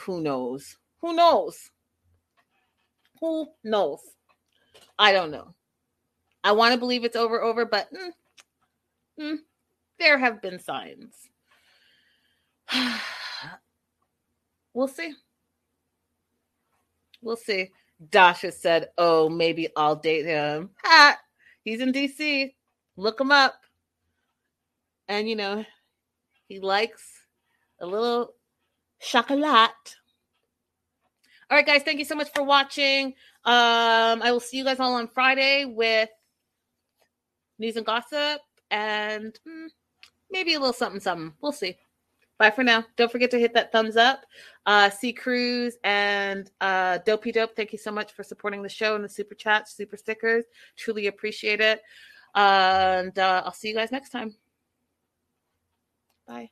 who 0.00 0.20
knows? 0.20 0.76
Who 1.00 1.14
knows? 1.14 1.70
Who 3.20 3.48
knows? 3.64 4.00
I 4.98 5.12
don't 5.12 5.30
know. 5.30 5.54
I 6.44 6.52
want 6.52 6.72
to 6.72 6.78
believe 6.78 7.04
it's 7.04 7.16
over, 7.16 7.42
over, 7.42 7.64
but 7.64 7.88
mm, 7.92 8.10
mm, 9.20 9.38
there 9.98 10.18
have 10.18 10.40
been 10.40 10.58
signs. 10.58 11.14
we'll 14.74 14.88
see. 14.88 15.14
We'll 17.22 17.36
see. 17.36 17.70
Dasha 18.10 18.52
said, 18.52 18.90
Oh, 18.96 19.28
maybe 19.28 19.68
I'll 19.76 19.96
date 19.96 20.24
him. 20.26 20.70
He's 21.64 21.80
in 21.80 21.92
DC. 21.92 22.54
Look 22.98 23.20
him 23.20 23.30
up. 23.30 23.54
And 25.06 25.28
you 25.28 25.36
know, 25.36 25.64
he 26.48 26.58
likes 26.58 27.04
a 27.80 27.86
little 27.86 28.34
chocolate. 29.00 29.44
All 31.50 31.56
right, 31.56 31.64
guys, 31.64 31.84
thank 31.84 32.00
you 32.00 32.04
so 32.04 32.16
much 32.16 32.28
for 32.34 32.42
watching. 32.42 33.14
Um, 33.44 34.20
I 34.20 34.32
will 34.32 34.40
see 34.40 34.58
you 34.58 34.64
guys 34.64 34.80
all 34.80 34.94
on 34.94 35.06
Friday 35.06 35.64
with 35.64 36.10
news 37.60 37.76
and 37.76 37.86
gossip 37.86 38.40
and 38.72 39.38
hmm, 39.46 39.66
maybe 40.32 40.54
a 40.54 40.58
little 40.58 40.74
something, 40.74 41.00
something. 41.00 41.32
We'll 41.40 41.52
see. 41.52 41.78
Bye 42.36 42.50
for 42.50 42.64
now. 42.64 42.84
Don't 42.96 43.12
forget 43.12 43.30
to 43.30 43.38
hit 43.38 43.54
that 43.54 43.70
thumbs 43.70 43.96
up. 43.96 44.26
Uh, 44.66 44.90
C 44.90 45.12
Cruz 45.12 45.76
and 45.84 46.50
uh, 46.60 46.98
Dopey 47.06 47.30
Dope, 47.30 47.54
thank 47.54 47.72
you 47.72 47.78
so 47.78 47.92
much 47.92 48.12
for 48.12 48.24
supporting 48.24 48.60
the 48.60 48.68
show 48.68 48.96
and 48.96 49.04
the 49.04 49.08
super 49.08 49.36
chats, 49.36 49.76
super 49.76 49.96
stickers. 49.96 50.44
Truly 50.76 51.06
appreciate 51.06 51.60
it. 51.60 51.80
And 52.34 53.18
uh, 53.18 53.42
I'll 53.44 53.52
see 53.52 53.68
you 53.68 53.74
guys 53.74 53.92
next 53.92 54.10
time. 54.10 54.36
Bye. 56.26 56.50